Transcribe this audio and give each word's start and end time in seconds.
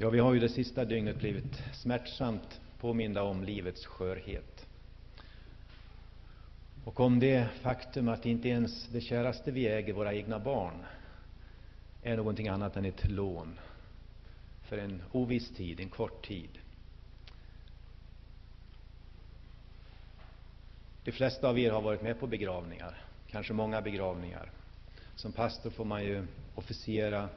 Ja, 0.00 0.10
vi 0.10 0.18
har 0.18 0.34
ju 0.34 0.40
det 0.40 0.48
sista 0.48 0.84
dygnet 0.84 1.18
blivit 1.18 1.62
smärtsamt 1.74 2.60
påminda 2.80 3.22
om 3.22 3.44
livets 3.44 3.86
skörhet. 3.86 4.66
Och 6.84 7.00
om 7.00 7.20
det 7.20 7.48
faktum 7.62 8.08
att 8.08 8.26
inte 8.26 8.48
ens 8.48 8.88
det 8.88 9.00
käraste 9.00 9.50
vi 9.50 9.68
äger, 9.68 9.92
våra 9.92 10.14
egna 10.14 10.38
barn, 10.38 10.84
är 12.02 12.16
någonting 12.16 12.48
annat 12.48 12.76
än 12.76 12.84
ett 12.84 13.10
lån 13.10 13.58
för 14.62 14.78
en 14.78 15.02
oviss 15.12 15.50
tid, 15.50 15.80
en 15.80 15.88
kort 15.88 16.26
tid. 16.26 16.58
De 21.04 21.12
flesta 21.12 21.48
av 21.48 21.58
er 21.58 21.70
har 21.70 21.82
varit 21.82 22.02
med 22.02 22.20
på 22.20 22.26
begravningar, 22.26 23.02
kanske 23.30 23.52
många 23.52 23.82
begravningar. 23.82 24.50
Som 25.14 25.32
pastor 25.32 25.70
får 25.70 25.84
man 25.84 26.04
ju 26.04 26.26
officiera 26.54 27.28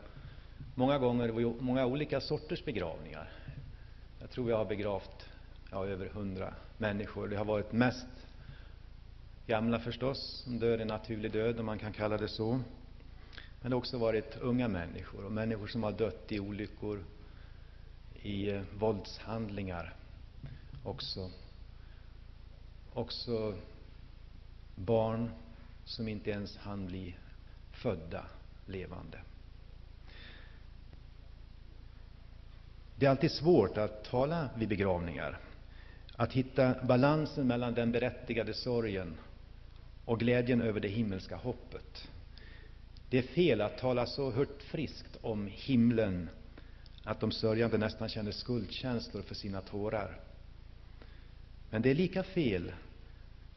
många 0.76 0.98
gånger 0.98 1.62
många 1.62 1.86
olika 1.86 2.22
sorters 2.22 2.66
begravningar. 2.66 3.30
Jag 4.20 4.30
tror 4.30 4.50
jag 4.50 4.58
har 4.58 4.66
begravt 4.66 5.30
ja, 5.72 5.86
över 5.86 6.06
hundra 6.06 6.54
människor. 6.78 7.28
Det 7.28 7.38
har 7.38 7.46
varit 7.46 7.72
mest 7.72 8.08
gamla 9.48 9.80
förstås, 9.80 10.42
som 10.44 10.60
dör 10.60 10.80
en 10.80 10.88
naturlig 10.88 11.32
död, 11.32 11.60
om 11.60 11.66
man 11.66 11.80
kan 11.80 11.94
kalla 11.94 12.18
det 12.18 12.28
så. 12.28 12.52
Men 13.62 13.70
det 13.70 13.76
har 13.76 13.80
också 13.80 13.98
varit 13.98 14.38
unga 14.42 14.68
människor 14.68 15.26
och 15.26 15.32
människor 15.32 15.68
som 15.68 15.84
har 15.84 15.92
dött 15.92 16.32
i 16.32 16.40
olyckor, 16.40 17.04
i 18.22 18.50
eh, 18.50 18.62
våldshandlingar 18.80 19.94
också. 20.84 21.30
Också 22.94 23.56
barn 24.76 25.32
som 25.86 26.08
inte 26.08 26.32
ens 26.32 26.58
hann 26.58 26.88
bli 26.88 27.16
födda 27.72 28.26
levande. 28.66 29.20
Det 33.02 33.08
är 33.08 33.10
alltid 33.10 33.32
svårt 33.32 33.78
att 33.78 34.04
tala 34.04 34.50
vid 34.56 34.70
begravningar, 34.70 35.40
att 36.16 36.34
hitta 36.34 36.76
balansen 36.84 37.48
mellan 37.48 37.74
den 37.74 37.92
berättigade 37.92 38.54
sorgen 38.54 39.18
och 40.06 40.20
glädjen 40.20 40.62
över 40.62 40.80
det 40.80 40.88
himmelska 40.88 41.36
hoppet. 41.36 42.08
Det 43.10 43.18
är 43.18 43.22
fel 43.22 43.62
att 43.62 43.78
tala 43.78 44.06
så 44.06 44.32
hurtfriskt 44.32 45.18
om 45.22 45.48
himlen 45.52 46.30
att 47.04 47.20
de 47.20 47.32
sörjande 47.32 47.78
nästan 47.78 48.10
känner 48.10 48.32
skuldkänslor 48.32 49.22
för 49.22 49.36
sina 49.36 49.62
tårar. 49.62 50.20
Men 51.70 51.82
det 51.82 51.90
är 51.92 51.96
lika 51.96 52.24
fel 52.24 52.72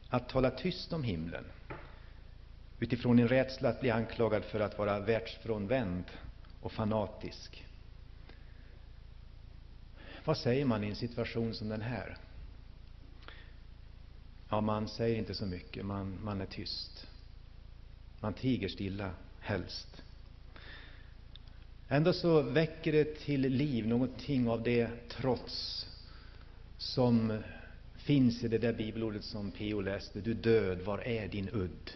att 0.08 0.28
tala 0.28 0.50
tyst 0.50 0.92
om 0.92 1.02
himlen 1.02 1.44
utifrån 2.80 3.18
en 3.18 3.28
rädsla 3.28 3.68
att 3.68 3.80
bli 3.80 3.90
anklagad 3.90 4.44
för 4.44 4.60
att 4.60 4.78
vara 4.78 5.00
världsfrånvänd 5.00 6.04
och 6.60 6.72
fanatisk. 6.72 7.64
Vad 10.24 10.38
säger 10.38 10.64
man 10.64 10.84
i 10.84 10.88
en 10.88 10.96
situation 10.96 11.54
som 11.54 11.68
den 11.68 11.82
här? 11.82 12.16
Ja, 14.48 14.60
man 14.60 14.88
säger 14.88 15.18
inte 15.18 15.34
så 15.34 15.46
mycket, 15.46 15.86
man, 15.86 16.18
man 16.24 16.40
är 16.40 16.46
tyst. 16.46 17.06
Man 18.20 18.34
tiger 18.34 18.68
stilla, 18.68 19.10
helst. 19.40 20.02
Ändå 21.88 22.12
så 22.12 22.42
väcker 22.42 22.92
det 22.92 23.04
till 23.18 23.40
liv 23.40 23.88
någonting 23.88 24.48
av 24.48 24.62
det 24.62 24.88
trots 25.08 25.86
som 26.78 27.38
finns 27.96 28.44
i 28.44 28.48
det 28.48 28.58
där 28.58 28.72
bibelordet 28.72 29.24
som 29.24 29.50
P.O. 29.50 29.80
läste. 29.80 30.20
Du 30.20 30.34
död, 30.34 30.80
var 30.80 30.98
är 30.98 31.28
din 31.28 31.48
udd? 31.52 31.90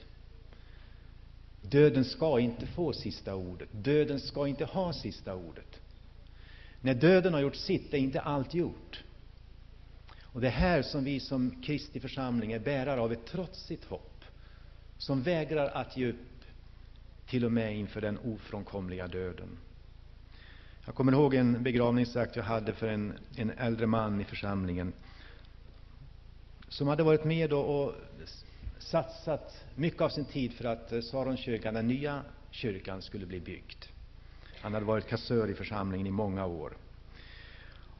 Döden 1.62 2.04
ska 2.04 2.40
inte 2.40 2.66
få 2.66 2.92
sista 2.92 3.34
ordet. 3.34 3.68
Döden 3.72 4.20
ska 4.20 4.48
inte 4.48 4.64
ha 4.64 4.92
sista 4.92 5.34
ordet. 5.34 5.77
När 6.80 6.94
döden 6.94 7.34
har 7.34 7.40
gjort 7.40 7.56
sitt 7.56 7.94
är 7.94 7.98
inte 7.98 8.20
allt 8.20 8.54
gjort. 8.54 9.04
Och 10.22 10.40
det 10.40 10.46
är 10.46 10.52
här 10.52 10.82
som 10.82 11.04
vi 11.04 11.20
som 11.20 11.62
Kristi 11.62 12.00
församling 12.00 12.52
är 12.52 12.58
bärare 12.58 13.00
av 13.00 13.12
ett 13.12 13.26
trotsigt 13.26 13.84
hopp, 13.84 14.24
som 14.98 15.22
vägrar 15.22 15.68
att 15.68 15.96
ge 15.96 16.10
upp, 16.10 16.16
till 17.26 17.44
och 17.44 17.52
med 17.52 17.76
inför 17.76 18.00
den 18.00 18.18
ofrånkomliga 18.18 19.08
döden. 19.08 19.58
Jag 20.84 20.94
kommer 20.94 21.12
ihåg 21.12 21.34
en 21.34 21.62
begravningsakt 21.62 22.36
jag 22.36 22.44
hade 22.44 22.72
för 22.72 22.88
en, 22.88 23.12
en 23.36 23.50
äldre 23.50 23.86
man 23.86 24.20
i 24.20 24.24
församlingen, 24.24 24.92
som 26.68 26.88
hade 26.88 27.02
varit 27.02 27.24
med 27.24 27.52
och, 27.52 27.84
och 27.84 27.94
satsat 28.78 29.64
mycket 29.74 30.00
av 30.00 30.08
sin 30.08 30.24
tid 30.24 30.52
för 30.52 30.64
att 30.64 30.92
eh, 30.92 31.00
Saronkyrkan, 31.00 31.74
den 31.74 31.88
nya 31.88 32.22
kyrkan, 32.50 33.02
skulle 33.02 33.26
bli 33.26 33.40
byggd. 33.40 33.84
Han 34.60 34.74
hade 34.74 34.86
varit 34.86 35.08
kassör 35.08 35.50
i 35.50 35.54
församlingen 35.54 36.06
i 36.06 36.10
många 36.10 36.46
år. 36.46 36.76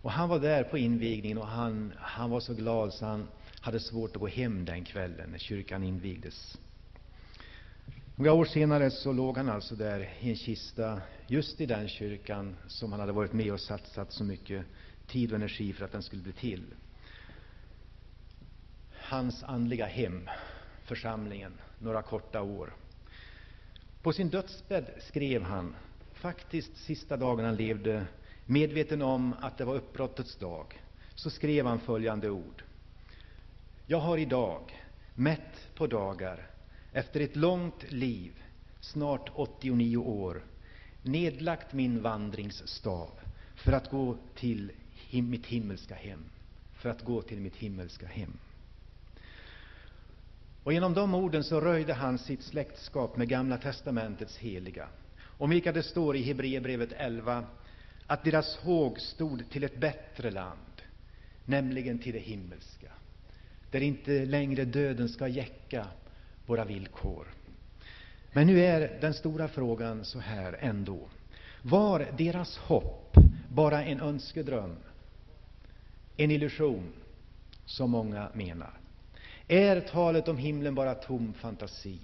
Och 0.03 0.11
Han 0.11 0.29
var 0.29 0.39
där 0.39 0.65
på 0.65 0.79
invigningen 0.79 1.39
och 1.39 1.47
han, 1.47 1.93
han 1.99 2.31
var 2.31 2.41
så 2.41 2.55
glad 2.55 2.95
så 2.95 3.07
han 3.07 3.29
hade 3.61 3.81
svårt 3.81 4.17
att 4.17 4.21
gå 4.21 4.27
hem 4.27 4.65
den 4.65 4.85
kvällen 4.85 5.31
när 5.31 5.39
kyrkan 5.39 5.83
invigdes. 5.83 6.59
Några 8.17 8.33
år 8.33 8.45
senare 8.45 8.91
så 8.91 9.13
låg 9.13 9.37
han 9.37 9.49
alltså 9.49 9.75
där 9.75 10.09
i 10.21 10.31
en 10.31 10.37
kista, 10.37 11.01
just 11.27 11.61
i 11.61 11.67
den 11.67 11.89
kyrkan 11.89 12.57
som 12.67 12.93
han 12.93 13.01
hade 13.01 13.13
varit 13.13 13.33
med 13.33 13.53
och 13.53 13.61
satsat 13.61 14.13
så 14.13 14.25
mycket 14.25 14.67
tid 15.07 15.31
och 15.31 15.37
energi 15.37 15.73
för 15.73 15.85
att 15.85 15.93
den 15.93 16.03
skulle 16.03 16.23
bli 16.23 16.33
till. 16.33 16.65
Hans 18.93 19.43
andliga 19.43 19.87
hem, 19.87 20.29
församlingen, 20.85 21.53
några 21.79 22.03
korta 22.03 22.43
år. 22.43 22.75
På 24.03 24.13
sin 24.13 24.29
dödsbädd 24.29 24.91
skrev 24.99 25.43
han, 25.43 25.75
faktiskt 26.19 26.77
sista 26.77 27.17
dagen 27.17 27.45
han 27.45 27.57
levde, 27.57 28.07
medveten 28.47 29.03
om 29.03 29.35
att 29.41 29.59
det 29.59 29.65
var 29.65 29.75
uppbrottets 29.75 30.37
dag, 30.37 30.81
så 31.15 31.31
skrev 31.31 31.67
han 31.67 31.81
följande 31.81 32.31
ord. 32.31 32.63
Jag 33.87 33.99
har 33.99 34.19
idag, 34.19 34.83
mätt 35.15 35.69
på 35.75 35.87
dagar, 35.87 36.47
efter 36.93 37.21
ett 37.21 37.37
långt 37.37 37.93
liv, 37.93 38.33
snart 38.81 39.31
89 39.35 39.97
år, 39.97 40.43
nedlagt 41.03 41.73
min 41.73 42.03
vandringsstav 42.03 43.11
för 43.55 43.73
att 43.73 43.91
gå 43.91 44.17
till 44.35 44.73
mitt 45.11 45.47
himmelska 45.47 45.95
hem. 45.95 46.25
För 46.73 46.89
att 46.89 47.03
gå 47.05 47.23
till 47.23 47.41
mitt 47.41 47.57
himmelska 47.57 48.07
hem. 48.07 48.33
Och 50.65 50.73
genom 50.73 50.95
de 50.95 51.15
orden 51.15 51.45
så 51.45 51.61
röjde 51.61 51.95
han 51.95 52.19
sitt 52.19 52.43
släktskap 52.43 53.17
med 53.17 53.29
Gamla 53.29 53.59
testamentets 53.59 54.37
heliga, 54.37 54.89
om 55.39 55.51
vilka 55.51 55.73
det 55.73 55.83
står 55.83 56.17
i 56.17 56.23
Hebreerbrevet 56.23 56.93
11 56.93 57.45
att 58.07 58.25
deras 58.25 58.57
håg 58.57 59.01
stod 59.01 59.51
till 59.51 59.65
ett 59.65 59.81
bättre 59.81 60.31
land, 60.31 60.83
nämligen 61.45 61.99
till 61.99 62.13
det 62.13 62.19
himmelska, 62.19 62.93
där 63.71 63.81
inte 63.81 64.25
längre 64.25 64.65
döden 64.65 65.09
ska 65.09 65.29
jäcka 65.29 65.87
våra 66.47 66.65
villkor. 66.65 67.27
Men 68.33 68.47
nu 68.47 68.61
är 68.65 68.99
den 69.01 69.15
stora 69.15 69.49
frågan 69.49 70.05
så 70.05 70.19
här 70.19 70.57
ändå. 70.61 71.09
Var 71.63 72.07
deras 72.19 72.59
hopp 72.59 73.17
bara 73.49 73.85
en 73.85 74.01
önskedröm, 74.01 74.77
en 76.17 76.31
illusion, 76.31 76.93
som 77.65 77.91
många 77.91 78.29
menar? 78.35 78.73
Är 79.49 79.81
talet 79.81 80.29
om 80.29 80.39
himlen 80.39 80.75
bara 80.75 80.95
tom 80.95 81.33
fantasi? 81.33 81.99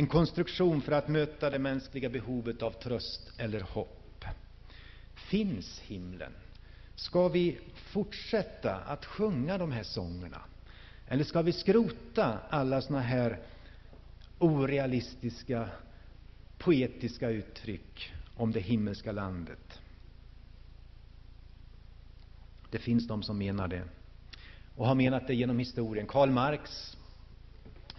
En 0.00 0.06
konstruktion 0.06 0.82
för 0.82 0.92
att 0.92 1.08
möta 1.08 1.50
det 1.50 1.58
mänskliga 1.58 2.08
behovet 2.08 2.62
av 2.62 2.70
tröst 2.70 3.32
eller 3.36 3.60
hopp? 3.60 4.24
Finns 5.14 5.80
himlen? 5.80 6.32
Ska 6.94 7.28
vi 7.28 7.58
fortsätta 7.74 8.74
att 8.76 9.04
sjunga 9.04 9.58
de 9.58 9.72
här 9.72 9.82
sångerna? 9.82 10.40
Eller 11.08 11.24
ska 11.24 11.42
vi 11.42 11.52
skrota 11.52 12.38
alla 12.50 12.82
såna 12.82 13.00
här 13.00 13.40
orealistiska, 14.38 15.68
poetiska 16.58 17.30
uttryck 17.30 18.12
om 18.36 18.52
det 18.52 18.60
himmelska 18.60 19.12
landet? 19.12 19.80
Det 22.70 22.78
finns 22.78 23.08
de 23.08 23.22
som 23.22 23.38
menar 23.38 23.68
det, 23.68 23.82
och 24.76 24.86
har 24.86 24.94
menat 24.94 25.26
det 25.26 25.34
genom 25.34 25.58
historien. 25.58 26.06
Karl 26.06 26.30
Marx 26.30 26.96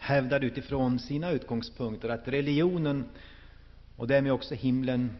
hävdar 0.01 0.43
utifrån 0.43 0.99
sina 0.99 1.31
utgångspunkter 1.31 2.09
att 2.09 2.27
religionen, 2.27 3.05
och 3.95 4.07
därmed 4.07 4.31
också 4.31 4.55
himlen, 4.55 5.17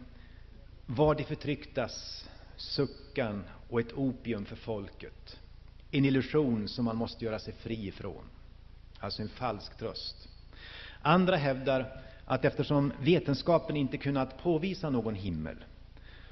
var 0.85 1.15
de 1.15 1.23
förtrycktas 1.23 2.25
suckan 2.55 3.43
och 3.69 3.79
ett 3.79 3.93
opium 3.93 4.45
för 4.45 4.55
folket. 4.55 5.39
En 5.91 6.05
illusion 6.05 6.67
som 6.67 6.85
man 6.85 6.97
måste 6.97 7.25
göra 7.25 7.39
sig 7.39 7.53
fri 7.53 7.87
ifrån. 7.87 8.23
Alltså 8.99 9.21
en 9.21 9.29
falsk 9.29 9.77
tröst. 9.77 10.29
Andra 11.01 11.35
hävdar 11.35 12.01
att 12.25 12.45
eftersom 12.45 12.93
vetenskapen 12.99 13.75
inte 13.75 13.97
kunnat 13.97 14.43
påvisa 14.43 14.89
någon 14.89 15.15
himmel, 15.15 15.57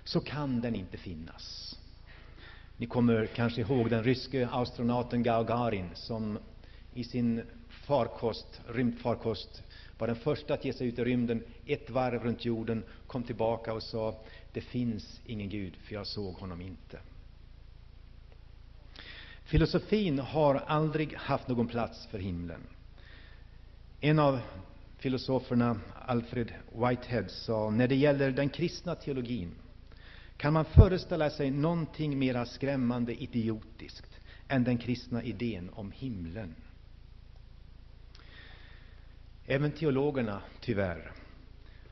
så 0.04 0.19
kan 0.19 0.62
den 0.62 0.75
inte 0.75 0.98
finnas. 0.98 1.75
Ni 2.78 2.86
kommer 2.86 3.25
kanske 3.25 3.62
ihåg 3.62 3.90
den 3.90 4.04
ryske 4.04 4.48
astronauten 4.52 5.24
Gagarin, 5.24 5.90
som 5.94 6.40
i 6.94 7.04
sin 7.04 7.42
farkost, 7.90 8.62
rymdfarkost 8.68 9.64
var 9.98 10.08
den 10.08 10.16
första 10.16 10.54
att 10.54 10.66
ge 10.66 10.74
sig 10.74 10.88
ut 10.88 11.00
i 11.00 11.04
rymden, 11.04 11.44
ett 11.66 11.90
varv 11.90 12.24
runt 12.24 12.46
jorden, 12.46 12.84
kom 13.08 13.24
tillbaka 13.24 13.74
och 13.74 13.84
sa 13.84 14.16
det 14.54 14.62
finns 14.62 15.22
ingen 15.26 15.50
Gud, 15.50 15.76
för 15.76 15.94
jag 15.96 16.08
såg 16.08 16.34
honom 16.34 16.62
inte. 16.62 17.00
Filosofin 19.44 20.20
har 20.20 20.56
aldrig 20.56 21.14
haft 21.16 21.48
någon 21.48 21.68
plats 21.68 22.08
för 22.08 22.20
himlen. 22.20 22.62
En 24.02 24.20
av 24.20 24.40
filosoferna, 24.98 25.80
Alfred 26.06 26.54
Whitehead, 26.76 27.28
sa 27.30 27.70
när 27.70 27.88
det 27.88 27.96
gäller 27.96 28.32
den 28.32 28.50
kristna 28.50 28.96
teologin 28.96 29.52
kan 30.38 30.54
man 30.54 30.66
föreställa 30.66 31.30
sig 31.30 31.52
någonting 31.52 32.20
mera 32.20 32.46
skrämmande 32.46 33.24
idiotiskt 33.24 34.20
än 34.48 34.64
den 34.64 34.78
kristna 34.78 35.24
idén 35.24 35.70
om 35.74 35.92
himlen. 35.92 36.56
Även 39.51 39.72
teologerna, 39.72 40.42
tyvärr, 40.60 41.12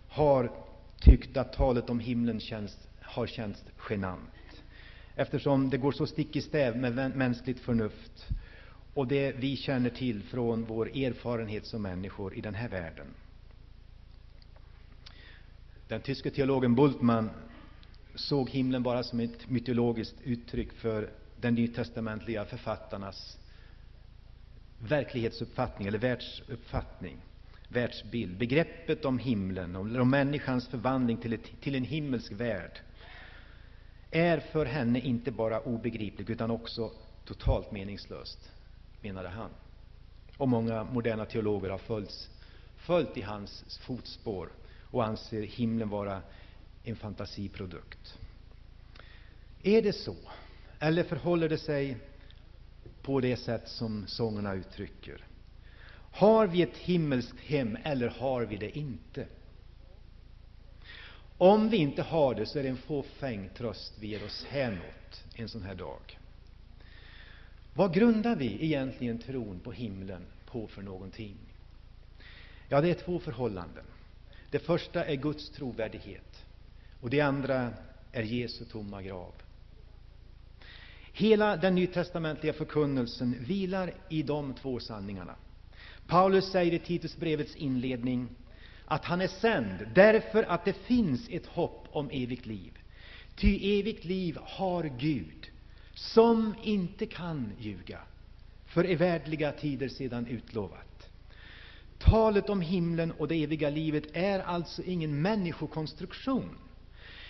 har 0.08 0.52
tyckt 1.00 1.38
att 1.38 1.54
talet 1.54 1.90
om 1.90 2.00
himlen 2.00 2.40
känns, 2.40 2.78
har 3.02 3.28
känts 3.28 3.64
genant, 3.90 4.64
eftersom 5.16 5.70
det 5.70 5.78
går 5.78 5.92
så 5.92 6.08
stick 6.08 6.36
i 6.36 6.42
stäv 6.42 6.78
med 6.78 7.16
mänskligt 7.18 7.60
förnuft 7.60 8.28
och 8.94 9.08
det 9.08 9.32
vi 9.32 9.56
känner 9.56 9.90
till 9.90 10.24
från 10.24 10.64
vår 10.66 10.86
erfarenhet 10.98 11.66
som 11.66 11.82
människor 11.82 12.34
i 12.36 12.42
den 12.42 12.56
här 12.56 12.70
världen. 12.70 13.08
Den 15.88 16.02
tyske 16.02 16.32
teologen 16.32 16.76
Bultmann 16.76 17.30
såg 18.16 18.50
himlen 18.50 18.84
bara 18.84 19.04
som 19.04 19.20
ett 19.20 19.50
mytologiskt 19.50 20.16
uttryck 20.24 20.74
för 20.74 21.10
den 21.42 21.56
nytestamentliga 21.56 22.46
författarnas 22.46 23.38
verklighetsuppfattning 24.80 25.88
eller 25.88 26.00
världsuppfattning, 26.00 27.18
världsbild. 27.68 28.38
Begreppet 28.38 29.06
om 29.06 29.20
himlen, 29.20 29.76
om 29.76 30.10
människans 30.10 30.68
förvandling 30.68 31.18
till, 31.18 31.34
ett, 31.34 31.62
till 31.62 31.76
en 31.76 31.84
himmelsk 31.84 32.32
värld, 32.32 32.80
är 34.12 34.40
för 34.40 34.66
henne 34.66 35.00
inte 35.00 35.32
bara 35.32 35.60
obegripligt 35.60 36.30
utan 36.30 36.52
också 36.52 36.92
totalt 37.26 37.72
meningslöst, 37.72 38.52
menade 39.02 39.30
han. 39.30 39.50
Och 40.38 40.48
många 40.48 40.84
moderna 40.84 41.26
teologer 41.26 41.70
har 41.70 41.78
följts, 41.78 42.30
följt 42.78 43.18
i 43.18 43.22
hans 43.22 43.80
fotspår 43.82 44.50
och 44.92 45.06
anser 45.06 45.42
himlen 45.42 45.90
vara 45.90 46.22
en 46.84 46.96
fantasiprodukt. 46.96 48.20
Är 49.64 49.82
det 49.82 49.94
så? 49.94 50.16
Eller 50.80 51.04
förhåller 51.04 51.50
det 51.50 51.58
sig 51.58 51.98
på 53.02 53.20
det 53.20 53.38
sätt 53.38 53.68
som 53.68 54.08
sångerna 54.08 54.54
uttrycker? 54.54 55.26
Har 56.18 56.48
vi 56.48 56.62
ett 56.62 56.78
himmelskt 56.78 57.40
hem 57.40 57.78
eller 57.84 58.08
har 58.08 58.46
vi 58.46 58.58
det 58.58 58.78
inte? 58.78 59.26
Om 61.38 61.70
vi 61.70 61.78
inte 61.78 62.02
har 62.02 62.36
det, 62.36 62.46
så 62.46 62.60
är 62.60 62.64
det 62.64 62.70
en 62.70 62.78
fåfäng 62.78 63.50
tröst 63.58 63.94
vi 64.00 64.08
ger 64.08 64.26
oss 64.26 64.46
hänåt 64.50 65.24
en 65.36 65.50
sån 65.50 65.62
här 65.64 65.76
dag. 65.76 66.20
Vad 67.74 67.94
grundar 67.94 68.36
vi 68.36 68.66
egentligen 68.66 69.20
tron 69.20 69.60
på 69.60 69.72
himlen 69.72 70.26
på 70.46 70.68
för 70.68 70.82
någonting? 70.82 71.38
Ja, 72.70 72.82
det 72.82 72.90
är 72.90 72.94
två 73.06 73.20
förhållanden. 73.20 73.86
Det 74.52 74.60
första 74.60 75.06
är 75.06 75.16
Guds 75.16 75.50
trovärdighet, 75.50 76.46
och 77.02 77.10
det 77.10 77.22
andra 77.22 77.74
är 78.12 78.24
Jesu 78.24 78.66
tomma 78.66 79.02
grav. 79.02 79.32
Hela 81.14 81.58
den 81.58 81.76
nytestamentliga 81.76 82.54
förkunnelsen 82.54 83.36
vilar 83.40 83.94
i 84.10 84.24
de 84.24 84.54
två 84.54 84.80
sanningarna. 84.80 85.36
Paulus 86.08 86.52
säger 86.52 86.74
i 86.74 86.80
Titusbrevets 86.80 87.56
inledning 87.56 88.28
att 88.86 89.06
han 89.06 89.22
är 89.22 89.28
sänd 89.28 89.88
därför 89.96 90.44
att 90.44 90.66
det 90.66 90.74
finns 90.74 91.30
ett 91.30 91.46
hopp 91.46 91.88
om 91.92 92.10
evigt 92.12 92.46
liv. 92.46 92.72
Ty 93.36 93.80
evigt 93.80 94.06
liv 94.06 94.38
har 94.42 94.84
Gud, 94.84 95.50
som 95.94 96.56
inte 96.64 97.06
kan 97.06 97.52
ljuga, 97.60 98.00
för 98.66 98.84
evärdliga 98.84 99.52
tider 99.52 99.88
sedan 99.88 100.28
utlovat. 100.28 101.10
Talet 101.98 102.50
om 102.50 102.62
himlen 102.62 103.12
och 103.12 103.28
det 103.28 103.44
eviga 103.44 103.70
livet 103.70 104.04
är 104.14 104.40
alltså 104.40 104.84
ingen 104.84 105.22
människokonstruktion. 105.22 106.50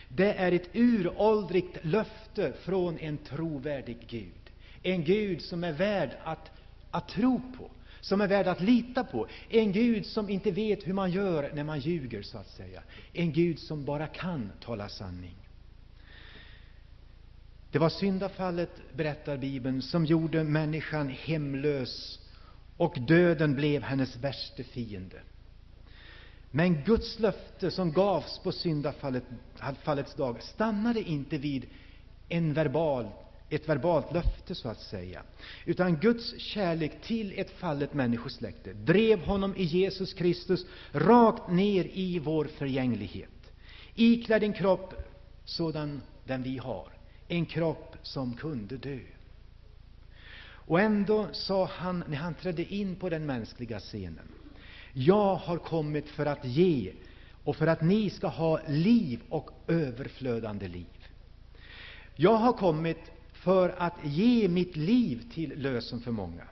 Det 0.10 0.34
är 0.34 0.52
ett 0.52 0.70
uråldrigt 0.74 1.78
löfte 1.82 2.54
från 2.62 2.98
en 2.98 3.18
trovärdig 3.18 3.98
Gud. 4.08 4.52
En 4.84 5.04
Gud 5.04 5.42
som 5.42 5.64
är 5.64 5.72
värd 5.74 6.10
att, 6.24 6.52
att 6.92 7.08
tro 7.08 7.42
på, 7.58 7.70
som 8.08 8.22
är 8.22 8.28
värd 8.28 8.48
att 8.48 8.62
lita 8.62 9.04
på. 9.04 9.28
En 9.50 9.72
Gud 9.72 10.06
som 10.06 10.30
inte 10.30 10.52
vet 10.52 10.88
hur 10.88 10.94
man 10.94 11.12
gör 11.12 11.52
när 11.54 11.64
man 11.64 11.80
ljuger, 11.80 12.22
så 12.22 12.38
att 12.38 12.50
säga. 12.50 12.82
En 13.14 13.32
Gud 13.32 13.60
som 13.60 13.86
bara 13.86 14.08
kan 14.08 14.52
tala 14.60 14.90
sanning. 14.90 15.36
Det 17.72 17.80
var 17.80 17.90
syndafallet, 17.90 18.70
berättar 18.96 19.38
Bibeln, 19.38 19.82
som 19.82 20.06
gjorde 20.06 20.44
människan 20.44 21.10
hemlös 21.10 22.20
och 22.78 22.98
döden 23.08 23.56
blev 23.56 23.84
hennes 23.84 24.16
värste 24.16 24.64
fiende. 24.64 25.22
Men 26.52 26.84
Guds 26.84 27.20
löfte 27.20 27.72
som 27.72 27.92
gavs 27.92 28.40
på 28.44 28.52
syndafallets 28.52 30.16
dag 30.16 30.44
stannade 30.44 31.02
inte 31.02 31.38
vid 31.38 31.66
en 32.30 32.54
verbal, 32.54 33.08
ett 33.50 33.70
verbalt 33.70 34.14
löfte, 34.14 34.56
så 34.56 34.70
att 34.70 34.80
säga. 34.80 35.22
Utan 35.66 35.98
Guds 35.98 36.40
kärlek 36.40 37.02
till 37.02 37.34
ett 37.40 37.52
fallet 37.52 37.94
människosläkte 37.94 38.74
drev 38.74 39.20
honom 39.20 39.56
i 39.56 39.64
Jesus 39.64 40.14
Kristus 40.14 40.66
rakt 40.92 41.52
ner 41.52 41.88
i 41.94 42.20
vår 42.20 42.46
förgänglighet, 42.46 43.52
iklädd 43.96 44.44
en 44.44 44.54
kropp 44.54 44.94
sådan 45.46 46.02
den 46.24 46.44
vi 46.44 46.58
har, 46.58 46.88
en 47.28 47.46
kropp 47.46 47.96
som 48.02 48.34
kunde 48.34 48.78
dö. 48.78 49.00
Och 50.68 50.80
ändå 50.80 51.28
sa 51.32 51.66
han, 51.66 52.04
när 52.08 52.18
han 52.18 52.34
trädde 52.34 52.74
in 52.74 52.96
på 52.96 53.10
den 53.10 53.26
mänskliga 53.26 53.80
scenen, 53.80 54.28
jag 54.94 55.36
har 55.36 55.58
kommit 55.58 56.10
för 56.10 56.26
att 56.26 56.46
ge 56.46 56.94
och 57.44 57.56
för 57.56 57.68
att 57.68 57.82
ni 57.82 58.10
ska 58.10 58.28
ha 58.28 58.60
liv 58.68 59.22
och 59.30 59.52
överflödande 59.68 60.68
liv. 60.68 61.08
Jag 62.16 62.36
har 62.36 62.54
kommit 62.54 63.12
för 63.48 63.76
att 63.78 63.94
ge 64.04 64.48
mitt 64.48 64.76
liv 64.76 65.32
till 65.34 65.62
lösen 65.62 66.00
för 66.00 66.12
många. 66.12 66.48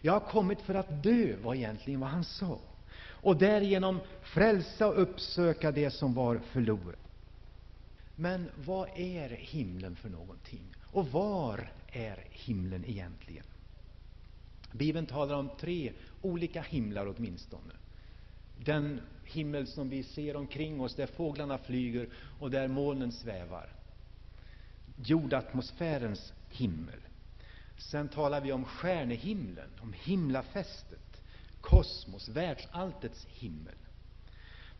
Jag 0.00 0.12
har 0.12 0.20
kommit 0.20 0.60
för 0.60 0.74
att 0.74 1.02
dö, 1.02 1.36
var 1.42 1.54
egentligen 1.54 2.00
vad 2.00 2.08
han 2.08 2.24
sa, 2.24 2.60
och 2.98 3.36
därigenom 3.36 4.00
frälsa 4.22 4.86
och 4.86 5.02
uppsöka 5.02 5.72
det 5.72 5.90
som 5.90 6.14
var 6.14 6.38
förlorat. 6.38 6.98
Men 8.14 8.48
vad 8.66 8.88
är 8.94 9.28
himlen 9.28 9.96
för 9.96 10.08
någonting? 10.08 10.62
Och 10.84 11.08
var 11.08 11.70
är 11.88 12.24
himlen 12.30 12.84
egentligen? 12.86 13.44
Bibeln 14.72 15.06
talar 15.06 15.34
om 15.34 15.50
tre 15.60 15.92
olika 16.22 16.62
himlar 16.62 17.14
åtminstone. 17.16 17.72
Den 18.64 19.00
himmel 19.24 19.66
som 19.66 19.88
vi 19.88 20.02
ser 20.02 20.36
omkring 20.36 20.80
oss, 20.80 20.94
där 20.94 21.06
fåglarna 21.06 21.58
flyger 21.58 22.08
och 22.40 22.50
där 22.50 22.68
molnen 22.68 23.12
svävar. 23.12 23.75
Jordatmosfärens 25.04 26.32
himmel. 26.50 27.00
Sen 27.78 28.08
talar 28.08 28.40
vi 28.40 28.52
om 28.52 28.64
stjärnehimlen, 28.64 29.68
om 29.80 29.92
himlafästet, 29.92 31.22
kosmos, 31.60 32.28
världsalltets 32.28 33.26
himmel. 33.26 33.74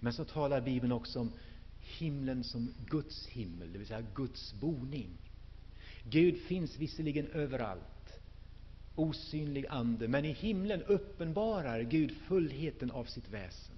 Men 0.01 0.13
så 0.13 0.25
talar 0.25 0.61
Bibeln 0.61 0.93
också 0.93 1.21
om 1.21 1.33
himlen 1.81 2.45
som 2.45 2.75
Guds 2.87 3.27
himmel, 3.27 3.73
det 3.73 3.79
vill 3.79 3.87
säga 3.87 4.05
Guds 4.15 4.55
boning. 4.55 5.09
Gud 6.03 6.41
finns 6.41 6.79
visserligen 6.79 7.27
överallt, 7.27 8.21
osynlig 8.95 9.67
ande, 9.69 10.09
men 10.09 10.25
i 10.25 10.33
himlen 10.33 10.83
uppenbarar 10.83 11.81
Gud 11.83 12.17
fullheten 12.17 12.91
av 12.91 13.05
sitt 13.05 13.29
väsen. 13.29 13.75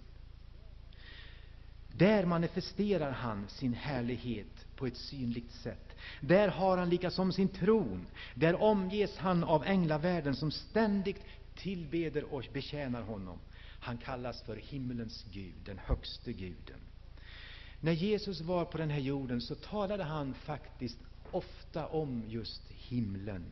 Där 1.93 2.25
manifesterar 2.25 3.11
han 3.11 3.49
sin 3.49 3.75
härlighet 3.75 4.67
på 4.77 4.87
ett 4.87 4.97
synligt 4.97 5.53
sätt. 5.53 5.88
Där 6.21 6.49
har 6.49 6.77
han 6.77 6.91
likasom 6.91 7.33
sin 7.33 7.49
tron. 7.49 8.07
Där 8.35 8.63
omges 8.63 9.17
han 9.17 9.45
av 9.45 9.65
änglavärlden 9.65 10.37
som 10.37 10.51
ständigt 10.51 11.25
tillbeder 11.55 12.35
och 12.35 12.45
betjänar 12.53 13.03
honom. 13.03 13.39
Han 13.81 13.99
kallas 13.99 14.43
för 14.43 14.57
himmelens 14.57 15.25
Gud, 15.33 15.55
den 15.65 15.79
högste 15.79 16.33
guden. 16.33 16.81
När 17.81 17.93
Jesus 17.93 18.41
var 18.41 18.65
på 18.65 18.79
den 18.79 18.91
här 18.91 19.01
jorden 19.01 19.41
så 19.41 19.55
talade 19.55 20.05
han 20.05 20.35
faktiskt 20.35 20.99
ofta 21.31 21.87
om 21.87 22.25
just 22.29 22.63
himlen. 22.69 23.45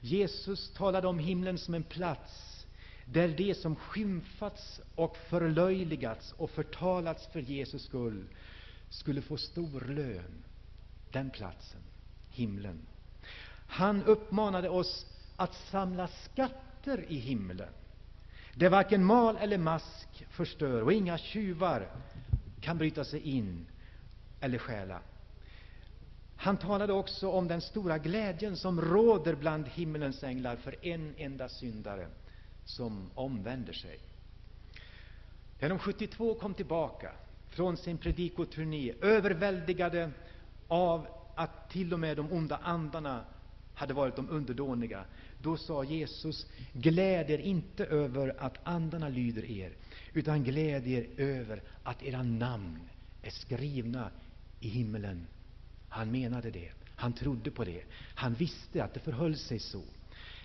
Jesus 0.00 0.72
talade 0.72 1.08
om 1.08 1.18
himlen 1.18 1.58
som 1.58 1.74
en 1.74 1.82
plats 1.82 2.66
där 3.04 3.28
de 3.28 3.54
som 3.54 3.76
skymfats 3.76 4.80
och 4.94 5.16
förlöjligats 5.16 6.32
och 6.32 6.50
förtalats 6.50 7.26
för 7.26 7.40
Jesus 7.40 7.82
skull 7.82 8.24
skulle 8.90 9.22
få 9.22 9.36
stor 9.36 9.80
lön. 9.80 10.44
Den 11.16 11.30
platsen, 11.30 11.80
himlen. 12.30 12.86
Han 13.66 14.02
uppmanade 14.04 14.68
oss 14.68 15.06
att 15.36 15.54
samla 15.54 16.08
skatter 16.08 17.04
i 17.08 17.16
himlen, 17.18 17.68
där 18.54 18.68
varken 18.68 19.04
mal 19.04 19.36
eller 19.36 19.58
mask 19.58 20.24
förstör 20.30 20.82
och 20.82 20.92
inga 20.92 21.18
tjuvar 21.18 21.88
kan 22.60 22.78
bryta 22.78 23.04
sig 23.04 23.20
in 23.20 23.66
eller 24.40 24.58
stjäla. 24.58 25.00
Han 26.36 26.56
talade 26.56 26.92
också 26.92 27.30
om 27.30 27.48
den 27.48 27.60
stora 27.60 27.98
glädjen 27.98 28.56
som 28.56 28.80
råder 28.80 29.34
bland 29.34 29.68
himmelens 29.68 30.22
änglar 30.24 30.56
för 30.56 30.86
en 30.86 31.14
enda 31.18 31.48
syndare 31.48 32.08
som 32.64 33.10
omvänder 33.14 33.72
sig. 33.72 33.98
När 35.60 35.68
de 35.68 35.78
72 35.78 36.34
kom 36.34 36.54
tillbaka 36.54 37.12
från 37.48 37.76
sin 37.76 37.98
predikoturné, 37.98 38.92
överväldigade 39.00 40.10
av 40.68 41.06
att 41.34 41.70
till 41.70 41.92
och 41.92 42.00
med 42.00 42.16
de 42.16 42.32
onda 42.32 42.56
andarna 42.56 43.24
hade 43.74 43.94
varit 43.94 44.16
de 44.16 44.30
underdåniga, 44.30 45.04
då 45.42 45.56
sa 45.56 45.84
Jesus, 45.84 46.46
gläd 46.72 47.30
er 47.30 47.38
inte 47.38 47.84
över 47.84 48.34
att 48.38 48.58
andarna 48.62 49.08
lyder 49.08 49.50
er, 49.50 49.72
utan 50.12 50.44
gläd 50.44 50.86
er 50.86 51.06
över 51.16 51.62
att 51.82 52.02
era 52.02 52.22
namn 52.22 52.80
är 53.22 53.30
skrivna 53.30 54.10
i 54.60 54.68
himmelen. 54.68 55.26
Han 55.88 56.10
menade 56.10 56.50
det. 56.50 56.70
Han 56.96 57.12
trodde 57.12 57.50
på 57.50 57.64
det. 57.64 57.82
Han 58.14 58.34
visste 58.34 58.84
att 58.84 58.94
det 58.94 59.00
förhöll 59.00 59.36
sig 59.36 59.58
så. 59.58 59.82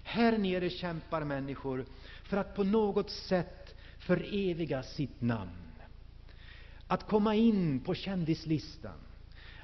Här 0.04 0.38
nere 0.38 0.70
kämpar 0.70 1.24
människor 1.24 1.86
för 2.24 2.38
att 2.38 2.56
på 2.56 2.64
något 2.64 3.10
sätt 3.10 3.76
föreviga 4.00 4.84
sitt 4.84 5.22
namn. 5.22 5.72
Att 6.88 7.08
komma 7.08 7.36
in 7.36 7.80
på 7.80 7.96
kändislistan, 7.96 8.98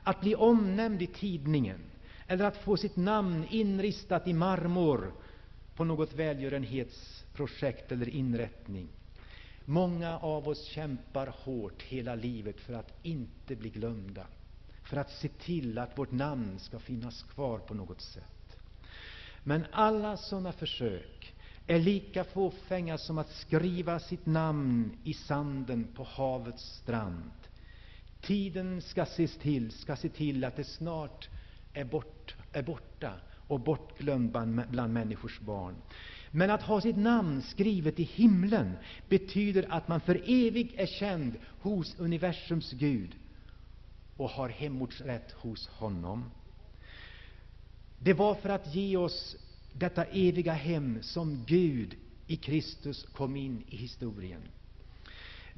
att 0.07 0.21
bli 0.21 0.35
omnämnd 0.35 1.01
i 1.01 1.07
tidningen 1.07 1.79
eller 2.27 2.45
att 2.45 2.57
få 2.57 2.77
sitt 2.77 2.95
namn 2.95 3.45
inristat 3.49 4.27
i 4.27 4.33
marmor 4.33 5.13
på 5.75 5.83
något 5.83 6.13
välgörenhetsprojekt 6.13 7.91
eller 7.91 8.09
inrättning. 8.09 8.87
Många 9.65 10.17
av 10.19 10.47
oss 10.47 10.65
kämpar 10.65 11.33
hårt 11.43 11.83
hela 11.83 12.15
livet 12.15 12.59
för 12.59 12.73
att 12.73 12.93
inte 13.03 13.55
bli 13.55 13.69
glömda, 13.69 14.27
för 14.83 14.97
att 14.97 15.11
se 15.11 15.27
till 15.27 15.77
att 15.77 15.97
vårt 15.97 16.11
namn 16.11 16.59
ska 16.59 16.79
finnas 16.79 17.23
kvar 17.23 17.59
på 17.59 17.73
något 17.73 18.01
sätt. 18.01 18.57
Men 19.43 19.65
alla 19.71 20.17
sådana 20.17 20.51
försök 20.51 21.33
är 21.67 21.79
lika 21.79 22.23
fåfänga 22.23 22.97
som 22.97 23.17
att 23.17 23.31
skriva 23.31 23.99
sitt 23.99 24.25
namn 24.25 24.97
i 25.03 25.13
sanden 25.13 25.87
på 25.95 26.03
havets 26.03 26.63
strand. 26.63 27.31
Tiden 28.27 28.81
ska 28.81 29.05
se 29.05 29.27
till, 29.27 29.71
ska 29.71 29.95
se 29.95 30.09
till 30.09 30.43
att 30.43 30.55
det 30.55 30.63
snart 30.63 31.29
är, 31.73 31.83
bort, 31.85 32.35
är 32.51 32.63
borta 32.63 33.13
och 33.47 33.59
bortglömd 33.59 34.31
bland, 34.31 34.61
bland 34.69 34.93
människors 34.93 35.39
barn. 35.39 35.75
Men 36.31 36.49
att 36.51 36.61
ha 36.61 36.81
sitt 36.81 36.97
namn 36.97 37.41
skrivet 37.41 37.99
i 37.99 38.03
himlen 38.03 38.77
betyder 39.09 39.65
att 39.69 39.87
man 39.87 40.01
för 40.01 40.15
evigt 40.25 40.79
är 40.79 40.85
känd 40.85 41.35
hos 41.59 41.99
universums 41.99 42.71
Gud 42.71 43.15
och 44.17 44.29
har 44.29 44.49
hemortsrätt 44.49 45.31
hos 45.31 45.67
honom. 45.67 46.31
Det 47.99 48.13
var 48.13 48.35
för 48.35 48.49
att 48.49 48.75
ge 48.75 48.97
oss 48.97 49.35
detta 49.73 50.03
eviga 50.03 50.53
hem 50.53 50.99
som 51.01 51.43
Gud 51.47 51.95
i 52.27 52.35
Kristus 52.35 53.03
kom 53.03 53.35
in 53.35 53.63
i 53.67 53.75
historien. 53.77 54.41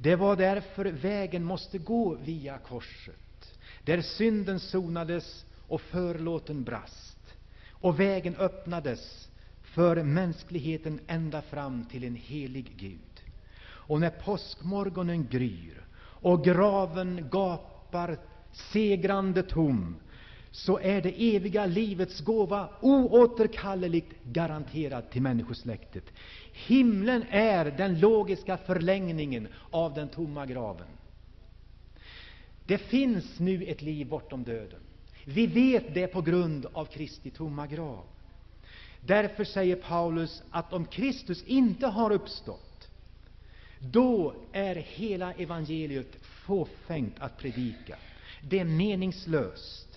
Det 0.01 0.15
var 0.15 0.35
därför 0.35 0.85
vägen 0.85 1.43
måste 1.43 1.77
gå 1.77 2.15
via 2.15 2.57
korset, 2.57 3.59
där 3.83 4.01
synden 4.01 4.59
sonades 4.59 5.45
och 5.67 5.81
förlåten 5.81 6.63
brast, 6.63 7.35
och 7.71 7.99
vägen 7.99 8.35
öppnades 8.35 9.29
för 9.61 10.03
mänskligheten 10.03 10.99
ända 11.07 11.41
fram 11.41 11.85
till 11.85 12.03
en 12.03 12.15
helig 12.15 12.71
Gud. 12.77 13.23
Och 13.61 13.99
när 13.99 14.09
påskmorgonen 14.09 15.27
gryr 15.27 15.85
och 16.01 16.43
graven 16.43 17.29
gapar 17.31 18.17
segrande 18.51 19.43
tom, 19.43 19.95
så 20.51 20.79
är 20.79 21.01
det 21.01 21.35
eviga 21.35 21.65
livets 21.65 22.19
gåva 22.19 22.69
oåterkalleligt 22.81 24.23
garanterad 24.23 25.09
till 25.09 25.21
människosläktet. 25.21 26.03
Himlen 26.53 27.23
är 27.29 27.65
den 27.65 27.99
logiska 27.99 28.57
förlängningen 28.57 29.47
av 29.71 29.93
den 29.93 30.09
tomma 30.09 30.45
graven. 30.45 30.87
Det 32.65 32.77
finns 32.77 33.39
nu 33.39 33.63
ett 33.63 33.81
liv 33.81 34.07
bortom 34.07 34.43
döden. 34.43 34.79
Vi 35.25 35.47
vet 35.47 35.93
det 35.93 36.07
på 36.07 36.21
grund 36.21 36.65
av 36.73 36.85
Kristi 36.85 37.29
tomma 37.29 37.67
grav. 37.67 38.03
Därför 39.01 39.43
säger 39.43 39.75
Paulus 39.75 40.43
att 40.51 40.73
om 40.73 40.85
Kristus 40.85 41.43
inte 41.43 41.87
har 41.87 42.11
uppstått, 42.11 42.89
då 43.79 44.33
är 44.51 44.75
hela 44.75 45.33
evangeliet 45.33 46.15
fåfängt 46.21 47.15
att 47.19 47.37
predika. 47.37 47.95
Det 48.41 48.59
är 48.59 48.65
meningslöst. 48.65 49.88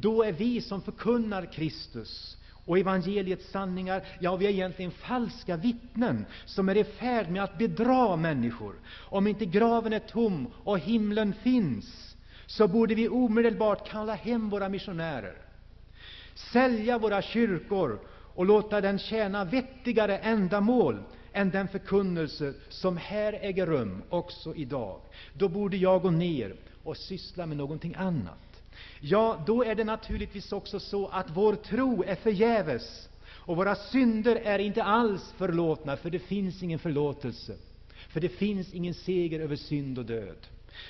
Då 0.00 0.22
är 0.22 0.32
vi 0.32 0.60
som 0.60 0.82
förkunnar 0.82 1.52
Kristus 1.52 2.36
och 2.66 2.78
evangeliets 2.78 3.50
sanningar, 3.50 4.06
ja, 4.20 4.36
vi 4.36 4.46
är 4.46 4.50
egentligen 4.50 4.90
falska 4.90 5.56
vittnen 5.56 6.24
som 6.44 6.68
är 6.68 6.76
i 6.76 6.84
färd 6.84 7.30
med 7.30 7.44
att 7.44 7.58
bedra 7.58 8.16
människor. 8.16 8.74
Om 8.94 9.26
inte 9.26 9.44
graven 9.46 9.92
är 9.92 9.98
tom 9.98 10.46
och 10.64 10.78
himlen 10.78 11.34
finns, 11.42 12.16
så 12.46 12.68
borde 12.68 12.94
vi 12.94 13.08
omedelbart 13.08 13.88
kalla 13.88 14.14
hem 14.14 14.50
våra 14.50 14.68
missionärer, 14.68 15.36
sälja 16.34 16.98
våra 16.98 17.22
kyrkor 17.22 18.00
och 18.34 18.46
låta 18.46 18.80
den 18.80 18.98
tjäna 18.98 19.44
vettigare 19.44 20.18
ändamål 20.18 21.02
än 21.32 21.50
den 21.50 21.68
förkunnelse 21.68 22.54
som 22.68 22.96
här 22.96 23.32
äger 23.32 23.66
rum 23.66 24.02
också 24.08 24.54
idag. 24.54 25.00
Då 25.32 25.48
borde 25.48 25.76
jag 25.76 26.02
gå 26.02 26.10
ner 26.10 26.56
och 26.82 26.96
syssla 26.96 27.46
med 27.46 27.56
någonting 27.56 27.94
annat. 27.94 28.53
Ja, 29.00 29.42
då 29.46 29.64
är 29.64 29.74
det 29.74 29.84
naturligtvis 29.84 30.52
också 30.52 30.80
så 30.80 31.06
att 31.06 31.26
vår 31.30 31.54
tro 31.54 32.02
är 32.02 32.14
förgäves 32.14 33.08
och 33.26 33.56
våra 33.56 33.74
synder 33.74 34.36
är 34.36 34.58
inte 34.58 34.82
alls 34.82 35.34
förlåtna, 35.36 35.96
för 35.96 36.10
det 36.10 36.18
finns 36.18 36.62
ingen 36.62 36.78
förlåtelse. 36.78 37.54
För 38.08 38.20
det 38.20 38.28
finns 38.28 38.72
ingen 38.74 38.94
seger 38.94 39.40
över 39.40 39.56
synd 39.56 39.98
och 39.98 40.04
död. 40.04 40.36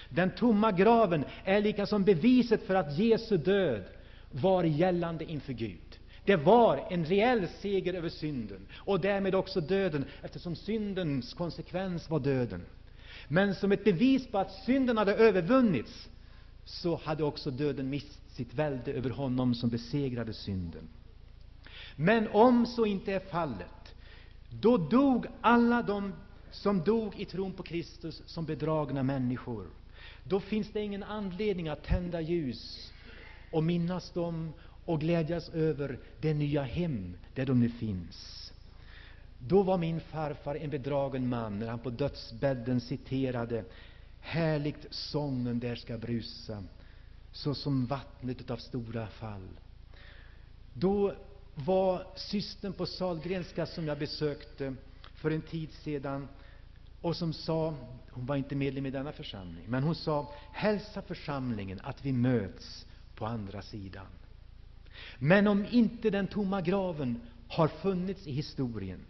Den 0.08 0.30
tomma 0.30 0.72
graven 0.72 1.24
är 1.44 1.60
lika 1.60 1.86
som 1.86 2.04
beviset 2.04 2.66
för 2.66 2.74
att 2.74 2.98
Jesu 2.98 3.36
död 3.36 3.84
var 4.30 4.64
gällande 4.64 5.24
inför 5.24 5.52
Gud. 5.52 5.98
Det 6.24 6.36
var 6.36 6.86
en 6.90 7.04
reell 7.04 7.48
seger 7.60 7.94
över 7.94 8.08
synden 8.08 8.66
och 8.76 9.00
därmed 9.00 9.34
också 9.34 9.60
döden, 9.60 10.04
eftersom 10.22 10.56
syndens 10.56 11.34
konsekvens 11.34 12.10
var 12.10 12.20
döden. 12.20 12.62
Men 13.28 13.54
som 13.54 13.72
ett 13.72 13.84
bevis 13.84 14.26
på 14.26 14.38
att 14.38 14.52
synden 14.52 14.98
hade 14.98 15.14
övervunnits, 15.14 16.08
så 16.64 16.96
hade 16.96 17.24
också 17.24 17.50
döden 17.50 17.90
mist 17.90 18.34
sitt 18.34 18.54
välde 18.54 18.92
över 18.92 19.10
honom 19.10 19.54
som 19.54 19.70
besegrade 19.70 20.32
synden. 20.32 20.88
Men 21.96 22.28
om 22.28 22.66
så 22.66 22.86
inte 22.86 23.12
är 23.12 23.20
fallet, 23.20 23.94
då 24.50 24.76
dog 24.76 25.26
alla 25.40 25.82
de 25.82 26.12
som 26.50 26.84
dog 26.84 27.20
i 27.20 27.24
tron 27.24 27.52
på 27.52 27.62
Kristus 27.62 28.22
som 28.26 28.44
bedragna 28.44 29.02
människor. 29.02 29.66
Då 30.24 30.40
finns 30.40 30.72
det 30.72 30.80
ingen 30.80 31.02
anledning 31.02 31.68
att 31.68 31.84
tända 31.84 32.20
ljus 32.20 32.92
och 33.50 33.64
minnas 33.64 34.10
dem 34.10 34.52
och 34.84 35.00
glädjas 35.00 35.48
över 35.48 35.98
det 36.20 36.34
nya 36.34 36.62
hem 36.62 37.16
där 37.34 37.46
de 37.46 37.60
nu 37.60 37.68
finns. 37.68 38.52
Då 39.38 39.62
var 39.62 39.78
min 39.78 40.00
farfar 40.00 40.54
en 40.54 40.70
bedragen 40.70 41.28
man 41.28 41.58
när 41.58 41.68
han 41.68 41.78
på 41.78 41.90
dödsbädden 41.90 42.80
citerade 42.80 43.64
Härligt 44.26 44.86
sången 44.90 45.58
där 45.60 45.76
ska 45.76 45.98
brusa, 45.98 46.64
så 47.32 47.54
som 47.54 47.86
vattnet 47.86 48.50
av 48.50 48.56
stora 48.56 49.06
fall. 49.06 49.48
Då 50.74 51.14
var 51.54 52.06
systern 52.16 52.72
på 52.72 52.86
Salgrenska, 52.86 53.66
som 53.66 53.86
jag 53.86 53.98
besökte 53.98 54.74
för 55.14 55.30
en 55.30 55.42
tid 55.42 55.72
sedan, 55.72 56.28
och 57.00 57.16
som 57.16 57.32
sa, 57.32 57.74
hon 58.10 58.26
var 58.26 58.36
inte 58.36 58.54
medlem 58.54 58.86
i 58.86 58.90
denna 58.90 59.12
församling, 59.12 59.64
men 59.68 59.82
hon 59.82 59.94
sa, 59.94 60.32
hälsa 60.52 61.02
församlingen 61.02 61.80
att 61.82 62.04
vi 62.04 62.12
möts 62.12 62.86
på 63.14 63.26
andra 63.26 63.62
sidan. 63.62 64.06
Men 65.18 65.46
om 65.46 65.66
inte 65.70 66.10
den 66.10 66.26
tomma 66.26 66.60
graven 66.60 67.20
har 67.48 67.68
funnits 67.68 68.26
i 68.26 68.32
historien, 68.32 69.00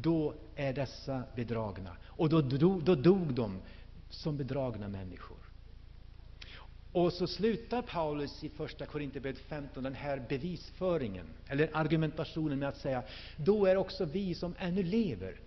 då 0.00 0.34
är 0.56 0.72
dessa 0.72 1.22
bedragna. 1.36 1.96
Och 2.04 2.28
då 2.28 2.40
dog, 2.40 2.84
då 2.84 2.94
dog 2.94 3.34
de 3.34 3.60
som 4.14 4.36
bedragna 4.36 4.88
människor. 4.88 5.36
Och 6.92 7.12
så 7.12 7.26
slutar 7.26 7.82
Paulus 7.82 8.44
i 8.44 8.48
Första 8.48 8.86
Korinthierbrevet 8.86 9.38
15 9.40 9.82
den 9.82 9.94
här 9.94 10.22
bevisföringen, 10.28 11.26
eller 11.46 11.70
argumentationen, 11.72 12.58
med 12.58 12.68
att 12.68 12.76
säga 12.76 13.02
då 13.36 13.66
är 13.66 13.76
också 13.76 14.04
vi 14.04 14.34
som 14.34 14.54
ännu 14.58 14.82
lever 14.82 15.40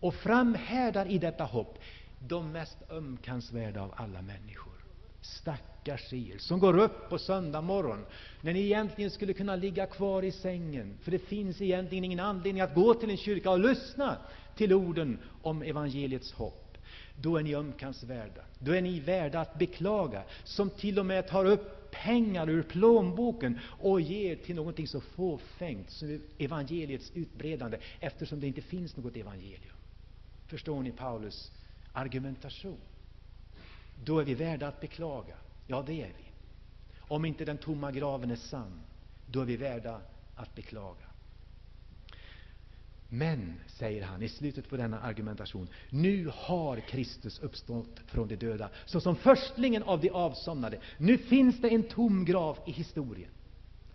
och 0.00 0.14
framhärdar 0.14 1.06
i 1.06 1.18
detta 1.18 1.44
hopp 1.44 1.78
de 2.18 2.52
mest 2.52 2.78
ömkansvärda 2.90 3.82
av 3.82 3.94
alla 3.96 4.22
människor. 4.22 4.72
Stackars 5.20 6.12
er 6.12 6.38
som 6.38 6.58
går 6.58 6.78
upp 6.78 7.08
på 7.08 7.18
söndag 7.18 7.60
morgon 7.60 8.04
när 8.40 8.52
ni 8.52 8.60
egentligen 8.60 9.10
skulle 9.10 9.32
kunna 9.32 9.56
ligga 9.56 9.86
kvar 9.86 10.22
i 10.22 10.32
sängen, 10.32 10.98
för 11.02 11.10
det 11.10 11.18
finns 11.18 11.60
egentligen 11.60 12.04
ingen 12.04 12.20
anledning 12.20 12.60
att 12.60 12.74
gå 12.74 12.94
till 12.94 13.10
en 13.10 13.16
kyrka 13.16 13.50
och 13.50 13.58
lyssna 13.58 14.16
till 14.54 14.72
orden 14.72 15.18
om 15.42 15.62
evangeliets 15.62 16.32
hopp. 16.32 16.67
Då 17.20 17.36
är 17.36 17.42
ni 17.42 17.54
ömkansvärda. 17.54 18.42
Då 18.58 18.72
är 18.72 18.82
ni 18.82 19.00
värda 19.00 19.40
att 19.40 19.58
beklaga, 19.58 20.22
som 20.44 20.70
till 20.70 20.98
och 20.98 21.06
med 21.06 21.28
tar 21.28 21.44
upp 21.44 21.90
pengar 21.90 22.48
ur 22.50 22.62
plånboken 22.62 23.58
och 23.80 24.00
ger 24.00 24.36
till 24.36 24.56
någonting 24.56 24.86
så 24.86 25.00
fåfängt 25.00 25.90
som 25.90 26.20
evangeliets 26.38 27.12
utbredande, 27.14 27.78
eftersom 28.00 28.40
det 28.40 28.46
inte 28.46 28.62
finns 28.62 28.96
något 28.96 29.16
evangelium. 29.16 29.76
Förstår 30.46 30.82
ni 30.82 30.92
Paulus 30.92 31.52
argumentation? 31.92 32.78
Då 34.04 34.18
är 34.18 34.24
vi 34.24 34.34
värda 34.34 34.68
att 34.68 34.80
beklaga. 34.80 35.34
Ja, 35.66 35.84
det 35.86 36.02
är 36.02 36.06
vi. 36.06 36.24
Om 36.98 37.24
inte 37.24 37.44
den 37.44 37.58
tomma 37.58 37.92
graven 37.92 38.30
är 38.30 38.36
sann, 38.36 38.80
då 39.26 39.40
är 39.40 39.44
vi 39.44 39.56
värda 39.56 40.00
att 40.36 40.54
beklaga. 40.54 41.07
Men, 43.08 43.60
säger 43.66 44.02
han 44.02 44.22
i 44.22 44.28
slutet 44.28 44.68
på 44.68 44.76
denna 44.76 45.00
argumentation, 45.00 45.68
nu 45.90 46.30
har 46.34 46.80
Kristus 46.80 47.38
uppstått 47.38 48.00
från 48.06 48.28
de 48.28 48.36
döda 48.36 48.70
såsom 48.86 49.16
förstlingen 49.16 49.82
av 49.82 50.00
de 50.00 50.10
avsomnade. 50.10 50.80
Nu 50.98 51.18
finns 51.18 51.60
det 51.60 51.68
en 51.68 51.82
tom 51.82 52.24
grav 52.24 52.58
i 52.66 52.70
historien. 52.72 53.30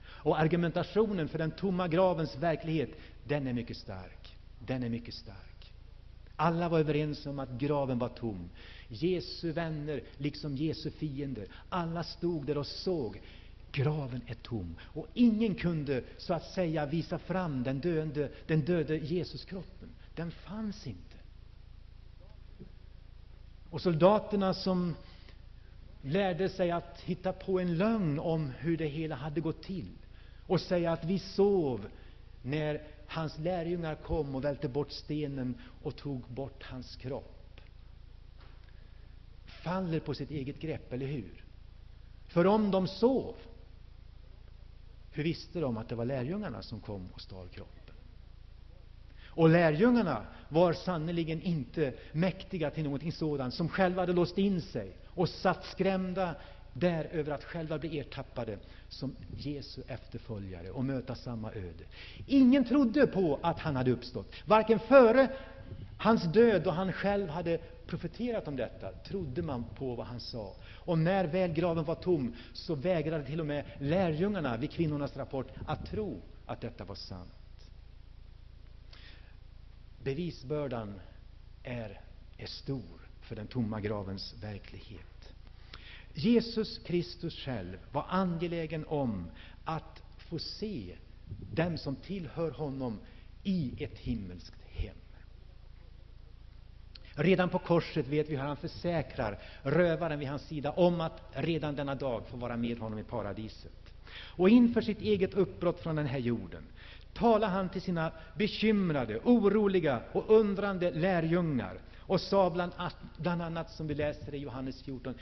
Och 0.06 0.40
argumentationen 0.40 1.28
för 1.28 1.38
den 1.38 1.52
tomma 1.52 1.88
gravens 1.88 2.36
verklighet, 2.36 2.90
den 3.28 3.48
är 3.48 3.54
mycket 3.54 3.78
stark. 3.78 4.38
Den 4.60 4.84
är 4.84 4.90
mycket 4.90 5.14
stark. 5.14 5.74
Alla 6.36 6.70
var 6.70 6.80
överens 6.80 7.26
om 7.26 7.40
att 7.40 7.52
graven 7.52 8.00
var 8.00 8.10
tom. 8.10 8.50
Jesu 8.88 9.52
vänner, 9.52 10.04
liksom 10.18 10.56
Jesu 10.56 10.92
fiender, 10.92 11.48
alla 11.70 12.04
stod 12.04 12.46
där 12.46 12.58
och 12.58 12.68
såg 12.68 13.22
Graven 13.74 14.22
är 14.28 14.34
tom, 14.34 14.76
och 14.82 15.08
ingen 15.14 15.56
kunde 15.56 16.04
så 16.18 16.34
att 16.34 16.44
säga 16.44 16.86
visa 16.86 17.20
fram 17.20 17.64
den 17.64 17.80
döende, 17.80 18.32
den 18.48 18.62
döde 18.62 18.98
Jesuskroppen. 18.98 19.90
Den 20.16 20.32
fanns 20.32 20.88
inte. 20.88 21.18
Och 23.70 23.82
soldaterna 23.82 24.54
som 24.54 24.96
lärde 26.02 26.50
sig 26.50 26.72
att 26.72 27.02
hitta 27.02 27.34
på 27.34 27.60
en 27.60 27.78
lögn 27.78 28.20
om 28.20 28.52
hur 28.60 28.78
det 28.78 28.88
hela 28.88 29.16
hade 29.16 29.42
gått 29.42 29.64
till 29.64 29.98
och 30.48 30.62
säga 30.62 30.92
att 30.92 31.06
vi 31.06 31.20
sov 31.20 31.88
när 32.42 32.82
hans 33.08 33.38
lärjungar 33.38 33.96
kom 33.96 34.36
och 34.36 34.44
välte 34.44 34.68
bort 34.70 34.92
stenen 34.92 35.56
och 35.84 35.96
tog 35.96 36.22
bort 36.22 36.64
hans 36.64 36.96
kropp. 36.96 37.62
Faller 39.46 40.00
på 40.00 40.14
sitt 40.14 40.32
eget 40.32 40.60
grepp, 40.60 40.94
eller 40.94 41.06
hur? 41.08 41.44
För 42.28 42.48
om 42.48 42.72
de 42.72 42.88
sov, 42.88 43.36
hur 45.14 45.24
visste 45.24 45.60
de 45.60 45.78
att 45.78 45.90
det 45.90 45.96
var 45.96 46.06
lärjungarna 46.06 46.62
som 46.62 46.80
kom 46.80 47.10
och 47.14 47.22
stal 47.22 47.48
kroppen? 47.48 47.96
Och 49.36 49.50
lärjungarna 49.50 50.26
var 50.50 50.74
sannerligen 50.74 51.42
inte 51.42 51.94
mäktiga 52.12 52.70
till 52.72 52.84
någonting 52.84 53.12
sådant, 53.12 53.54
som 53.54 53.70
själva 53.70 54.02
hade 54.02 54.14
låst 54.14 54.38
in 54.38 54.62
sig 54.62 54.98
och 55.08 55.30
satt 55.30 55.66
skrämda 55.66 56.36
där 56.74 57.06
över 57.06 57.32
att 57.32 57.44
själva 57.44 57.80
bli 57.80 58.00
ertappade 58.00 58.58
som 58.90 59.16
Jesu 59.38 59.82
efterföljare 59.88 60.72
och 60.72 60.86
möta 60.86 61.16
samma 61.16 61.52
öde. 61.52 61.84
Ingen 62.26 62.66
trodde 62.66 63.08
på 63.08 63.40
att 63.42 63.60
han 63.60 63.76
hade 63.76 63.92
uppstått. 63.92 64.34
Varken 64.46 64.80
före 64.80 65.28
hans 65.98 66.24
död, 66.24 66.64
då 66.64 66.70
han 66.70 66.94
själv 66.94 67.30
hade 67.30 67.60
profeterat 67.88 68.48
om 68.48 68.56
detta, 68.56 68.92
trodde 68.92 69.42
man 69.42 69.64
på 69.76 69.96
vad 69.96 70.06
han 70.06 70.20
sa. 70.20 70.56
Och 70.66 70.98
när 71.00 71.26
väl 71.26 71.54
graven 71.54 71.84
var 71.84 71.96
tom, 71.96 72.36
så 72.54 72.76
vägrade 72.76 73.26
till 73.26 73.40
och 73.40 73.46
med 73.46 73.66
lärjungarna 73.80 74.58
vid 74.58 74.72
kvinnornas 74.72 75.18
rapport 75.18 75.48
att 75.66 75.86
tro 75.86 76.22
att 76.46 76.62
detta 76.62 76.84
var 76.84 76.96
sant. 76.96 77.70
Bevisbördan 80.04 81.00
är, 81.64 82.02
är 82.38 82.46
stor 82.48 83.10
för 83.22 83.36
den 83.36 83.48
tomma 83.48 83.82
gravens 83.82 84.36
verklighet. 84.42 85.34
Jesus 86.14 86.78
Kristus 86.78 87.36
själv 87.36 87.78
var 87.92 88.06
angelägen 88.10 88.86
om 88.86 89.28
att 89.64 90.04
få 90.18 90.40
se 90.40 90.96
dem 91.54 91.78
som 91.78 91.96
tillhör 91.96 92.52
honom 92.52 93.00
i 93.44 93.84
ett 93.84 93.98
himmelskt 93.98 94.62
hem. 94.70 94.96
Redan 97.16 97.50
på 97.50 97.60
korset 97.60 98.08
vet 98.08 98.30
vi 98.30 98.36
hur 98.36 98.44
han 98.44 98.58
försäkrar 98.58 99.40
rövaren 99.64 100.20
vid 100.20 100.28
hans 100.28 100.42
sida 100.42 100.72
om 100.72 101.02
att 101.02 101.22
redan 101.34 101.76
denna 101.76 101.96
dag 101.96 102.24
få 102.28 102.38
vara 102.38 102.58
med 102.58 102.80
honom 102.80 103.00
i 103.00 103.04
paradiset. 103.04 103.94
Och 104.16 104.50
inför 104.50 104.82
sitt 104.82 105.02
eget 105.02 105.34
uppbrott 105.34 105.80
från 105.80 105.96
den 105.96 106.06
här 106.06 106.20
jorden 106.20 106.64
talar 107.14 107.50
han 107.50 107.70
till 107.70 107.82
sina 107.82 108.12
bekymrade, 108.38 109.20
oroliga 109.24 110.02
och 110.12 110.30
undrande 110.40 110.92
lärjungar 110.92 111.78
och 112.00 112.22
sa 112.22 112.50
bland, 112.50 112.72
bland 113.18 113.42
annat, 113.42 113.72
som 113.72 113.88
vi 113.88 113.96
läser 113.96 114.36
i 114.36 114.38
Johannes 114.38 114.84
14, 114.84 115.14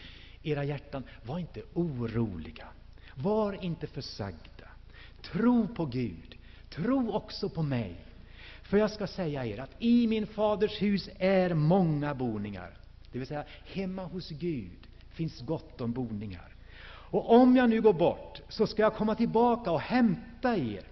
era 0.44 0.64
hjärtan, 0.64 1.04
var 1.24 1.40
inte 1.40 1.62
oroliga, 1.74 2.68
var 3.16 3.64
inte 3.64 3.88
försagda. 3.88 4.68
Tro 5.22 5.68
på 5.68 5.86
Gud, 5.86 6.38
tro 6.70 7.12
också 7.12 7.50
på 7.50 7.64
mig. 7.64 8.06
För 8.72 8.78
jag 8.78 8.92
ska 8.92 9.08
säga 9.08 9.46
er 9.46 9.60
att 9.60 9.76
i 9.80 10.08
min 10.08 10.28
faders 10.28 10.82
hus 10.82 11.10
är 11.20 11.54
många 11.54 12.16
boningar. 12.16 12.78
Det 13.12 13.20
vill 13.20 13.28
säga, 13.28 13.44
hemma 13.66 14.04
hos 14.06 14.30
Gud 14.30 14.88
finns 15.10 15.40
gott 15.42 15.82
om 15.82 15.92
boningar. 15.92 16.56
Och 16.86 17.34
om 17.34 17.56
jag 17.56 17.70
nu 17.70 17.82
går 17.82 17.94
bort, 17.94 18.42
så 18.50 18.68
ska 18.68 18.82
jag 18.82 18.94
komma 18.94 19.16
tillbaka 19.16 19.72
och 19.72 19.82
hämta 19.82 20.58
er 20.58 20.84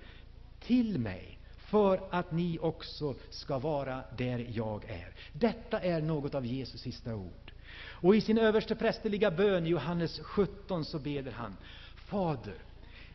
till 0.59 0.99
mig, 0.99 1.39
för 1.57 2.01
att 2.11 2.31
ni 2.31 2.59
också 2.61 3.15
ska 3.29 3.59
vara 3.59 4.03
där 4.17 4.47
jag 4.49 4.85
är. 4.85 5.13
Detta 5.33 5.79
är 5.79 6.01
något 6.01 6.35
av 6.35 6.45
Jesus 6.45 6.81
sista 6.81 7.15
ord. 7.15 7.51
Och 7.81 8.15
i 8.15 8.21
sin 8.21 8.37
översteprästerliga 8.37 9.31
bön 9.31 9.65
i 9.65 9.69
Johannes 9.69 10.19
17 10.19 10.85
så 10.85 10.99
beder 10.99 11.31
han 11.31 11.57
Fader, 11.95 12.57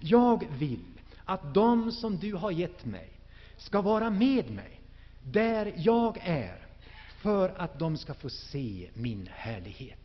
jag 0.00 0.46
vill 0.58 0.84
att 1.24 1.54
de 1.54 1.92
som 1.92 2.16
du 2.16 2.34
har 2.34 2.50
gett 2.50 2.84
mig 2.84 3.13
ska 3.56 3.80
vara 3.80 4.10
med 4.10 4.50
mig 4.50 4.80
där 5.24 5.72
jag 5.76 6.18
är, 6.22 6.66
för 7.08 7.48
att 7.48 7.78
de 7.78 7.96
ska 7.96 8.14
få 8.14 8.30
se 8.30 8.90
min 8.94 9.28
härlighet. 9.32 9.98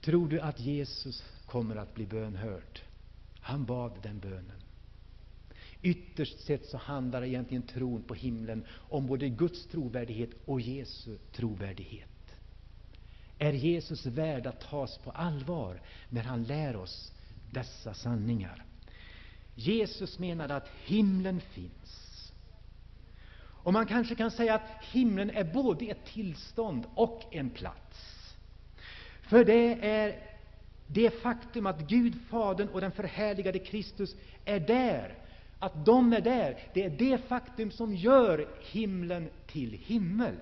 Tror 0.00 0.28
du 0.28 0.40
att 0.40 0.60
Jesus 0.60 1.24
kommer 1.46 1.76
att 1.76 1.94
bli 1.94 2.06
bönhörd? 2.06 2.80
Han 3.40 3.64
bad 3.64 3.92
den 4.02 4.18
bönen. 4.18 4.62
Ytterst 5.82 6.40
sett 6.40 6.66
så 6.66 6.76
handlar 6.76 7.24
egentligen 7.24 7.62
tron 7.62 8.02
på 8.02 8.14
himlen 8.14 8.64
om 8.70 9.06
både 9.06 9.28
Guds 9.28 9.66
trovärdighet 9.66 10.30
och 10.44 10.60
Jesu 10.60 11.18
trovärdighet. 11.32 12.36
Är 13.38 13.52
Jesus 13.52 14.06
värd 14.06 14.46
att 14.46 14.60
tas 14.60 14.98
på 14.98 15.10
allvar 15.10 15.80
när 16.08 16.22
han 16.22 16.44
lär 16.44 16.76
oss 16.76 17.12
dessa 17.50 17.94
sanningar? 17.94 18.64
Jesus 19.54 20.18
menade 20.18 20.56
att 20.56 20.68
himlen 20.84 21.40
finns. 21.40 22.32
Och 23.64 23.72
man 23.72 23.86
kanske 23.86 24.14
kan 24.14 24.30
säga 24.30 24.54
att 24.54 24.84
himlen 24.92 25.30
är 25.30 25.44
både 25.44 25.84
ett 25.84 26.04
tillstånd 26.04 26.86
och 26.94 27.22
en 27.30 27.50
plats. 27.50 28.34
För 29.22 29.44
det 29.44 29.88
är 29.88 30.18
det 30.86 31.10
faktum 31.10 31.66
att 31.66 31.80
Gud, 31.80 32.14
Fadern 32.28 32.68
och 32.68 32.80
den 32.80 32.92
förhärligade 32.92 33.58
Kristus 33.58 34.16
är 34.44 34.60
där, 34.60 35.18
att 35.58 35.84
de 35.84 36.12
är 36.12 36.20
där, 36.20 36.58
det 36.74 36.84
är 36.84 36.90
det 36.90 37.18
faktum 37.18 37.70
som 37.70 37.94
gör 37.94 38.48
himlen 38.70 39.28
till 39.46 39.72
himmel. 39.72 40.34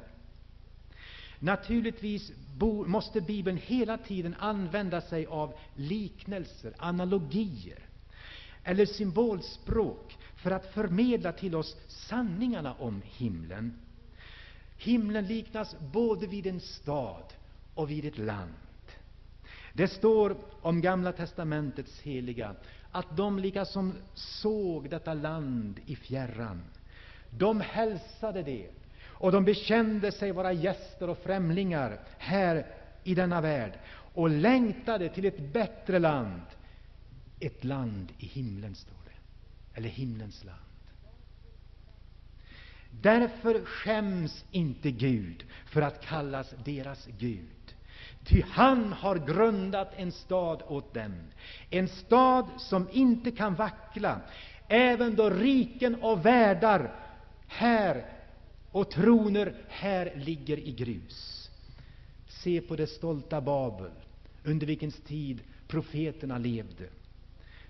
Naturligtvis 1.38 2.32
måste 2.86 3.20
Bibeln 3.20 3.56
hela 3.56 3.98
tiden 3.98 4.34
använda 4.38 5.00
sig 5.00 5.26
av 5.26 5.54
liknelser, 5.76 6.72
analogier 6.78 7.78
eller 8.64 8.86
symbolspråk 8.86 10.18
för 10.36 10.50
att 10.50 10.66
förmedla 10.74 11.32
till 11.32 11.54
oss 11.54 11.76
sanningarna 11.88 12.74
om 12.74 13.02
himlen. 13.04 13.78
Himlen 14.78 15.26
liknas 15.26 15.76
både 15.92 16.26
vid 16.26 16.46
en 16.46 16.60
stad 16.60 17.24
och 17.74 17.90
vid 17.90 18.04
ett 18.04 18.18
land. 18.18 18.54
Det 19.72 19.88
står 19.88 20.36
om 20.60 20.80
Gamla 20.80 21.12
testamentets 21.12 22.00
heliga 22.00 22.54
att 22.90 23.16
de 23.16 23.38
liksom 23.38 23.94
såg 24.14 24.90
detta 24.90 25.14
land 25.14 25.80
i 25.86 25.96
fjärran. 25.96 26.62
De 27.30 27.60
hälsade 27.60 28.42
det, 28.42 28.68
och 29.04 29.32
de 29.32 29.44
bekände 29.44 30.12
sig 30.12 30.32
vara 30.32 30.52
gäster 30.52 31.10
och 31.10 31.18
främlingar 31.18 32.00
här 32.18 32.66
i 33.04 33.14
denna 33.14 33.40
värld 33.40 33.72
och 34.14 34.30
längtade 34.30 35.08
till 35.08 35.24
ett 35.24 35.52
bättre 35.52 35.98
land, 35.98 36.42
ett 37.46 37.64
land 37.64 38.12
i 38.18 38.26
himlen, 38.26 38.74
står 38.74 38.96
det. 39.04 39.78
Eller 39.78 39.88
himlens 39.88 40.44
land. 40.44 40.58
Därför 43.00 43.64
skäms 43.64 44.44
inte 44.50 44.90
Gud 44.90 45.44
för 45.66 45.82
att 45.82 46.04
kallas 46.04 46.54
deras 46.64 47.08
Gud. 47.18 47.74
Ty 48.24 48.42
han 48.42 48.92
har 48.92 49.16
grundat 49.16 49.92
en 49.96 50.12
stad 50.12 50.62
åt 50.66 50.94
dem, 50.94 51.14
en 51.70 51.88
stad 51.88 52.46
som 52.58 52.88
inte 52.92 53.30
kan 53.30 53.54
vackla, 53.54 54.20
även 54.68 55.16
då 55.16 55.30
riken 55.30 55.94
och 55.94 56.26
världar 56.26 56.94
här 57.46 58.04
och 58.70 58.90
troner 58.90 59.54
här 59.68 60.12
ligger 60.16 60.58
i 60.58 60.72
grus. 60.72 61.50
Se 62.28 62.60
på 62.60 62.76
det 62.76 62.86
stolta 62.86 63.40
Babel, 63.40 63.90
under 64.44 64.66
vilkens 64.66 65.00
tid 65.00 65.40
profeterna 65.68 66.38
levde. 66.38 66.88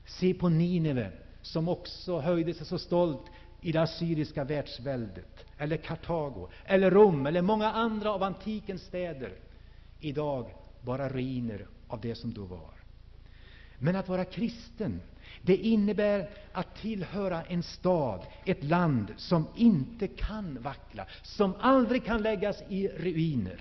Se 0.06 0.34
på 0.34 0.48
Nineve, 0.48 1.10
som 1.42 1.68
också 1.68 2.18
höjde 2.20 2.54
sig 2.54 2.66
så 2.66 2.78
stolt 2.78 3.22
i 3.60 3.72
det 3.72 3.82
assyriska 3.82 4.44
världsväldet, 4.44 5.44
eller 5.58 5.76
Kartago, 5.76 6.48
eller 6.64 6.90
Rom, 6.90 7.26
eller 7.26 7.42
många 7.42 7.72
andra 7.72 8.12
av 8.12 8.22
antikens 8.22 8.82
städer. 8.82 9.32
Idag 10.00 10.50
bara 10.80 11.08
ruiner 11.08 11.66
av 11.88 12.00
det 12.00 12.14
som 12.14 12.32
då 12.32 12.44
var. 12.44 12.70
Men 13.78 13.96
att 13.96 14.08
vara 14.08 14.24
kristen, 14.24 15.00
det 15.42 15.56
innebär 15.56 16.30
att 16.52 16.76
tillhöra 16.76 17.42
en 17.42 17.62
stad, 17.62 18.26
ett 18.44 18.64
land 18.64 19.14
som 19.16 19.46
inte 19.56 20.08
kan 20.08 20.62
vackla, 20.62 21.06
som 21.22 21.54
aldrig 21.60 22.04
kan 22.04 22.22
läggas 22.22 22.62
i 22.68 22.88
ruiner. 22.88 23.60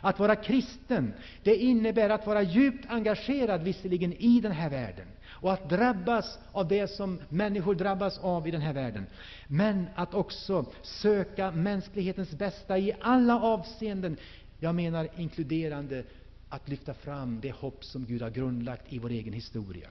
Att 0.00 0.18
vara 0.18 0.36
kristen, 0.36 1.12
det 1.42 1.56
innebär 1.56 2.10
att 2.10 2.26
vara 2.26 2.42
djupt 2.42 2.86
engagerad 2.88 3.62
visserligen 3.62 4.12
i 4.12 4.40
den 4.40 4.52
här 4.52 4.70
världen 4.70 5.06
och 5.44 5.52
att 5.52 5.68
drabbas 5.68 6.38
av 6.52 6.68
det 6.68 6.88
som 6.88 7.20
människor 7.28 7.74
drabbas 7.74 8.18
av 8.18 8.48
i 8.48 8.50
den 8.50 8.60
här 8.60 8.72
världen, 8.72 9.06
men 9.46 9.86
att 9.94 10.14
också 10.14 10.66
söka 10.82 11.50
mänsklighetens 11.50 12.30
bästa 12.30 12.78
i 12.78 12.92
alla 13.00 13.40
avseenden. 13.40 14.16
Jag 14.58 14.74
menar 14.74 15.08
inkluderande 15.16 16.04
att 16.48 16.68
lyfta 16.68 16.94
fram 16.94 17.40
det 17.40 17.50
hopp 17.52 17.84
som 17.84 18.04
Gud 18.04 18.22
har 18.22 18.30
grundlagt 18.30 18.92
i 18.92 18.98
vår 18.98 19.10
egen 19.10 19.32
historia. 19.32 19.88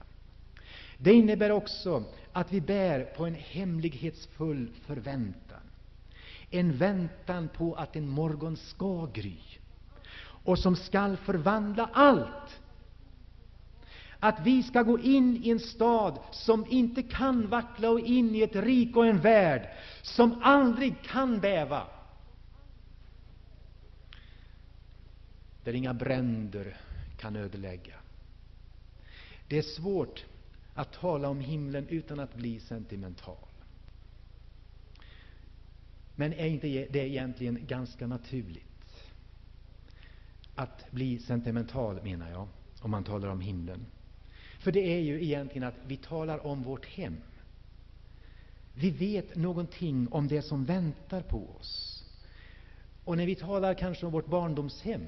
Det 0.98 1.12
innebär 1.12 1.50
också 1.50 2.04
att 2.32 2.52
vi 2.52 2.60
bär 2.60 3.04
på 3.04 3.26
en 3.26 3.34
hemlighetsfull 3.34 4.70
förväntan. 4.86 5.60
En 6.50 6.76
väntan 6.76 7.48
på 7.56 7.74
att 7.74 7.96
en 7.96 8.08
morgon 8.08 8.56
ska 8.56 9.06
gry 9.12 9.36
och 10.44 10.58
som 10.58 10.76
skall 10.76 11.16
förvandla 11.16 11.90
allt. 11.92 12.60
Att 14.24 14.40
vi 14.46 14.62
ska 14.62 14.82
gå 14.82 14.98
in 14.98 15.36
i 15.44 15.50
en 15.50 15.60
stad 15.60 16.18
som 16.30 16.66
inte 16.68 17.02
kan 17.02 17.48
vackla 17.48 17.90
och 17.90 18.00
in 18.00 18.34
i 18.34 18.42
ett 18.42 18.56
rik 18.56 18.96
och 18.96 19.06
en 19.06 19.20
värld 19.20 19.68
som 20.02 20.42
aldrig 20.42 21.02
kan 21.02 21.40
bäva. 21.40 21.86
Där 25.64 25.72
inga 25.72 25.94
bränder 25.94 26.76
kan 27.16 27.36
ödelägga. 27.36 27.94
Det 29.48 29.58
är 29.58 29.62
svårt 29.62 30.24
att 30.74 30.92
tala 30.92 31.28
om 31.28 31.40
himlen 31.40 31.88
utan 31.88 32.20
att 32.20 32.34
bli 32.34 32.60
sentimental. 32.60 33.36
Men 36.14 36.32
är 36.32 36.46
inte 36.46 36.66
det 36.90 37.08
egentligen 37.08 37.66
ganska 37.66 38.06
naturligt? 38.06 39.04
Att 40.54 40.90
bli 40.90 41.18
sentimental, 41.18 42.02
menar 42.02 42.30
jag, 42.30 42.48
om 42.80 42.90
man 42.90 43.04
talar 43.04 43.28
om 43.28 43.40
himlen. 43.40 43.86
För 44.64 44.72
det 44.72 44.80
är 44.80 45.00
ju 45.00 45.24
egentligen 45.24 45.68
att 45.68 45.74
vi 45.86 45.96
talar 45.96 46.46
om 46.46 46.62
vårt 46.62 46.86
hem. 46.86 47.16
Vi 48.74 48.90
vet 48.90 49.36
någonting 49.36 50.08
om 50.10 50.28
det 50.28 50.42
som 50.42 50.64
väntar 50.64 51.22
på 51.22 51.50
oss. 51.60 52.04
Och 53.04 53.16
när 53.16 53.26
vi 53.26 53.34
talar 53.34 53.74
kanske 53.74 54.06
om 54.06 54.12
vårt 54.12 54.26
barndomshem, 54.26 55.06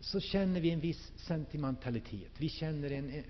så 0.00 0.20
känner 0.20 0.60
vi 0.60 0.70
en 0.70 0.80
viss 0.80 1.12
sentimentalitet. 1.16 2.30
Vi, 2.38 2.48
känner 2.48 2.90
en, 2.90 3.22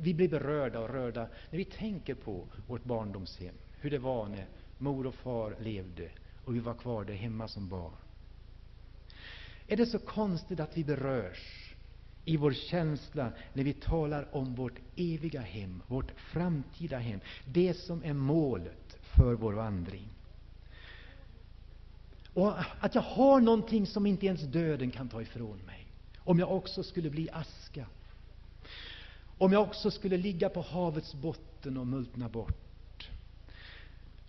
vi 0.00 0.14
blir 0.14 0.28
berörda 0.28 0.80
och 0.80 0.90
rörda 0.90 1.28
när 1.50 1.58
vi 1.58 1.64
tänker 1.64 2.14
på 2.14 2.46
vårt 2.66 2.84
barndomshem, 2.84 3.54
hur 3.80 3.90
det 3.90 3.98
var 3.98 4.28
när 4.28 4.46
mor 4.78 5.06
och 5.06 5.14
far 5.14 5.56
levde 5.60 6.10
och 6.44 6.54
vi 6.54 6.60
var 6.60 6.74
kvar 6.74 7.04
där 7.04 7.14
hemma 7.14 7.48
som 7.48 7.68
barn. 7.68 7.96
Är 9.66 9.76
det 9.76 9.86
så 9.86 9.98
konstigt 9.98 10.60
att 10.60 10.76
vi 10.76 10.84
berörs 10.84 11.69
i 12.24 12.36
vår 12.36 12.52
känsla 12.52 13.32
när 13.52 13.64
vi 13.64 13.72
talar 13.72 14.28
om 14.32 14.54
vårt 14.54 14.78
eviga 14.96 15.40
hem, 15.40 15.82
vårt 15.86 16.10
framtida 16.16 16.98
hem, 16.98 17.20
det 17.44 17.74
som 17.74 18.04
är 18.04 18.12
målet 18.12 18.98
för 19.00 19.34
vår 19.34 19.52
vandring? 19.52 20.08
Och 22.34 22.54
att 22.80 22.94
jag 22.94 23.02
har 23.02 23.40
någonting 23.40 23.86
som 23.86 24.06
inte 24.06 24.26
ens 24.26 24.40
döden 24.40 24.90
kan 24.90 25.08
ta 25.08 25.22
ifrån 25.22 25.58
mig, 25.66 25.86
om 26.18 26.38
jag 26.38 26.52
också 26.52 26.82
skulle 26.82 27.10
bli 27.10 27.30
aska. 27.30 27.86
Om 29.38 29.52
jag 29.52 29.62
också 29.62 29.90
skulle 29.90 30.16
ligga 30.16 30.48
på 30.48 30.60
havets 30.60 31.14
botten 31.14 31.76
och 31.76 31.86
multna 31.86 32.28
bort. 32.28 33.10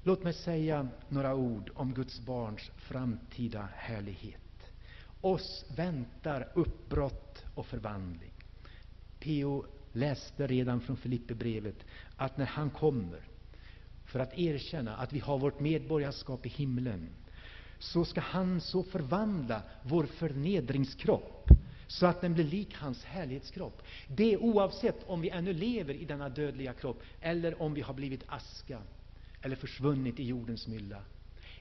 Låt 0.03 0.23
mig 0.23 0.33
säga 0.33 0.87
några 1.09 1.35
ord 1.35 1.71
om 1.75 1.93
Guds 1.93 2.19
barns 2.19 2.71
framtida 2.77 3.69
härlighet. 3.75 4.50
Oss 5.21 5.65
väntar 5.75 6.47
uppbrott 6.53 7.45
och 7.55 7.65
förvandling. 7.65 8.31
P.O. 9.19 9.65
läste 9.93 10.47
redan 10.47 10.81
från 10.81 10.97
Filipperbrevet 10.97 11.85
att 12.15 12.37
när 12.37 12.45
han 12.45 12.69
kommer 12.69 13.19
för 14.05 14.19
att 14.19 14.37
erkänna 14.37 14.95
att 14.95 15.13
vi 15.13 15.19
har 15.19 15.37
vårt 15.37 15.59
medborgarskap 15.59 16.45
i 16.45 16.49
himlen, 16.49 17.09
så 17.79 18.05
ska 18.05 18.21
han 18.21 18.61
så 18.61 18.83
förvandla 18.83 19.61
vår 19.83 20.03
förnedringskropp 20.03 21.49
så 21.87 22.05
att 22.05 22.21
den 22.21 22.33
blir 22.33 22.43
lik 22.45 22.75
hans 22.75 23.03
härlighetskropp. 23.03 23.81
Det 24.07 24.37
oavsett 24.37 25.03
om 25.07 25.21
vi 25.21 25.29
ännu 25.29 25.53
lever 25.53 25.93
i 25.93 26.05
denna 26.05 26.29
dödliga 26.29 26.73
kropp 26.73 27.01
eller 27.21 27.61
om 27.61 27.73
vi 27.73 27.81
har 27.81 27.93
blivit 27.93 28.23
aska 28.27 28.81
eller 29.41 29.55
försvunnit 29.55 30.19
i 30.19 30.23
jordens 30.23 30.67
mylla. 30.67 31.03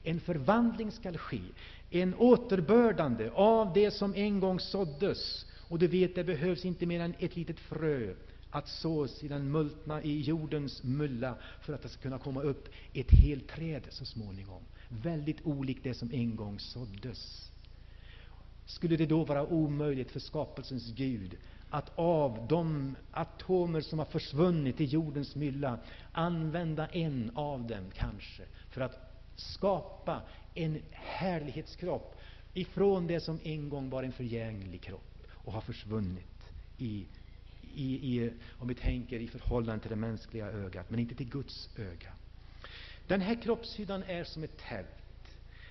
En 0.03 0.19
förvandling 0.19 0.91
skall 0.91 1.17
ske, 1.17 1.41
en 1.89 2.15
återbördande 2.15 3.29
av 3.33 3.73
det 3.73 3.91
som 3.91 4.15
en 4.15 4.39
gång 4.39 4.59
såddes. 4.59 5.45
Och 5.67 5.79
du 5.79 5.87
vet, 5.87 6.15
det 6.15 6.23
behövs 6.23 6.65
inte 6.65 6.85
mer 6.85 6.99
än 6.99 7.13
ett 7.19 7.35
litet 7.35 7.59
frö 7.59 8.13
att 8.49 8.67
sås 8.67 9.23
i 9.23 9.27
den 9.27 9.51
multna, 9.51 10.03
i 10.03 10.21
jordens 10.21 10.83
mylla 10.83 11.35
för 11.61 11.73
att 11.73 11.81
det 11.81 11.89
ska 11.89 12.01
kunna 12.01 12.17
komma 12.17 12.41
upp 12.41 12.69
ett 12.93 13.11
helt 13.11 13.47
träd 13.47 13.87
så 13.89 14.05
småningom. 14.05 14.61
Väldigt 14.89 15.45
olikt 15.45 15.83
det 15.83 15.93
som 15.93 16.11
en 16.13 16.35
gång 16.35 16.59
såddes. 16.59 17.51
Skulle 18.65 18.97
det 18.97 19.05
då 19.05 19.23
vara 19.23 19.45
omöjligt 19.45 20.11
för 20.11 20.19
skapelsens 20.19 20.93
Gud 20.95 21.37
att 21.69 21.91
av 21.95 22.45
de 22.49 22.95
atomer 23.11 23.81
som 23.81 23.99
har 23.99 24.05
försvunnit 24.05 24.81
i 24.81 24.85
jordens 24.85 25.35
mylla 25.35 25.79
använda 26.11 26.87
en 26.87 27.31
av 27.35 27.67
dem, 27.67 27.91
kanske, 27.93 28.43
för 28.69 28.81
att 28.81 29.10
skapa 29.35 30.21
en 30.53 30.81
härlighetskropp 30.91 32.15
ifrån 32.53 33.07
det 33.07 33.19
som 33.19 33.39
en 33.43 33.69
gång 33.69 33.89
var 33.89 34.03
en 34.03 34.11
förgänglig 34.11 34.81
kropp 34.81 35.27
och 35.29 35.53
har 35.53 35.61
försvunnit 35.61 36.53
i, 36.77 37.05
i, 37.75 37.85
i, 37.93 38.33
om 38.59 38.67
vi 38.67 38.75
tänker 38.75 39.19
i 39.19 39.27
förhållande 39.27 39.81
till 39.81 39.89
det 39.89 39.95
mänskliga 39.95 40.47
ögat, 40.47 40.89
men 40.89 40.99
inte 40.99 41.15
till 41.15 41.29
Guds 41.29 41.69
öga. 41.77 42.13
Den 43.07 43.21
här 43.21 43.41
kroppshyddan 43.41 44.03
är 44.03 44.23
som 44.23 44.43
ett 44.43 44.57
tält. 44.57 44.87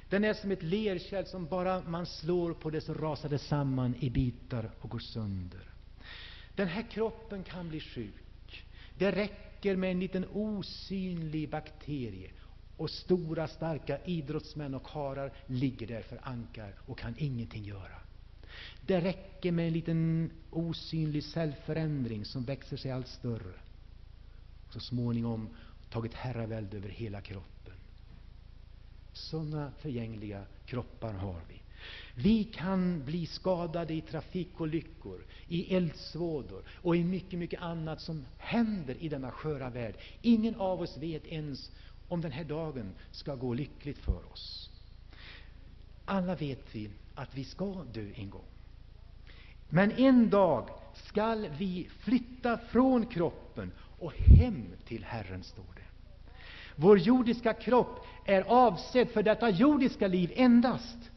Den 0.08 0.24
är 0.24 0.34
som 0.34 0.50
ett 0.50 0.62
lerkärl 0.62 1.24
som 1.24 1.46
bara 1.46 1.82
man 1.82 2.06
slår 2.06 2.54
på 2.54 2.70
det 2.70 2.80
så 2.80 2.94
rasar 2.94 3.28
det 3.28 3.38
samman 3.38 3.94
i 4.00 4.10
bitar 4.10 4.70
och 4.80 4.90
går 4.90 4.98
sönder. 4.98 5.60
Den 6.54 6.68
här 6.68 6.82
kroppen 6.90 7.44
kan 7.44 7.68
bli 7.68 7.80
sjuk. 7.80 8.64
Det 8.98 9.10
räcker 9.10 9.76
med 9.76 9.90
en 9.90 10.00
liten 10.00 10.24
osynlig 10.32 11.50
bakterie 11.50 12.30
och 12.80 12.90
stora 12.90 13.48
starka 13.48 13.98
idrottsmän 14.04 14.74
och 14.74 14.86
karar 14.86 15.32
ligger 15.46 15.86
där 15.86 16.02
för 16.02 16.20
ankar 16.22 16.74
och 16.86 16.98
kan 16.98 17.14
ingenting 17.18 17.64
göra. 17.64 17.98
Det 18.86 19.00
räcker 19.00 19.52
med 19.52 19.66
en 19.66 19.72
liten 19.72 20.30
osynlig 20.50 21.24
cellförändring 21.24 22.24
som 22.24 22.44
växer 22.44 22.76
sig 22.76 22.90
allt 22.90 23.08
större. 23.08 23.54
Och 24.66 24.72
så 24.72 24.80
småningom 24.80 25.48
tagit 25.90 26.14
herravälde 26.14 26.76
över 26.76 26.88
hela 26.88 27.20
kroppen. 27.20 27.74
Sådana 29.12 29.72
förgängliga 29.78 30.44
kroppar 30.66 31.12
har 31.12 31.40
vi. 31.48 31.60
Vi 32.14 32.44
kan 32.44 33.04
bli 33.04 33.26
skadade 33.26 33.94
i 33.94 34.00
trafikolyckor, 34.00 35.24
i 35.48 35.76
eldsvådor 35.76 36.62
och 36.74 36.96
i 36.96 37.04
mycket, 37.04 37.38
mycket 37.38 37.62
annat 37.62 38.00
som 38.00 38.24
händer 38.38 38.96
i 39.00 39.08
denna 39.08 39.30
sköra 39.30 39.70
värld. 39.70 39.94
Ingen 40.22 40.54
av 40.54 40.80
oss 40.80 40.96
vet 40.96 41.26
ens 41.26 41.70
om 42.10 42.20
den 42.20 42.32
här 42.32 42.44
dagen 42.44 42.94
ska 43.10 43.34
gå 43.34 43.54
lyckligt 43.54 43.98
för 43.98 44.32
oss. 44.32 44.70
Alla 46.04 46.34
vet 46.34 46.74
vi 46.74 46.90
att 47.14 47.34
vi 47.34 47.44
ska 47.44 47.84
dö 47.92 48.10
en 48.14 48.30
gång. 48.30 48.44
Men 49.68 49.92
en 49.92 50.30
dag 50.30 50.68
skall 50.94 51.48
vi 51.58 51.88
flytta 51.98 52.58
från 52.58 53.06
kroppen 53.06 53.72
och 53.98 54.12
hem 54.14 54.66
till 54.84 55.04
Herren, 55.04 55.42
står 55.42 55.74
det. 55.74 55.80
Vår 56.76 56.98
jordiska 56.98 57.52
kropp 57.52 58.06
är 58.24 58.42
avsedd 58.42 59.08
för 59.08 59.22
detta 59.22 59.50
jordiska 59.50 60.06
liv 60.06 60.32
endast. 60.34 61.10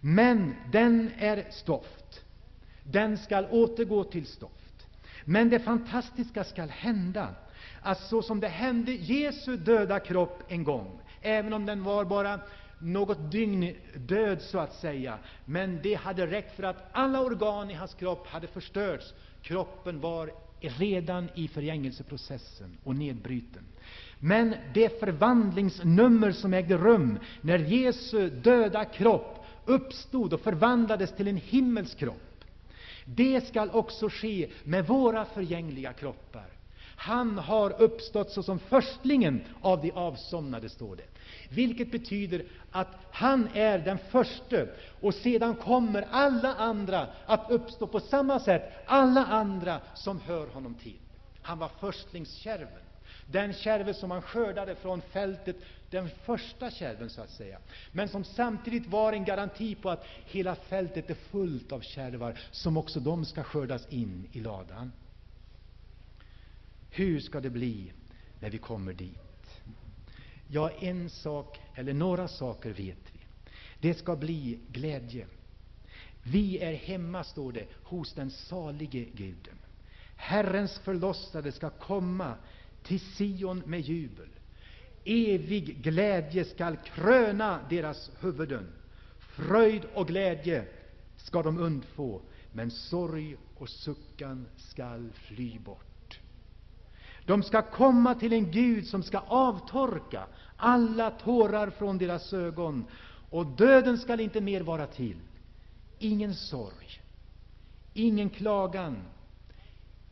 Men 0.00 0.54
den 0.72 1.10
är 1.18 1.50
stoft. 1.50 2.24
Den 2.82 3.18
skall 3.18 3.46
återgå 3.50 4.04
till 4.04 4.26
stoft. 4.26 4.86
Men 5.24 5.50
det 5.50 5.58
fantastiska 5.58 6.44
skall 6.44 6.68
hända 6.68 7.34
att 7.86 8.00
så 8.00 8.22
som 8.22 8.40
det 8.40 8.48
hände 8.48 8.92
Jesu 8.92 9.56
döda 9.56 10.00
kropp 10.00 10.42
en 10.48 10.64
gång, 10.64 11.00
även 11.22 11.52
om 11.52 11.66
den 11.66 11.82
var 11.84 12.04
bara 12.04 12.40
något 12.78 13.30
dygn 13.32 13.74
död, 13.96 14.42
så 14.42 14.58
att 14.58 14.74
säga. 14.74 15.18
Men 15.44 15.80
det 15.82 15.94
hade 15.94 16.26
räckt 16.26 16.56
för 16.56 16.62
att 16.62 16.88
alla 16.92 17.20
organ 17.20 17.70
i 17.70 17.74
hans 17.74 17.94
kropp 17.94 18.26
hade 18.26 18.46
förstörts. 18.46 19.14
Kroppen 19.42 20.00
var 20.00 20.30
redan 20.60 21.28
i 21.34 21.48
förgängelseprocessen 21.48 22.78
och 22.84 22.96
nedbruten. 22.96 23.64
Men 24.18 24.54
det 24.74 25.00
förvandlingsnummer 25.00 26.32
som 26.32 26.54
ägde 26.54 26.76
rum 26.76 27.18
när 27.40 27.58
Jesu 27.58 28.30
döda 28.30 28.84
kropp 28.84 29.44
uppstod 29.64 30.32
och 30.32 30.40
förvandlades 30.40 31.16
till 31.16 31.28
en 31.28 31.36
himmelsk 31.36 31.98
kropp, 31.98 32.44
det 33.04 33.46
skall 33.46 33.70
också 33.70 34.08
ske 34.08 34.48
med 34.64 34.86
våra 34.86 35.24
förgängliga 35.24 35.92
kroppar. 35.92 36.55
Han 36.96 37.38
har 37.38 37.80
uppstått 37.82 38.30
såsom 38.30 38.58
förstlingen 38.58 39.44
av 39.60 39.82
de 39.82 39.90
avsomnade, 39.92 40.68
står 40.68 40.96
det. 40.96 41.04
Vilket 41.50 41.90
betyder 41.90 42.42
att 42.70 42.88
han 43.10 43.48
är 43.54 43.78
den 43.78 43.98
förste, 43.98 44.68
och 45.00 45.14
sedan 45.14 45.54
kommer 45.54 46.06
alla 46.10 46.54
andra 46.54 47.06
att 47.26 47.50
uppstå 47.50 47.86
på 47.86 48.00
samma 48.00 48.40
sätt, 48.40 48.72
alla 48.86 49.24
andra 49.26 49.80
som 49.94 50.20
hör 50.20 50.46
honom 50.46 50.74
till. 50.74 50.98
Han 51.42 51.58
var 51.58 51.70
förstlingskärven, 51.80 52.68
den 53.26 53.52
kärve 53.52 53.94
som 53.94 54.08
man 54.08 54.22
skördade 54.22 54.74
från 54.74 55.00
fältet, 55.00 55.56
den 55.90 56.08
första 56.24 56.70
kärven 56.70 57.10
så 57.10 57.20
att 57.20 57.30
säga, 57.30 57.58
men 57.92 58.08
som 58.08 58.24
samtidigt 58.24 58.86
var 58.86 59.12
en 59.12 59.24
garanti 59.24 59.74
på 59.74 59.90
att 59.90 60.04
hela 60.24 60.54
fältet 60.54 61.10
är 61.10 61.14
fullt 61.14 61.72
av 61.72 61.80
kärvar, 61.80 62.38
som 62.50 62.76
också 62.76 63.00
de 63.00 63.24
ska 63.24 63.42
skördas 63.42 63.86
in 63.88 64.28
i 64.32 64.40
ladan. 64.40 64.92
Hur 66.96 67.20
ska 67.20 67.40
det 67.40 67.50
bli 67.50 67.92
när 68.40 68.50
vi 68.50 68.58
kommer 68.58 68.92
dit? 68.92 69.62
Ja, 70.48 70.70
en 70.70 71.10
sak, 71.10 71.60
eller 71.74 71.94
några 71.94 72.28
saker 72.28 72.70
vet 72.70 72.98
vi. 73.12 73.20
Det 73.80 73.94
ska 73.94 74.16
bli 74.16 74.58
glädje. 74.68 75.26
Vi 76.22 76.58
är 76.58 76.74
hemma, 76.74 77.24
står 77.24 77.52
det, 77.52 77.66
hos 77.82 78.12
den 78.12 78.30
salige 78.30 79.04
Guden. 79.04 79.58
Herrens 80.16 80.78
förlossade 80.78 81.52
ska 81.52 81.70
komma 81.70 82.34
till 82.82 83.00
Sion 83.00 83.62
med 83.66 83.80
jubel. 83.80 84.28
Evig 85.04 85.82
glädje 85.82 86.44
skall 86.44 86.76
kröna 86.76 87.60
deras 87.70 88.10
huvuden. 88.20 88.72
Fröjd 89.18 89.84
och 89.94 90.08
glädje 90.08 90.64
ska 91.16 91.42
de 91.42 91.58
undfå, 91.58 92.20
men 92.52 92.70
sorg 92.70 93.36
och 93.56 93.68
suckan 93.68 94.46
skall 94.56 95.10
fly 95.12 95.58
bort. 95.58 95.95
De 97.26 97.42
ska 97.42 97.62
komma 97.62 98.14
till 98.14 98.32
en 98.32 98.50
Gud 98.50 98.86
som 98.86 99.02
ska 99.02 99.18
avtorka 99.18 100.26
alla 100.56 101.10
tårar 101.10 101.70
från 101.70 101.98
deras 101.98 102.32
ögon, 102.32 102.86
och 103.30 103.46
döden 103.46 103.98
skall 103.98 104.20
inte 104.20 104.40
mer 104.40 104.60
vara 104.60 104.86
till. 104.86 105.16
Ingen 105.98 106.34
sorg, 106.34 107.00
ingen 107.94 108.30
klagan, 108.30 108.96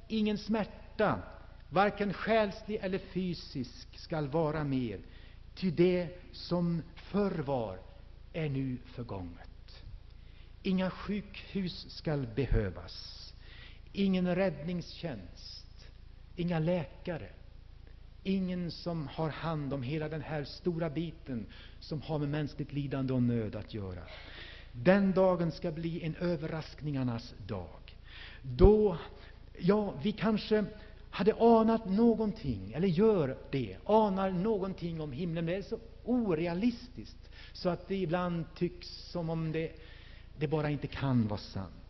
ingen 0.09 0.39
smärta, 0.39 1.19
varken 1.71 2.13
själslig 2.13 2.79
eller 2.83 2.99
fysisk, 2.99 3.99
skall 3.99 4.29
vara 4.29 4.65
mer, 4.65 5.01
ty 5.55 5.71
det 5.71 6.09
som 6.33 6.83
förr 6.95 7.43
var 7.47 7.79
är 8.33 8.49
nu 8.49 8.79
förgånget. 8.85 9.85
Inga 10.63 10.91
sjukhus 10.91 11.87
skall 11.91 12.27
behövas, 12.27 13.33
ingen 13.93 14.35
räddningstjänst, 14.35 15.64
inga 16.37 16.59
läkare, 16.59 17.29
ingen 18.23 18.71
som 18.71 19.09
har 19.09 19.29
hand 19.29 19.73
om 19.73 19.83
hela 19.83 20.09
den 20.09 20.23
här 20.23 20.45
stora 20.45 20.91
biten 20.91 21.47
som 21.81 22.03
har 22.03 22.19
med 22.19 22.29
mänskligt 22.29 22.73
lidande 22.73 23.13
och 23.13 23.23
nöd 23.23 23.57
att 23.57 23.75
göra. 23.75 24.03
Den 24.73 25.13
dagen 25.13 25.53
ska 25.53 25.71
bli 25.71 26.05
en 26.05 26.17
överraskningarnas 26.17 27.35
dag. 27.47 27.97
Då, 28.43 28.97
ja, 29.59 29.95
vi 30.03 30.13
kanske 30.13 30.65
hade 31.11 31.35
anat 31.35 31.91
någonting, 31.91 32.73
eller 32.73 32.89
gör 32.89 33.37
det, 33.51 33.77
anar 33.85 34.31
någonting 34.31 35.01
om 35.01 35.13
himlen. 35.13 35.47
Det 35.47 35.57
är 35.57 35.63
så 35.63 35.79
orealistiskt 36.05 37.31
så 37.53 37.69
att 37.69 37.89
det 37.89 37.97
ibland 37.97 38.45
tycks 38.55 38.89
som 38.89 39.31
om 39.31 39.53
det, 39.53 39.73
det 40.39 40.49
bara 40.49 40.71
inte 40.71 40.87
kan 40.87 41.29
vara 41.29 41.41
sant. 41.41 41.84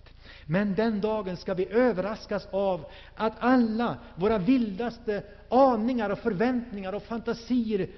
Men 0.46 0.74
den 0.74 1.00
dagen 1.00 1.36
ska 1.36 1.54
vi 1.54 1.68
överraskas 1.72 2.46
av 2.50 2.84
att 3.14 3.32
alla 3.38 3.98
våra 4.16 4.38
vildaste 4.38 5.22
aningar 5.48 6.10
och 6.10 6.18
förväntningar 6.18 6.92
och 6.92 7.02
fantasier 7.02 7.88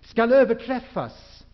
skall 0.00 0.32
överträffas. 0.32 1.44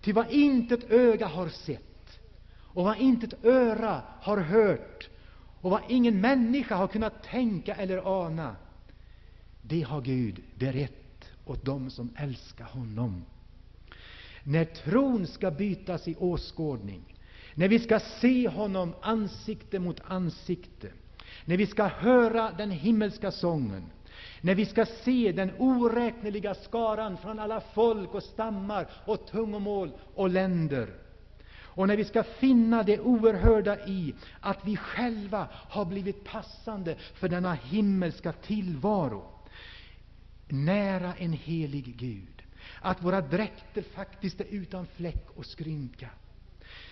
Ty 0.00 0.12
vad 0.12 0.30
intet 0.30 0.90
öga 0.90 1.26
har 1.26 1.48
sett 1.48 2.18
och 2.56 2.84
vad 2.84 2.98
intet 2.98 3.44
öra 3.44 4.02
har 4.20 4.38
hört 4.38 5.08
och 5.60 5.70
vad 5.70 5.80
ingen 5.88 6.20
människa 6.20 6.74
har 6.76 6.88
kunnat 6.88 7.22
tänka 7.22 7.74
eller 7.74 8.26
ana, 8.26 8.56
det 9.62 9.82
har 9.82 10.00
Gud 10.00 10.42
berett 10.58 11.30
åt 11.46 11.64
dem 11.64 11.90
som 11.90 12.10
älskar 12.16 12.64
honom. 12.64 13.24
När 14.44 14.64
tron 14.64 15.26
ska 15.26 15.50
bytas 15.50 16.08
i 16.08 16.16
åskådning, 16.18 17.16
när 17.60 17.68
vi 17.68 17.78
ska 17.78 18.00
se 18.00 18.48
honom 18.48 18.94
ansikte 19.02 19.78
mot 19.78 20.00
ansikte, 20.04 20.88
när 21.44 21.56
vi 21.56 21.66
ska 21.66 21.84
höra 21.86 22.50
den 22.52 22.70
himmelska 22.70 23.30
sången, 23.30 23.82
när 24.40 24.54
vi 24.54 24.66
ska 24.66 24.86
se 24.86 25.32
den 25.32 25.50
oräkneliga 25.58 26.54
skaran 26.54 27.16
från 27.16 27.38
alla 27.38 27.60
folk 27.60 28.14
och 28.14 28.22
stammar 28.22 28.86
och 29.04 29.26
tungomål 29.26 29.90
och 30.14 30.30
länder, 30.30 30.88
och 31.52 31.88
när 31.88 31.96
vi 31.96 32.04
ska 32.04 32.22
finna 32.22 32.82
det 32.82 33.00
oerhörda 33.00 33.86
i 33.86 34.14
att 34.40 34.58
vi 34.64 34.76
själva 34.76 35.48
har 35.52 35.84
blivit 35.84 36.24
passande 36.24 36.94
för 37.14 37.28
denna 37.28 37.54
himmelska 37.54 38.32
tillvaro, 38.32 39.24
nära 40.48 41.14
en 41.14 41.32
helig 41.32 41.96
Gud, 41.96 42.42
att 42.80 43.02
våra 43.02 43.20
dräkter 43.20 43.82
faktiskt 43.82 44.40
är 44.40 44.46
utan 44.50 44.86
fläck 44.86 45.26
och 45.36 45.46
skrynka. 45.46 46.08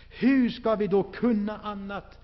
Hur 0.09 0.51
ska 0.51 0.75
vi 0.75 0.87
då 0.87 1.03
kunna 1.03 1.59
annat 1.59 2.19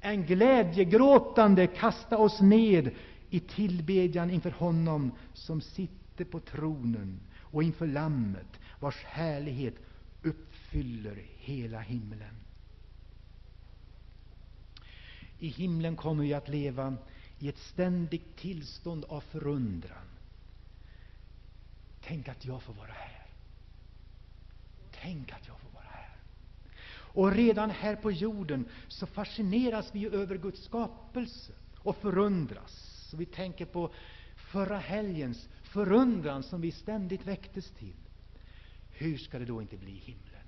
än 0.00 0.26
glädjegråtande 0.26 1.66
kasta 1.66 2.18
oss 2.18 2.40
ned 2.40 2.90
i 3.30 3.40
tillbedjan 3.40 4.30
inför 4.30 4.50
honom 4.50 5.12
som 5.34 5.60
sitter 5.60 6.24
på 6.24 6.40
tronen 6.40 7.20
och 7.40 7.62
inför 7.62 7.86
Lammet, 7.86 8.60
vars 8.80 9.04
härlighet 9.04 9.74
uppfyller 10.22 11.22
hela 11.38 11.80
himlen. 11.80 12.34
I 15.38 15.48
himlen 15.48 15.96
kommer 15.96 16.22
vi 16.22 16.34
att 16.34 16.48
leva 16.48 16.96
i 17.38 17.48
ett 17.48 17.58
ständigt 17.58 18.36
tillstånd 18.36 19.04
av 19.04 19.20
förundran. 19.20 20.06
Tänk 22.02 22.28
att 22.28 22.44
jag 22.44 22.62
får 22.62 22.74
vara 22.74 22.92
här. 22.92 23.26
Tänk 25.02 25.32
att 25.32 25.46
jag 25.46 25.46
får 25.46 25.52
vara 25.52 25.60
här. 25.62 25.65
Och 27.16 27.32
redan 27.32 27.70
här 27.70 27.96
på 27.96 28.10
jorden 28.10 28.68
så 28.88 29.06
fascineras 29.06 29.90
vi 29.92 30.06
över 30.06 30.36
Guds 30.36 30.64
skapelse 30.64 31.52
och 31.78 31.96
förundras. 31.96 32.72
Så 33.10 33.16
vi 33.16 33.26
tänker 33.26 33.64
på 33.64 33.90
förra 34.36 34.78
helgens 34.78 35.48
förundran 35.62 36.42
som 36.42 36.60
vi 36.60 36.72
ständigt 36.72 37.26
väcktes 37.26 37.70
till. 37.70 37.96
Hur 38.90 39.18
ska 39.18 39.38
det 39.38 39.44
då 39.44 39.62
inte 39.62 39.76
bli 39.76 39.90
i 39.90 40.00
himlen? 40.00 40.42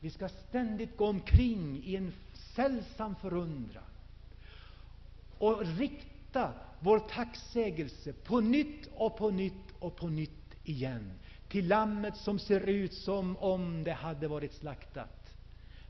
Vi 0.00 0.10
ska 0.10 0.28
ständigt 0.28 0.96
gå 0.96 1.06
omkring 1.06 1.82
i 1.84 1.96
en 1.96 2.12
sällsam 2.54 3.14
förundran 3.16 3.84
och 5.38 5.66
rikta 5.66 6.52
vår 6.80 6.98
tacksägelse 6.98 8.12
på 8.12 8.40
nytt 8.40 8.88
och 8.94 9.16
på 9.16 9.30
nytt 9.30 9.72
och 9.78 9.96
på 9.96 10.08
nytt 10.08 10.54
igen 10.64 11.12
till 11.48 11.68
Lammet 11.68 12.16
som 12.16 12.38
ser 12.38 12.60
ut 12.60 12.94
som 12.94 13.36
om 13.36 13.84
det 13.84 13.92
hade 13.92 14.28
varit 14.28 14.52
slaktat, 14.52 15.17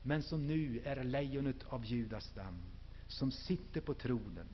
men 0.09 0.23
som 0.23 0.47
nu 0.47 0.81
är 0.85 1.05
lejonet 1.05 1.57
av 1.69 1.85
Judas 1.85 2.25
stam, 2.25 2.63
som 3.09 3.31
sitter 3.31 3.81
på 3.81 3.95
tronen, 3.95 4.47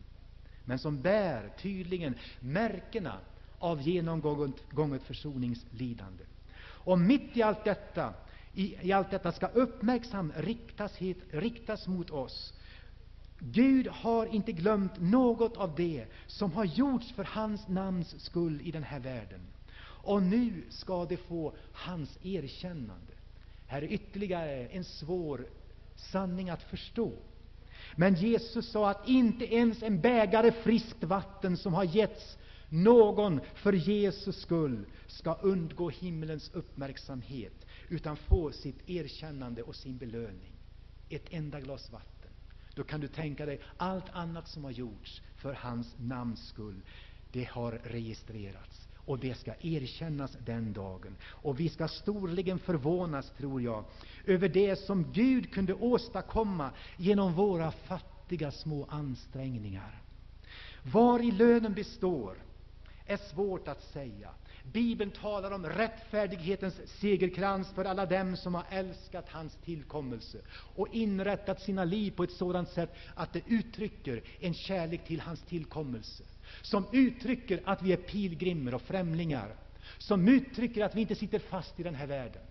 men 0.65 0.79
som 0.79 1.03
bär 1.03 1.53
tydligen 1.59 2.15
märkena 2.41 3.19
av 3.59 3.83
genomgånget 3.83 5.03
försoningslidande. 5.03 6.25
Och 6.61 6.99
mitt 6.99 7.37
i 7.37 7.43
allt 7.43 7.65
detta, 7.65 8.15
i, 8.55 8.77
i 8.89 8.93
allt 8.93 9.11
detta 9.11 9.33
ska 9.33 9.47
uppmärksam 9.47 10.33
riktas, 10.37 10.97
hit, 10.97 11.19
riktas 11.31 11.87
mot 11.87 12.11
oss. 12.11 12.55
Gud 13.39 13.87
har 13.87 14.27
inte 14.27 14.53
glömt 14.53 15.01
något 15.01 15.57
av 15.57 15.75
det 15.77 16.07
som 16.27 16.53
har 16.53 16.65
gjorts 16.65 17.13
för 17.13 17.25
hans 17.25 17.69
namns 17.69 18.25
skull 18.25 18.61
i 18.65 18.71
den 18.71 18.83
här 18.83 19.01
världen. 19.01 19.41
Och 19.81 20.23
nu 20.23 20.63
ska 20.71 21.05
det 21.05 21.17
få 21.17 21.55
hans 21.73 22.19
erkännande. 22.23 23.14
Här 23.75 23.83
är 23.83 23.93
ytterligare 23.93 24.67
en 24.67 24.85
svår 24.85 25.47
sanning 25.97 26.51
att 26.51 26.63
förstå. 26.63 27.13
Men 27.97 28.15
Jesus 28.15 28.71
sa 28.71 28.91
att 28.91 29.09
inte 29.09 29.55
ens 29.55 29.83
en 29.83 30.01
bägare 30.01 30.53
friskt 30.53 31.05
vatten 31.05 31.57
som 31.57 31.75
har 31.75 31.85
getts 31.85 32.39
någon 32.69 33.41
för 33.55 33.73
Jesus 33.73 34.41
skull 34.41 34.87
ska 35.07 35.35
undgå 35.35 35.91
himlens 35.91 36.51
uppmärksamhet. 36.53 37.67
utan 37.89 38.17
få 38.17 38.53
sitt 38.53 38.91
erkännande 38.91 39.63
och 39.63 39.77
sin 39.77 39.99
belöning. 39.99 40.53
Ett 41.09 41.27
enda 41.31 41.61
glas 41.61 41.93
vatten. 41.93 42.31
Då 42.75 42.85
kan 42.85 43.01
du 43.01 43.09
tänka 43.09 43.47
dig 43.47 43.61
allt 43.77 44.11
annat 44.13 44.49
som 44.49 44.65
har 44.65 44.71
gjorts 44.71 45.23
för 45.37 45.53
hans 45.53 45.95
namns 45.99 46.49
skull. 46.49 46.83
Det 47.33 47.45
har 47.45 47.73
registrerats 47.85 48.84
och 49.07 49.19
det 49.19 49.35
ska 49.35 49.55
erkännas 49.61 50.37
den 50.45 50.73
dagen. 50.73 51.17
Och 51.25 51.61
vi 51.61 51.69
ska 51.69 51.89
storligen 51.89 52.59
förvånas, 52.59 53.31
tror 53.31 53.63
jag, 53.63 53.85
över 54.27 54.49
det 54.49 54.77
som 54.77 55.13
Gud 55.13 55.53
kunde 55.53 55.75
åstadkomma 55.75 56.71
genom 56.97 57.35
våra 57.35 57.71
fattiga 57.71 58.51
små 58.51 58.87
ansträngningar. 58.91 60.01
Var 60.83 61.23
i 61.23 61.31
lönen 61.31 61.75
består 61.75 62.37
är 63.07 63.17
svårt 63.17 63.69
att 63.69 63.83
säga. 63.83 64.31
Bibeln 64.73 65.11
talar 65.11 65.51
om 65.51 65.67
rättfärdighetens 65.67 66.75
segerkrans 67.01 67.69
för 67.75 67.85
alla 67.85 68.07
dem 68.07 68.37
som 68.37 68.55
har 68.55 68.65
älskat 68.71 69.29
hans 69.29 69.57
tillkommelse 69.65 70.39
och 70.51 70.89
inrättat 70.95 71.61
sina 71.61 71.85
liv 71.85 72.11
på 72.11 72.25
ett 72.25 72.33
sådant 72.33 72.69
sätt 72.69 72.95
att 73.15 73.33
det 73.33 73.43
uttrycker 73.47 74.23
en 74.41 74.55
kärlek 74.55 75.05
till 75.05 75.21
hans 75.21 75.43
tillkommelse, 75.43 76.25
som 76.63 76.87
uttrycker 76.93 77.63
att 77.65 77.83
vi 77.83 77.93
är 77.93 77.97
pilgrimer 77.97 78.75
och 78.75 78.83
främlingar, 78.83 79.55
som 79.99 80.29
uttrycker 80.29 80.85
att 80.85 80.95
vi 80.95 81.01
inte 81.01 81.15
sitter 81.15 81.39
fast 81.39 81.81
i 81.81 81.83
den 81.83 81.95
här 81.95 82.07
världen. 82.07 82.43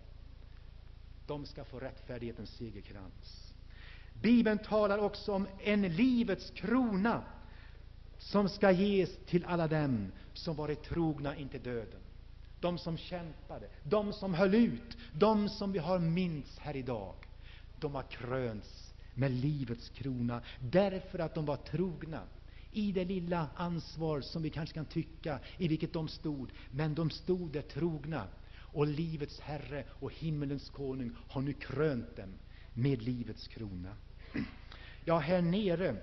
De 1.28 1.46
ska 1.46 1.64
få 1.64 1.80
rättfärdighetens 1.80 2.50
segerkrans. 2.50 3.54
Bibeln 4.22 4.58
talar 4.58 4.98
också 4.98 5.34
om 5.34 5.48
en 5.64 5.82
livets 5.96 6.52
krona 6.56 7.24
som 8.18 8.50
ska 8.50 8.72
ges 8.72 9.10
till 9.26 9.46
alla 9.46 9.68
dem 9.68 10.12
som 10.34 10.56
varit 10.56 10.84
trogna 10.84 11.36
intill 11.36 11.64
döden. 11.64 12.00
De 12.60 12.78
som 12.78 12.98
kämpade, 12.98 13.68
de 13.84 14.14
som 14.14 14.34
höll 14.34 14.56
ut, 14.56 14.98
de 15.14 15.50
som 15.50 15.72
vi 15.72 15.80
har 15.80 16.00
minns 16.00 16.60
här 16.60 16.76
idag. 16.76 17.14
De 17.80 17.96
har 17.96 18.04
krönts 18.04 18.94
med 19.14 19.32
livets 19.32 19.90
krona 19.90 20.42
därför 20.60 21.20
att 21.20 21.36
de 21.36 21.46
var 21.46 21.58
trogna 21.58 22.22
i 22.74 22.92
det 22.92 23.06
lilla 23.06 23.48
ansvar 23.56 24.22
som 24.22 24.42
vi 24.42 24.50
kanske 24.50 24.76
kan 24.76 24.86
tycka 24.86 25.40
i 25.58 25.68
vilket 25.68 25.94
de 25.94 26.08
stod. 26.08 26.52
Men 26.72 26.96
de 26.96 27.10
stod 27.10 27.52
där 27.52 27.62
trogna 27.62 28.28
och 28.56 28.88
livets 28.88 29.40
Herre 29.40 29.84
och 29.90 30.14
himmelens 30.14 30.70
konung 30.70 31.16
har 31.28 31.42
nu 31.42 31.54
krönt 31.54 32.16
dem 32.16 32.34
med 32.74 33.02
livets 33.02 33.48
krona. 33.48 33.96
Ja, 35.06 35.20
här 35.20 35.42
nere 35.42 35.96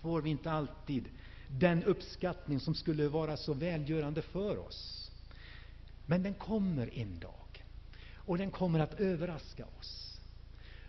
får 0.00 0.22
vi 0.22 0.30
inte 0.30 0.50
alltid 0.50 1.08
den 1.48 1.84
uppskattning 1.84 2.60
som 2.60 2.74
skulle 2.74 3.08
vara 3.08 3.36
så 3.36 3.54
välgörande 3.54 4.22
för 4.22 4.58
oss. 4.58 5.10
Men 6.06 6.22
den 6.22 6.34
kommer 6.34 6.98
en 6.98 7.18
dag, 7.18 7.64
och 8.14 8.38
den 8.38 8.50
kommer 8.50 8.80
att 8.80 9.00
överraska 9.00 9.66
oss. 9.78 10.20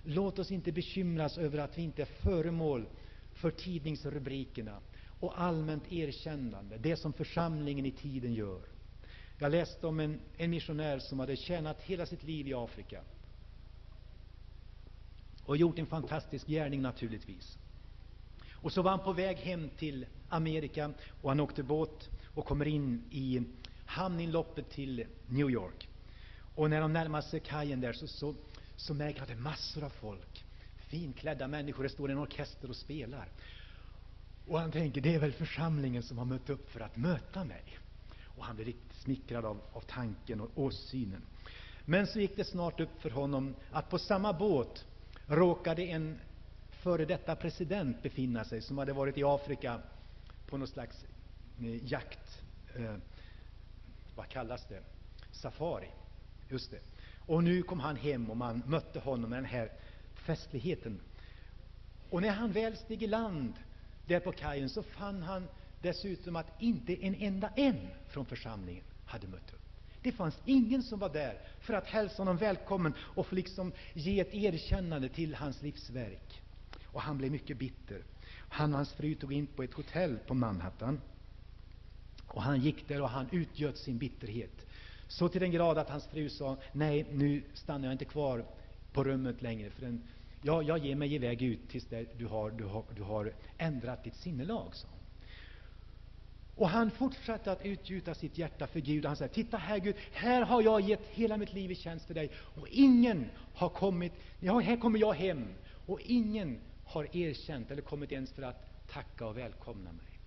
Låt 0.04 0.40
oss 0.40 0.52
inte 0.52 0.72
bekymras 0.72 1.38
över 1.38 1.58
att 1.58 1.78
vi 1.78 1.82
inte 1.82 2.02
är 2.02 2.06
föremål 2.06 2.86
för 3.46 3.52
tidningsrubrikerna 3.52 4.80
och 5.20 5.42
allmänt 5.42 5.92
erkännande, 5.92 6.78
det 6.78 6.96
som 6.96 7.14
församlingen 7.14 7.86
i 7.86 7.92
tiden 7.92 8.34
gör. 8.34 8.62
Jag 9.38 9.52
läste 9.52 9.88
om 9.88 10.00
en, 10.00 10.20
en 10.38 10.50
missionär 10.50 11.00
som 11.00 11.20
hade 11.20 11.36
tjänat 11.36 11.82
hela 11.82 12.06
sitt 12.06 12.24
liv 12.24 12.48
i 12.48 12.54
Afrika 12.54 13.02
och 15.46 15.58
gjort 15.58 15.80
en 15.80 15.86
fantastisk 15.86 16.48
gärning 16.48 16.82
naturligtvis. 16.82 17.58
Och 18.52 18.72
så 18.72 18.82
var 18.82 18.92
han 18.92 19.00
på 19.00 19.14
väg 19.14 19.38
hem 19.38 19.70
till 19.70 20.06
Amerika 20.30 20.94
och 21.22 21.30
han 21.30 21.40
åkte 21.40 21.64
båt 21.64 22.10
och 22.34 22.46
kommer 22.46 22.68
in 22.68 23.04
i 23.12 23.44
hamninloppet 23.86 24.70
till 24.70 25.06
New 25.28 25.50
York. 25.50 25.90
Och 26.56 26.70
när 26.70 26.82
de 26.82 26.94
närmar 26.94 27.22
sig 27.22 27.40
kajen 27.40 27.82
där 27.82 27.94
så, 27.94 28.08
så, 28.08 28.36
så 28.76 28.94
märker 28.94 29.20
han 29.20 29.24
att 29.24 29.30
det 29.30 29.34
är 29.34 29.44
massor 29.44 29.84
av 29.84 29.90
folk. 29.90 30.45
Finklädda 30.96 31.48
människor, 31.48 31.84
det 31.84 31.90
står 31.90 32.12
en 32.12 32.18
orkester 32.18 32.70
och 32.70 32.76
spelar. 32.76 33.28
Och 34.48 34.60
han 34.60 34.72
tänker, 34.72 35.02
det 35.02 35.16
är 35.16 35.20
väl 35.20 35.34
församlingen 35.34 36.04
som 36.04 36.18
har 36.18 36.26
mött 36.26 36.50
upp 36.50 36.70
för 36.70 36.80
att 36.80 36.98
möta 36.98 37.44
mig. 37.44 37.64
Och 38.24 38.46
han 38.46 38.56
blir 38.56 38.66
riktigt 38.66 38.98
smickrad 38.98 39.46
av, 39.46 39.62
av 39.74 39.82
tanken 39.82 40.42
och 40.42 40.52
åsynen. 40.56 41.22
Men 41.86 42.08
så 42.08 42.20
gick 42.20 42.36
det 42.36 42.44
snart 42.44 42.80
upp 42.80 43.02
för 43.02 43.10
honom 43.10 43.56
att 43.72 43.90
på 43.90 44.00
samma 44.00 44.34
båt 44.34 44.86
råkade 45.28 45.84
en 45.84 46.20
före 46.70 47.06
detta 47.06 47.36
president 47.36 48.04
befinna 48.04 48.44
sig, 48.44 48.62
som 48.62 48.78
hade 48.78 48.94
varit 48.94 49.18
i 49.18 49.24
Afrika 49.24 49.80
på 50.48 50.58
något 50.58 50.70
slags 50.70 51.06
eh, 51.60 51.92
jakt, 51.92 52.42
eh, 52.76 52.96
vad 54.16 54.28
kallas 54.28 54.68
det, 54.70 54.82
safari. 55.32 55.90
Just 56.50 56.72
det. 56.72 56.80
Och 57.26 57.44
nu 57.44 57.64
kom 57.64 57.80
han 57.80 57.96
hem 57.96 58.30
och 58.30 58.38
man 58.38 58.62
mötte 58.66 59.00
honom 59.00 59.30
med 59.30 59.38
den 59.38 59.46
här 59.46 59.72
festligheten. 60.26 61.00
Och 62.10 62.22
när 62.22 62.30
han 62.30 62.52
väl 62.52 62.78
steg 62.78 63.04
i 63.04 63.08
land 63.08 63.54
där 64.06 64.20
på 64.20 64.32
kajen 64.32 64.70
så 64.70 64.84
fann 64.84 65.24
han 65.24 65.48
dessutom 65.82 66.36
att 66.36 66.62
inte 66.62 67.06
en 67.06 67.16
enda 67.16 67.50
en 67.56 67.88
från 68.10 68.26
församlingen 68.26 68.84
hade 69.06 69.28
mött 69.28 69.54
upp. 69.54 69.62
Det 70.02 70.12
fanns 70.12 70.36
ingen 70.46 70.84
som 70.84 71.00
var 71.00 71.10
där 71.10 71.38
för 71.60 71.74
att 71.74 71.88
hälsa 71.88 72.18
honom 72.18 72.38
välkommen 72.38 72.94
och 73.00 73.28
för 73.28 73.36
liksom 73.36 73.72
ge 73.94 74.20
ett 74.20 74.34
erkännande 74.34 75.10
till 75.10 75.36
hans 75.36 75.62
livsverk. 75.62 76.42
Och 76.86 77.02
han 77.02 77.18
blev 77.18 77.32
mycket 77.32 77.58
bitter. 77.58 78.04
Han 78.50 78.72
och 78.72 78.78
hans 78.78 78.94
fru 78.94 79.16
tog 79.16 79.34
in 79.34 79.48
på 79.48 79.64
ett 79.64 79.74
hotell 79.74 80.18
på 80.18 80.34
Manhattan. 80.34 81.02
Och 82.28 82.42
han 82.42 82.62
gick 82.62 82.88
där 82.88 83.02
och 83.02 83.10
han 83.10 83.28
utgöt 83.32 83.78
sin 83.78 83.98
bitterhet. 83.98 84.66
Så 85.08 85.30
till 85.30 85.42
den 85.42 85.52
grad 85.52 85.78
att 85.78 85.90
hans 85.90 86.08
fru 86.08 86.30
sa, 86.30 86.58
nej, 86.72 87.06
nu 87.12 87.42
stannar 87.54 87.86
jag 87.86 87.94
inte 87.94 88.06
kvar 88.06 88.46
på 88.94 89.04
rummet 89.04 89.42
längre, 89.42 89.70
för 89.70 89.82
den, 89.82 90.04
ja, 90.46 90.62
jag 90.62 90.78
ger 90.78 90.96
mig 90.96 91.14
iväg 91.14 91.42
ut 91.42 91.70
tills 91.70 91.88
du 92.18 92.26
har, 92.26 92.52
du, 92.52 92.64
har, 92.64 92.84
du 92.96 93.04
har 93.04 93.34
ändrat 93.58 94.04
ditt 94.04 94.16
sinnelag, 94.16 94.76
sa 94.76 94.88
hon. 94.88 95.00
Och 96.56 96.70
han 96.70 96.92
fortsatte 96.92 97.52
att 97.52 97.66
utgjuta 97.66 98.14
sitt 98.14 98.38
hjärta 98.38 98.68
för 98.68 98.80
Gud. 98.80 99.06
Han 99.06 99.16
säger, 99.16 99.34
titta 99.34 99.58
här 99.58 99.80
Gud, 99.80 99.96
här 100.12 100.42
har 100.42 100.62
jag 100.62 100.82
gett 100.82 101.06
hela 101.08 101.38
mitt 101.38 101.54
liv 101.54 101.72
i 101.72 101.76
tjänst 101.76 102.06
för 102.06 102.14
dig, 102.14 102.32
och 102.36 102.68
ingen 102.68 103.30
har 103.56 103.70
kommit, 103.70 104.14
ja, 104.40 104.60
här 104.60 104.78
kommer 104.78 105.00
jag 105.00 105.14
hem, 105.14 105.48
och 105.86 106.02
ingen 106.02 106.60
har 106.86 107.16
erkänt 107.16 107.72
eller 107.72 107.82
kommit 107.82 108.12
ens 108.12 108.32
för 108.32 108.44
att 108.44 108.88
tacka 108.88 109.28
och 109.28 109.38
välkomna 109.38 109.92
mig. 109.92 110.20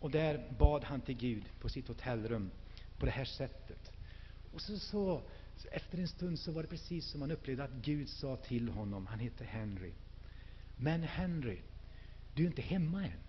Och 0.00 0.10
där 0.10 0.44
bad 0.58 0.84
han 0.84 1.00
till 1.00 1.16
Gud 1.16 1.44
på 1.60 1.68
sitt 1.68 1.88
hotellrum 1.88 2.50
på 2.98 3.06
det 3.06 3.12
här 3.12 3.24
sättet. 3.24 3.92
Och 4.54 4.60
så, 4.60 4.78
så 4.78 5.22
efter 5.70 5.98
en 5.98 6.08
stund 6.08 6.38
så 6.38 6.52
var 6.52 6.62
det 6.62 6.68
precis 6.68 7.06
som 7.06 7.20
han 7.20 7.30
upplevde 7.30 7.64
att 7.64 7.72
Gud 7.82 8.08
sa 8.08 8.36
till 8.36 8.68
honom, 8.68 9.06
han 9.06 9.18
hette 9.18 9.44
Henry. 9.44 9.92
Men 10.76 11.02
Henry, 11.02 11.58
du 12.34 12.42
är 12.42 12.46
inte 12.46 12.62
hemma 12.62 13.04
än. 13.04 13.20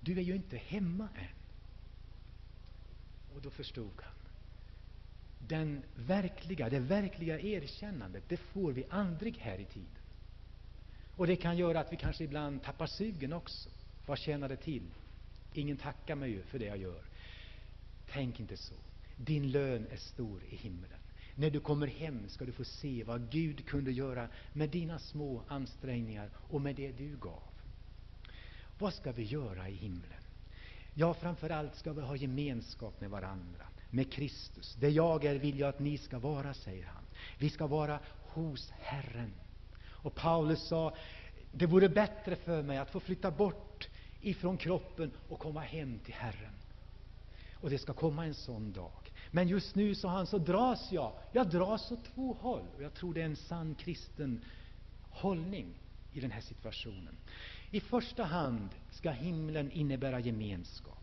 Du 0.00 0.18
är 0.18 0.22
ju 0.22 0.34
inte 0.34 0.56
hemma 0.56 1.08
än. 1.14 1.38
Och 3.34 3.42
då 3.42 3.50
förstod 3.50 3.92
han. 4.02 4.14
Den 5.48 5.82
verkliga, 5.96 6.68
det 6.68 6.80
verkliga 6.80 7.40
erkännandet, 7.40 8.24
det 8.28 8.36
får 8.36 8.72
vi 8.72 8.84
aldrig 8.90 9.38
här 9.38 9.58
i 9.58 9.64
tiden. 9.64 9.88
Och 11.16 11.26
det 11.26 11.36
kan 11.36 11.56
göra 11.56 11.80
att 11.80 11.92
vi 11.92 11.96
kanske 11.96 12.24
ibland 12.24 12.62
tappar 12.62 12.86
sugen 12.86 13.32
också. 13.32 13.68
Vad 14.06 14.18
tjänar 14.18 14.48
det 14.48 14.56
till? 14.56 14.90
Ingen 15.52 15.76
tackar 15.76 16.14
mig 16.14 16.30
ju 16.30 16.42
för 16.42 16.58
det 16.58 16.64
jag 16.64 16.78
gör. 16.78 17.02
Tänk 18.10 18.40
inte 18.40 18.56
så. 18.56 18.74
Din 19.18 19.50
lön 19.50 19.86
är 19.90 19.96
stor 19.96 20.42
i 20.50 20.56
himlen. 20.56 20.98
När 21.34 21.50
du 21.50 21.60
kommer 21.60 21.86
hem 21.86 22.28
ska 22.28 22.44
du 22.44 22.52
få 22.52 22.64
se 22.64 23.04
vad 23.04 23.30
Gud 23.30 23.66
kunde 23.66 23.92
göra 23.92 24.28
med 24.52 24.70
dina 24.70 24.98
små 24.98 25.42
ansträngningar 25.48 26.30
och 26.36 26.60
med 26.60 26.76
det 26.76 26.92
du 26.92 27.16
gav. 27.16 27.42
Vad 28.78 28.94
ska 28.94 29.12
vi 29.12 29.22
göra 29.22 29.68
i 29.68 29.74
himlen? 29.74 30.22
Ja, 30.94 31.14
framför 31.14 31.50
allt 31.50 31.76
ska 31.76 31.92
vi 31.92 32.00
ha 32.00 32.16
gemenskap 32.16 33.00
med 33.00 33.10
varandra, 33.10 33.66
med 33.90 34.12
Kristus. 34.12 34.76
Det 34.80 34.88
jag 34.88 35.24
är 35.24 35.34
vill 35.38 35.58
jag 35.58 35.68
att 35.68 35.78
ni 35.78 35.98
ska 35.98 36.18
vara, 36.18 36.54
säger 36.54 36.86
han. 36.86 37.02
Vi 37.38 37.50
ska 37.50 37.66
vara 37.66 38.00
hos 38.20 38.70
Herren. 38.70 39.32
Och 39.80 40.14
Paulus 40.14 40.68
sa, 40.68 40.96
det 41.52 41.66
vore 41.66 41.88
bättre 41.88 42.36
för 42.36 42.62
mig 42.62 42.78
att 42.78 42.90
få 42.90 43.00
flytta 43.00 43.30
bort 43.30 43.88
ifrån 44.20 44.56
kroppen 44.56 45.10
och 45.28 45.38
komma 45.38 45.60
hem 45.60 45.98
till 45.98 46.14
Herren. 46.14 46.52
Och 47.60 47.70
det 47.70 47.78
ska 47.78 47.92
komma 47.92 48.26
en 48.26 48.34
sån 48.34 48.72
dag. 48.72 49.12
Men 49.30 49.48
just 49.48 49.74
nu, 49.74 49.94
sa 49.94 50.08
han, 50.08 50.26
så 50.26 50.38
dras 50.38 50.92
jag. 50.92 51.12
Jag 51.32 51.50
dras 51.50 51.92
åt 51.92 52.04
två 52.14 52.36
håll. 52.40 52.64
Och 52.76 52.82
jag 52.82 52.94
tror 52.94 53.14
det 53.14 53.20
är 53.20 53.24
en 53.24 53.36
sann 53.36 53.74
kristen 53.74 54.44
hållning 55.10 55.74
i 56.12 56.20
den 56.20 56.30
här 56.30 56.40
situationen. 56.40 57.16
I 57.70 57.80
första 57.80 58.24
hand 58.24 58.68
ska 58.90 59.10
himlen 59.10 59.70
innebära 59.70 60.20
gemenskap. 60.20 60.94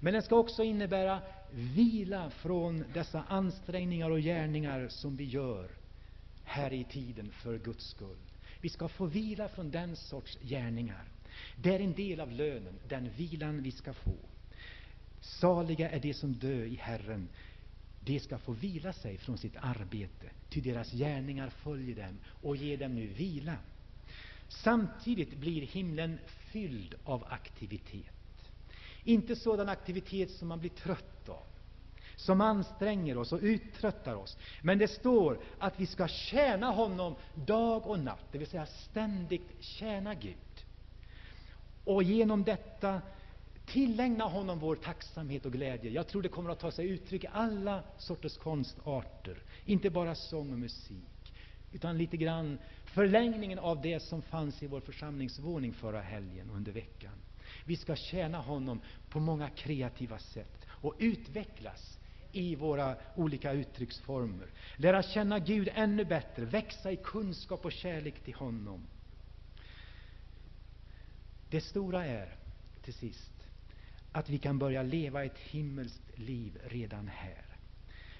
Men 0.00 0.12
den 0.12 0.22
ska 0.22 0.36
också 0.36 0.62
innebära 0.62 1.20
vila 1.50 2.30
från 2.30 2.84
dessa 2.94 3.22
ansträngningar 3.28 4.10
och 4.10 4.20
gärningar 4.20 4.88
som 4.88 5.16
vi 5.16 5.24
gör 5.24 5.68
här 6.44 6.72
i 6.72 6.84
tiden 6.84 7.30
för 7.32 7.58
Guds 7.58 7.84
skull. 7.84 8.16
Vi 8.60 8.68
ska 8.68 8.88
få 8.88 9.06
vila 9.06 9.48
från 9.48 9.70
den 9.70 9.96
sorts 9.96 10.38
gärningar. 10.42 11.04
Det 11.56 11.74
är 11.74 11.80
en 11.80 11.92
del 11.92 12.20
av 12.20 12.32
lönen, 12.32 12.74
den 12.88 13.10
vilan 13.10 13.62
vi 13.62 13.72
ska 13.72 13.92
få. 13.92 14.16
Saliga 15.20 15.90
är 15.90 16.00
de 16.00 16.14
som 16.14 16.32
dö 16.32 16.64
i 16.64 16.74
Herren. 16.74 17.28
de 18.04 18.20
ska 18.20 18.38
få 18.38 18.52
vila 18.52 18.92
sig 18.92 19.18
från 19.18 19.38
sitt 19.38 19.56
arbete, 19.60 20.26
ty 20.48 20.60
deras 20.60 20.92
gärningar 20.92 21.50
följer 21.50 21.96
dem 21.96 22.18
och 22.42 22.56
ger 22.56 22.76
dem 22.76 22.94
nu 22.94 23.06
vila. 23.06 23.56
Samtidigt 24.48 25.36
blir 25.36 25.62
himlen 25.62 26.18
fylld 26.26 26.94
av 27.04 27.24
aktivitet. 27.28 28.14
Inte 29.04 29.36
sådan 29.36 29.68
aktivitet 29.68 30.30
som 30.30 30.48
man 30.48 30.60
blir 30.60 30.70
trött 30.70 31.28
av, 31.28 31.46
som 32.16 32.40
anstränger 32.40 33.18
oss 33.18 33.32
och 33.32 33.40
uttröttar 33.42 34.14
oss. 34.14 34.36
Men 34.62 34.78
det 34.78 34.88
står 34.88 35.38
att 35.58 35.80
vi 35.80 35.86
ska 35.86 36.08
tjäna 36.08 36.70
honom 36.70 37.14
dag 37.34 37.86
och 37.86 37.98
natt, 37.98 38.24
det 38.32 38.38
vill 38.38 38.46
säga 38.46 38.66
ständigt 38.66 39.50
tjäna 39.60 40.14
Gud. 40.14 40.64
Och 41.84 42.02
genom 42.02 42.44
detta 42.44 43.00
tillägna 43.72 44.24
honom 44.24 44.58
vår 44.58 44.76
tacksamhet 44.76 45.46
och 45.46 45.52
glädje. 45.52 45.90
Jag 45.90 46.06
tror 46.08 46.22
det 46.22 46.28
kommer 46.28 46.50
att 46.50 46.60
ta 46.60 46.70
sig 46.70 46.88
uttryck 46.88 47.24
i 47.24 47.28
alla 47.32 47.82
sorters 47.98 48.36
konstarter, 48.36 49.42
inte 49.64 49.90
bara 49.90 50.14
sång 50.14 50.52
och 50.52 50.58
musik, 50.58 51.34
utan 51.72 51.98
lite 51.98 52.16
grann 52.16 52.58
förlängningen 52.84 53.58
av 53.58 53.82
det 53.82 54.00
som 54.00 54.22
fanns 54.22 54.62
i 54.62 54.66
vår 54.66 54.80
församlingsvåning 54.80 55.74
förra 55.74 56.00
helgen 56.00 56.50
och 56.50 56.56
under 56.56 56.72
veckan. 56.72 57.12
Vi 57.64 57.76
ska 57.76 57.96
tjäna 57.96 58.38
honom 58.38 58.80
på 59.08 59.20
många 59.20 59.50
kreativa 59.50 60.18
sätt 60.18 60.66
och 60.68 60.94
utvecklas 60.98 61.98
i 62.32 62.54
våra 62.54 62.96
olika 63.16 63.52
uttrycksformer. 63.52 64.46
Lära 64.76 65.02
känna 65.02 65.38
Gud 65.38 65.68
ännu 65.74 66.04
bättre, 66.04 66.44
växa 66.44 66.92
i 66.92 66.96
kunskap 66.96 67.64
och 67.64 67.72
kärlek 67.72 68.20
till 68.24 68.34
honom. 68.34 68.86
Det 71.50 71.60
stora 71.60 72.06
är, 72.06 72.34
till 72.84 72.94
sist, 72.94 73.39
att 74.12 74.30
vi 74.30 74.38
kan 74.38 74.58
börja 74.58 74.82
leva 74.82 75.24
ett 75.24 75.38
himmelskt 75.38 76.18
liv 76.18 76.58
redan 76.64 77.08
här. 77.08 77.44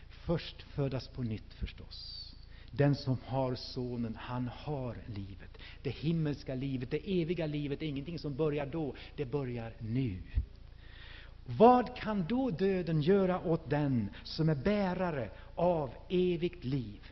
Först 0.09 0.62
födas 0.62 1.09
på 1.09 1.22
nytt 1.22 1.55
förstås. 1.55 2.26
Den 2.70 2.95
som 2.95 3.18
har 3.26 3.55
Sonen, 3.55 4.16
han 4.20 4.49
har 4.55 4.97
livet. 5.07 5.59
Det 5.82 5.91
himmelska 5.91 6.55
livet, 6.55 6.91
det 6.91 7.22
eviga 7.22 7.47
livet, 7.47 7.82
är 7.82 7.86
ingenting 7.86 8.18
som 8.18 8.34
börjar 8.34 8.66
då, 8.66 8.95
det 9.16 9.24
börjar 9.24 9.72
nu. 9.78 10.22
Vad 11.47 11.97
kan 11.97 12.26
då 12.28 12.51
döden 12.51 13.03
göra 13.03 13.41
åt 13.41 13.70
den 13.70 14.11
som 14.24 14.49
är 14.49 14.55
bärare 14.55 15.30
av 15.55 15.91
evigt 16.09 16.64
liv? 16.64 17.07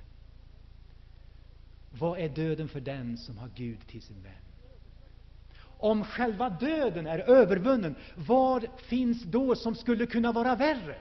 Vad 1.91 2.19
är 2.19 2.29
döden 2.29 2.69
för 2.69 2.81
den 2.81 3.19
som 3.19 3.39
har 3.39 3.51
Gud 3.55 3.87
till 3.87 4.03
sin 4.03 4.23
vän? 4.23 4.48
Om 5.79 6.05
själva 6.05 6.49
döden 6.51 7.07
är 7.07 7.19
övervunnen, 7.19 7.95
vad 8.15 8.67
finns 8.77 9.23
då 9.23 9.55
som 9.55 9.75
skulle 9.75 10.07
kunna 10.07 10.33
vara 10.33 10.55
värre? 10.57 10.97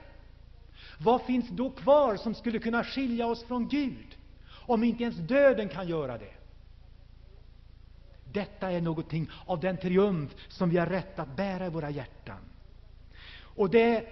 Vad 0.98 1.22
finns 1.22 1.48
då 1.48 1.70
kvar 1.70 2.16
som 2.16 2.34
skulle 2.34 2.58
kunna 2.58 2.84
skilja 2.84 3.26
oss 3.26 3.44
från 3.44 3.68
Gud, 3.68 4.16
om 4.50 4.84
inte 4.84 5.02
ens 5.02 5.16
döden 5.16 5.68
kan 5.68 5.88
göra 5.88 6.18
det? 6.18 6.32
Detta 8.32 8.70
är 8.72 8.80
någonting 8.80 9.30
av 9.46 9.60
den 9.60 9.76
triumf 9.76 10.34
som 10.48 10.70
vi 10.70 10.78
har 10.78 10.86
rätt 10.86 11.18
att 11.18 11.36
bära 11.36 11.66
i 11.66 11.70
våra 11.70 11.90
hjärtan. 11.90 12.40
Och 13.40 13.70
det 13.70 14.06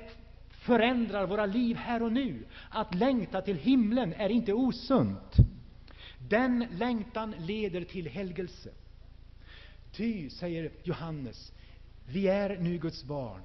förändrar 0.50 1.26
våra 1.26 1.46
liv 1.46 1.76
här 1.76 2.02
och 2.02 2.12
nu. 2.12 2.44
Att 2.70 2.94
längta 2.94 3.42
till 3.42 3.56
himlen 3.56 4.12
är 4.12 4.28
inte 4.28 4.52
osunt. 4.52 5.36
Den 6.28 6.66
längtan 6.78 7.34
leder 7.38 7.84
till 7.84 8.08
helgelse. 8.08 8.70
Ty, 9.96 10.30
säger 10.30 10.70
Johannes, 10.82 11.52
vi 12.06 12.28
är 12.28 12.58
nu 12.58 12.78
Guds 12.78 13.04
barn. 13.04 13.40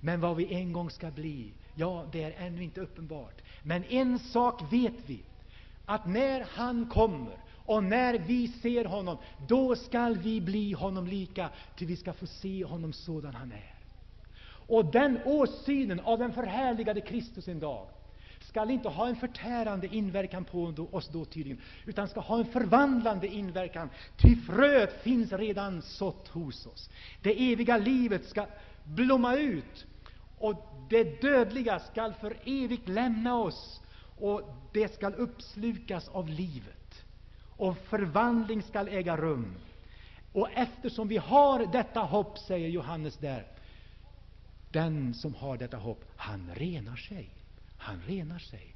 Men 0.00 0.20
vad 0.20 0.36
vi 0.36 0.54
en 0.54 0.72
gång 0.72 0.90
ska 0.90 1.10
bli, 1.10 1.52
ja, 1.74 2.06
det 2.12 2.22
är 2.22 2.46
ännu 2.46 2.62
inte 2.62 2.80
uppenbart. 2.80 3.42
Men 3.62 3.84
en 3.84 4.18
sak 4.18 4.72
vet 4.72 4.94
vi, 5.06 5.22
att 5.86 6.06
när 6.06 6.46
han 6.50 6.88
kommer 6.88 7.36
och 7.66 7.84
när 7.84 8.18
vi 8.18 8.48
ser 8.48 8.84
honom, 8.84 9.16
då 9.48 9.76
skall 9.76 10.18
vi 10.18 10.40
bli 10.40 10.72
honom 10.72 11.06
lika, 11.06 11.50
ty 11.76 11.86
vi 11.86 11.96
ska 11.96 12.12
få 12.12 12.26
se 12.26 12.64
honom 12.64 12.92
sådan 12.92 13.34
han 13.34 13.52
är. 13.52 13.74
Och 14.66 14.84
den 14.84 15.18
åsynen 15.24 16.00
av 16.00 16.18
den 16.18 16.32
förhärligade 16.32 17.00
Kristus 17.00 17.48
en 17.48 17.60
dag 17.60 17.86
skall 18.52 18.70
inte 18.70 18.88
ha 18.88 19.08
en 19.08 19.16
förtärande 19.16 19.86
inverkan 19.86 20.44
på 20.44 20.74
oss 20.90 21.08
då 21.08 21.24
tydligen, 21.24 21.60
utan 21.84 22.08
ska 22.08 22.20
ha 22.20 22.38
en 22.38 22.44
förvandlande 22.44 23.26
inverkan. 23.26 23.90
Ty 24.16 24.36
fröet 24.36 25.02
finns 25.02 25.32
redan 25.32 25.82
sått 25.82 26.28
hos 26.28 26.66
oss. 26.66 26.90
Det 27.22 27.52
eviga 27.52 27.76
livet 27.76 28.24
ska 28.24 28.46
blomma 28.84 29.36
ut, 29.36 29.86
och 30.38 30.66
det 30.88 31.22
dödliga 31.22 31.78
skall 31.78 32.14
för 32.14 32.36
evigt 32.44 32.88
lämna 32.88 33.34
oss, 33.36 33.80
och 34.18 34.42
det 34.72 34.94
skall 34.94 35.14
uppslukas 35.14 36.08
av 36.08 36.28
livet. 36.28 37.04
Och 37.56 37.78
förvandling 37.78 38.62
skall 38.62 38.88
äga 38.88 39.16
rum. 39.16 39.54
Och 40.32 40.48
eftersom 40.54 41.08
vi 41.08 41.16
har 41.16 41.66
detta 41.72 42.00
hopp, 42.00 42.38
säger 42.38 42.68
Johannes 42.68 43.16
där, 43.16 43.46
den 44.70 45.14
som 45.14 45.34
har 45.34 45.56
detta 45.56 45.76
hopp, 45.76 46.04
han 46.16 46.50
renar 46.54 46.96
sig. 46.96 47.28
Han 47.82 48.00
renar 48.06 48.38
sig. 48.38 48.74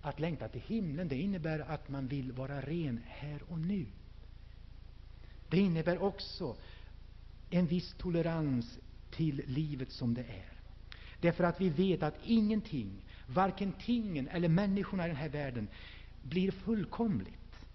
Att 0.00 0.20
längta 0.20 0.48
till 0.48 0.60
himlen, 0.60 1.08
det 1.08 1.16
innebär 1.16 1.58
att 1.58 1.88
man 1.88 2.06
vill 2.08 2.32
vara 2.32 2.60
ren 2.60 3.00
här 3.06 3.42
och 3.48 3.58
nu. 3.58 3.86
Det 5.48 5.58
innebär 5.58 6.02
också 6.02 6.56
en 7.50 7.66
viss 7.66 7.94
tolerans 7.98 8.78
till 9.10 9.42
livet 9.46 9.92
som 9.92 10.14
det 10.14 10.20
är. 10.24 10.52
Därför 11.20 11.44
att 11.44 11.60
vi 11.60 11.68
vet 11.68 12.02
att 12.02 12.18
ingenting, 12.24 12.90
varken 13.26 13.72
tingen 13.72 14.28
eller 14.28 14.48
människorna 14.48 15.04
i 15.04 15.08
den 15.08 15.16
här 15.16 15.28
världen, 15.28 15.68
blir 16.22 16.50
fullkomligt. 16.50 17.66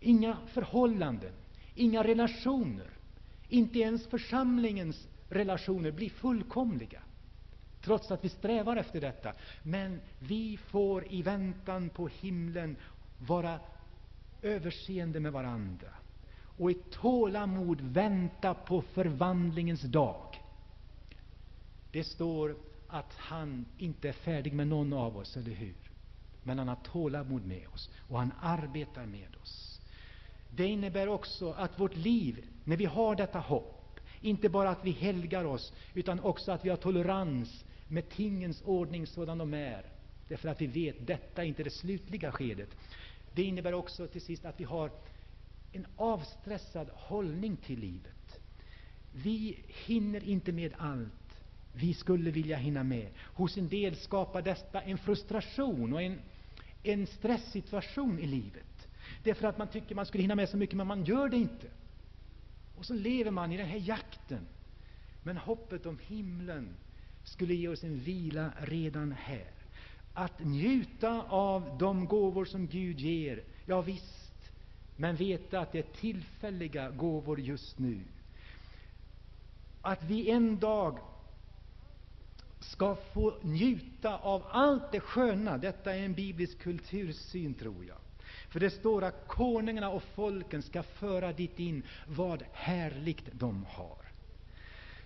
Inga 0.00 0.36
förhållanden, 0.46 1.32
inga 1.74 2.04
relationer, 2.04 2.90
inte 3.48 3.78
ens 3.78 4.06
församlingens 4.06 5.08
relationer 5.28 5.90
blir 5.90 6.10
fullkomliga 6.10 7.02
trots 7.80 8.10
att 8.10 8.24
vi 8.24 8.28
strävar 8.28 8.76
efter 8.76 9.00
detta. 9.00 9.32
Men 9.62 10.00
vi 10.18 10.56
får 10.56 11.12
i 11.12 11.22
väntan 11.22 11.88
på 11.88 12.08
himlen 12.08 12.76
vara 13.18 13.60
överseende 14.42 15.20
med 15.20 15.32
varandra 15.32 15.88
och 16.58 16.70
i 16.70 16.74
tålamod 16.74 17.80
vänta 17.80 18.54
på 18.54 18.82
förvandlingens 18.82 19.82
dag. 19.82 20.42
Det 21.92 22.04
står 22.04 22.56
att 22.88 23.14
han 23.16 23.66
inte 23.78 24.08
är 24.08 24.12
färdig 24.12 24.52
med 24.52 24.68
någon 24.68 24.92
av 24.92 25.16
oss, 25.16 25.36
eller 25.36 25.50
hur? 25.50 25.74
Men 26.42 26.58
han 26.58 26.68
har 26.68 26.76
tålamod 26.76 27.46
med 27.46 27.68
oss 27.74 27.90
och 28.08 28.18
han 28.18 28.32
arbetar 28.40 29.06
med 29.06 29.36
oss. 29.42 29.80
Det 30.50 30.66
innebär 30.66 31.08
också 31.08 31.52
att 31.52 31.80
vårt 31.80 31.96
liv, 31.96 32.46
när 32.64 32.76
vi 32.76 32.84
har 32.84 33.16
detta 33.16 33.38
hopp, 33.38 34.00
inte 34.20 34.48
bara 34.48 34.70
att 34.70 34.84
vi 34.84 34.90
helgar 34.90 35.44
oss, 35.44 35.72
utan 35.94 36.20
också 36.20 36.52
att 36.52 36.64
vi 36.64 36.68
har 36.68 36.76
tolerans 36.76 37.64
med 37.90 38.08
tingens 38.08 38.62
ordning 38.64 39.06
sådan 39.06 39.38
de 39.38 39.54
är, 39.54 39.82
därför 40.28 40.48
att 40.48 40.60
vi 40.60 40.66
vet 40.66 41.00
att 41.00 41.06
detta 41.06 41.44
inte 41.44 41.62
är 41.62 41.64
det 41.64 41.70
slutliga 41.70 42.32
skedet. 42.32 42.68
Det 43.34 43.42
innebär 43.42 43.74
också 43.74 44.06
till 44.06 44.20
sist 44.20 44.44
att 44.44 44.60
vi 44.60 44.64
har 44.64 44.90
en 45.72 45.86
avstressad 45.96 46.88
hållning 46.94 47.56
till 47.56 47.78
livet. 47.78 48.40
Vi 49.12 49.58
hinner 49.66 50.24
inte 50.24 50.52
med 50.52 50.74
allt 50.78 51.12
vi 51.72 51.94
skulle 51.94 52.30
vilja 52.30 52.56
hinna 52.56 52.82
med. 52.82 53.08
Hos 53.18 53.56
en 53.56 53.68
del 53.68 53.96
skapar 53.96 54.42
detta 54.42 54.80
en 54.80 54.98
frustration 54.98 55.92
och 55.92 56.02
en, 56.02 56.20
en 56.82 57.06
stresssituation 57.06 58.18
i 58.18 58.26
livet. 58.26 58.88
Därför 59.22 59.48
att 59.48 59.58
man 59.58 59.68
tycker 59.68 59.94
man 59.94 60.06
skulle 60.06 60.22
hinna 60.22 60.34
med 60.34 60.48
så 60.48 60.56
mycket, 60.56 60.76
men 60.76 60.86
man 60.86 61.04
gör 61.04 61.28
det 61.28 61.36
inte. 61.36 61.66
Och 62.76 62.86
så 62.86 62.94
lever 62.94 63.30
man 63.30 63.52
i 63.52 63.56
den 63.56 63.66
här 63.66 63.78
jakten. 63.78 64.46
Men 65.22 65.36
hoppet 65.36 65.86
om 65.86 65.98
himlen 66.06 66.74
skulle 67.30 67.54
ge 67.54 67.68
oss 67.68 67.84
en 67.84 67.98
vila 67.98 68.52
redan 68.58 69.12
här. 69.12 69.50
Att 70.14 70.44
njuta 70.44 71.22
av 71.28 71.76
de 71.78 72.06
gåvor 72.06 72.44
som 72.44 72.66
Gud 72.66 73.00
ger, 73.00 73.42
ja 73.66 73.80
visst, 73.80 74.52
men 74.96 75.16
veta 75.16 75.60
att 75.60 75.72
det 75.72 75.78
är 75.78 76.00
tillfälliga 76.00 76.90
gåvor 76.90 77.40
just 77.40 77.78
nu. 77.78 78.00
Att 79.80 80.04
vi 80.04 80.30
en 80.30 80.58
dag 80.58 80.98
ska 82.60 82.96
få 83.14 83.34
njuta 83.42 84.18
av 84.18 84.42
allt 84.50 84.92
det 84.92 85.00
sköna. 85.00 85.58
Detta 85.58 85.94
är 85.94 86.04
en 86.04 86.14
biblisk 86.14 86.58
kultursyn, 86.58 87.54
tror 87.54 87.84
jag. 87.84 87.96
För 88.48 88.60
det 88.60 88.70
står 88.70 89.04
att 89.04 89.28
konungarna 89.28 89.90
och 89.90 90.02
folken 90.02 90.62
ska 90.62 90.82
föra 90.82 91.32
dit 91.32 91.58
in 91.58 91.82
vad 92.06 92.44
härligt 92.52 93.24
de 93.32 93.64
har. 93.68 93.99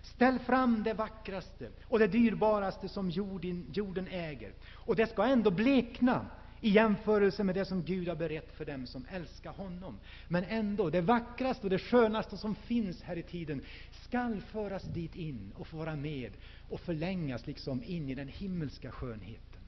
Ställ 0.04 0.38
fram 0.38 0.82
det 0.82 0.94
vackraste 0.94 1.70
och 1.82 1.98
det 1.98 2.06
dyrbaraste 2.06 2.88
som 2.88 3.10
jorden, 3.10 3.66
jorden 3.72 4.08
äger. 4.10 4.52
Och 4.72 4.96
det 4.96 5.06
ska 5.06 5.24
ändå 5.24 5.50
blekna 5.50 6.26
i 6.60 6.70
jämförelse 6.70 7.44
med 7.44 7.54
det 7.54 7.64
som 7.64 7.82
Gud 7.82 8.08
har 8.08 8.16
berett 8.16 8.52
för 8.56 8.64
dem 8.64 8.86
som 8.86 9.06
älskar 9.10 9.52
honom. 9.52 9.98
Men 10.28 10.44
ändå, 10.44 10.90
det 10.90 11.00
vackraste 11.00 11.66
och 11.66 11.70
det 11.70 11.78
skönaste 11.78 12.36
som 12.36 12.54
finns 12.54 13.02
här 13.02 13.16
i 13.16 13.22
tiden 13.22 13.62
skall 13.90 14.40
föras 14.40 14.82
dit 14.82 15.16
in 15.16 15.52
och 15.56 15.66
få 15.66 15.76
vara 15.76 15.96
med 15.96 16.32
och 16.68 16.80
förlängas 16.80 17.46
liksom 17.46 17.82
in 17.84 18.08
i 18.08 18.14
den 18.14 18.28
himmelska 18.28 18.90
skönheten. 18.90 19.60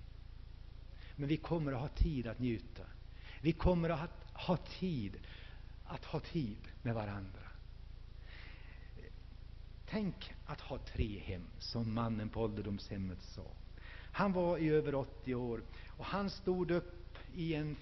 Men 1.17 1.29
vi 1.29 1.37
kommer 1.37 1.73
att 1.73 1.81
ha 1.81 1.89
tid 1.89 2.27
att 2.27 2.39
njuta. 2.39 2.83
Vi 3.41 3.53
kommer 3.53 3.91
att 3.91 4.33
ha 4.33 4.57
tid 4.57 5.17
att 5.85 6.05
ha 6.05 6.21
tid 6.21 6.59
med 6.83 6.95
varandra. 6.95 7.46
Tänk 9.91 10.35
att 10.47 10.61
ha 10.61 10.79
tre 10.79 11.19
hem, 11.19 11.47
som 11.59 11.95
mannen 11.95 12.29
på 12.29 12.43
ålderdomshemmet 12.43 13.23
sa. 13.23 13.43
Han 14.13 14.33
var 14.33 14.59
i 14.59 14.69
över 14.69 14.95
80 14.95 15.35
år 15.35 15.63
och 15.97 16.05
han 16.05 16.31
stod 16.31 16.71
upp 16.71 17.19
i 17.35 17.55
en 17.55 17.77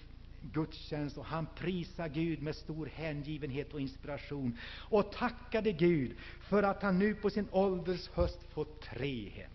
gudstjänst 0.53 1.19
och 1.19 1.25
han 1.25 1.47
prisade 1.57 2.09
Gud 2.09 2.43
med 2.43 2.57
stor 2.57 2.87
hängivenhet 2.87 3.75
och 3.75 3.81
inspiration 3.81 4.59
och 4.91 5.13
tackade 5.13 5.73
Gud 5.73 6.17
för 6.41 6.63
att 6.63 6.83
han 6.83 6.99
nu 6.99 7.15
på 7.15 7.31
sin 7.31 7.49
ålders 7.51 8.09
höst 8.09 8.39
fått 8.53 8.83
tre 8.83 9.29
hem. 9.29 9.51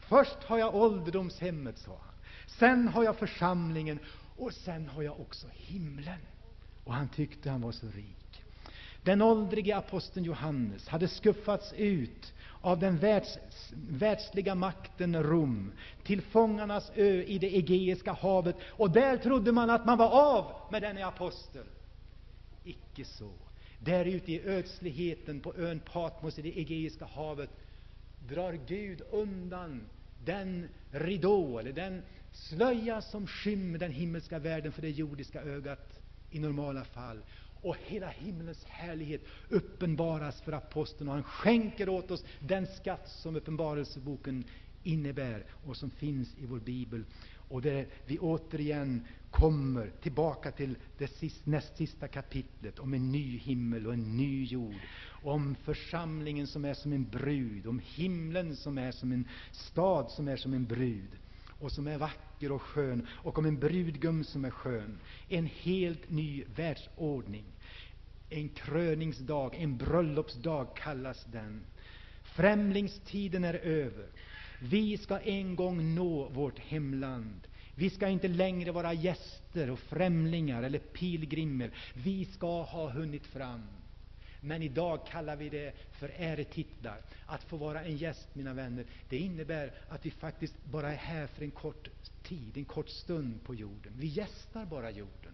Först 0.00 0.42
har 0.42 0.58
jag 0.58 0.74
ålderdomshemmet, 0.74 1.78
sa 1.78 1.90
han. 1.90 2.14
Sen 2.46 2.88
har 2.88 3.04
jag 3.04 3.16
församlingen 3.16 3.98
och 4.36 4.52
sen 4.52 4.88
har 4.88 5.02
jag 5.02 5.20
också 5.20 5.46
himlen. 5.52 6.20
Och 6.84 6.94
han 6.94 7.08
tyckte 7.08 7.50
han 7.50 7.60
var 7.60 7.72
så 7.72 7.86
rik. 7.86 8.15
Den 9.06 9.22
åldrige 9.22 9.76
aposteln 9.76 10.26
Johannes 10.26 10.88
hade 10.88 11.08
skuffats 11.08 11.72
ut 11.72 12.34
av 12.60 12.78
den 12.78 12.98
världs, 12.98 13.38
världsliga 13.88 14.54
makten 14.54 15.22
Rom 15.22 15.72
till 16.02 16.22
fångarnas 16.22 16.92
ö 16.94 17.22
i 17.22 17.38
det 17.38 17.56
Egeiska 17.56 18.12
havet. 18.12 18.56
Och 18.68 18.90
där 18.90 19.16
trodde 19.16 19.52
man 19.52 19.70
att 19.70 19.86
man 19.86 19.98
var 19.98 20.10
av 20.10 20.52
med 20.72 20.82
denne 20.82 21.06
apostel. 21.06 21.64
Icke 22.64 23.04
så. 23.04 23.30
Där 23.78 24.04
ute 24.04 24.32
i 24.32 24.42
ödsligheten 24.42 25.40
på 25.40 25.54
ön 25.56 25.80
Patmos 25.92 26.38
i 26.38 26.42
det 26.42 26.58
Egeiska 26.58 27.04
havet 27.04 27.50
drar 28.28 28.52
Gud 28.52 29.02
undan 29.10 29.86
den 30.24 30.68
ridå, 30.90 31.58
eller 31.58 31.72
den 31.72 32.02
slöja 32.32 33.02
som 33.02 33.26
skymmer 33.26 33.78
den 33.78 33.92
himmelska 33.92 34.38
världen 34.38 34.72
för 34.72 34.82
det 34.82 34.90
jordiska 34.90 35.42
ögat 35.42 36.00
i 36.30 36.38
normala 36.38 36.84
fall. 36.84 37.22
Och 37.60 37.76
hela 37.86 38.08
himlens 38.08 38.64
härlighet 38.64 39.20
uppenbaras 39.48 40.40
för 40.40 40.52
aposteln, 40.52 41.08
och 41.08 41.14
han 41.14 41.22
skänker 41.24 41.88
åt 41.88 42.10
oss 42.10 42.24
den 42.40 42.66
skatt 42.66 43.08
som 43.08 43.36
Uppenbarelseboken 43.36 44.44
innebär 44.82 45.44
och 45.50 45.76
som 45.76 45.90
finns 45.90 46.34
i 46.38 46.46
vår 46.46 46.58
bibel. 46.60 47.04
Och 47.48 47.62
där 47.62 47.86
vi 48.06 48.18
återigen 48.18 49.06
kommer 49.30 49.90
tillbaka 50.02 50.50
till 50.52 50.76
det 50.98 51.08
sist, 51.08 51.46
näst 51.46 51.76
sista 51.76 52.08
kapitlet 52.08 52.78
om 52.78 52.94
en 52.94 53.12
ny 53.12 53.38
himmel 53.38 53.86
och 53.86 53.92
en 53.92 54.16
ny 54.16 54.44
jord, 54.44 54.74
om 55.08 55.54
församlingen 55.54 56.46
som 56.46 56.64
är 56.64 56.74
som 56.74 56.92
en 56.92 57.04
brud, 57.04 57.66
om 57.66 57.80
himlen 57.84 58.56
som 58.56 58.78
är 58.78 58.92
som 58.92 59.12
en 59.12 59.28
stad 59.52 60.10
som 60.10 60.28
är 60.28 60.36
som 60.36 60.54
en 60.54 60.66
brud 60.66 61.08
och 61.58 61.72
som 61.72 61.86
är 61.86 61.98
vacker 61.98 62.52
och 62.52 62.62
skön, 62.62 63.06
och 63.10 63.38
om 63.38 63.44
en 63.44 63.58
brudgum 63.58 64.24
som 64.24 64.44
är 64.44 64.50
skön. 64.50 64.98
En 65.28 65.46
helt 65.46 66.10
ny 66.10 66.44
världsordning. 66.56 67.44
En 68.30 68.48
kröningsdag, 68.48 69.54
en 69.54 69.76
bröllopsdag 69.76 70.76
kallas 70.76 71.24
den. 71.24 71.62
Främlingstiden 72.22 73.44
är 73.44 73.54
över. 73.54 74.06
Vi 74.60 74.98
ska 74.98 75.18
en 75.18 75.56
gång 75.56 75.94
nå 75.94 76.28
vårt 76.28 76.58
hemland. 76.58 77.40
Vi 77.74 77.90
ska 77.90 78.08
inte 78.08 78.28
längre 78.28 78.72
vara 78.72 78.92
gäster 78.92 79.70
och 79.70 79.78
främlingar 79.78 80.62
eller 80.62 80.78
pilgrimer. 80.78 81.70
Vi 81.94 82.24
ska 82.24 82.62
ha 82.62 82.90
hunnit 82.90 83.26
fram. 83.26 83.62
Men 84.46 84.62
idag 84.62 85.06
kallar 85.06 85.36
vi 85.36 85.48
det 85.48 85.72
för 85.90 86.10
äretitlar. 86.18 87.00
Att 87.26 87.44
få 87.44 87.56
vara 87.56 87.84
en 87.84 87.96
gäst, 87.96 88.28
mina 88.32 88.54
vänner, 88.54 88.84
det 89.08 89.18
innebär 89.18 89.72
att 89.88 90.06
vi 90.06 90.10
faktiskt 90.10 90.64
bara 90.64 90.92
är 90.92 90.96
här 90.96 91.26
för 91.26 91.42
en 91.44 91.50
kort 91.50 91.88
tid, 92.22 92.56
en 92.56 92.64
kort 92.64 92.88
stund 92.88 93.44
på 93.44 93.54
jorden. 93.54 93.92
Vi 93.96 94.06
gästar 94.06 94.64
bara 94.64 94.90
jorden. 94.90 95.32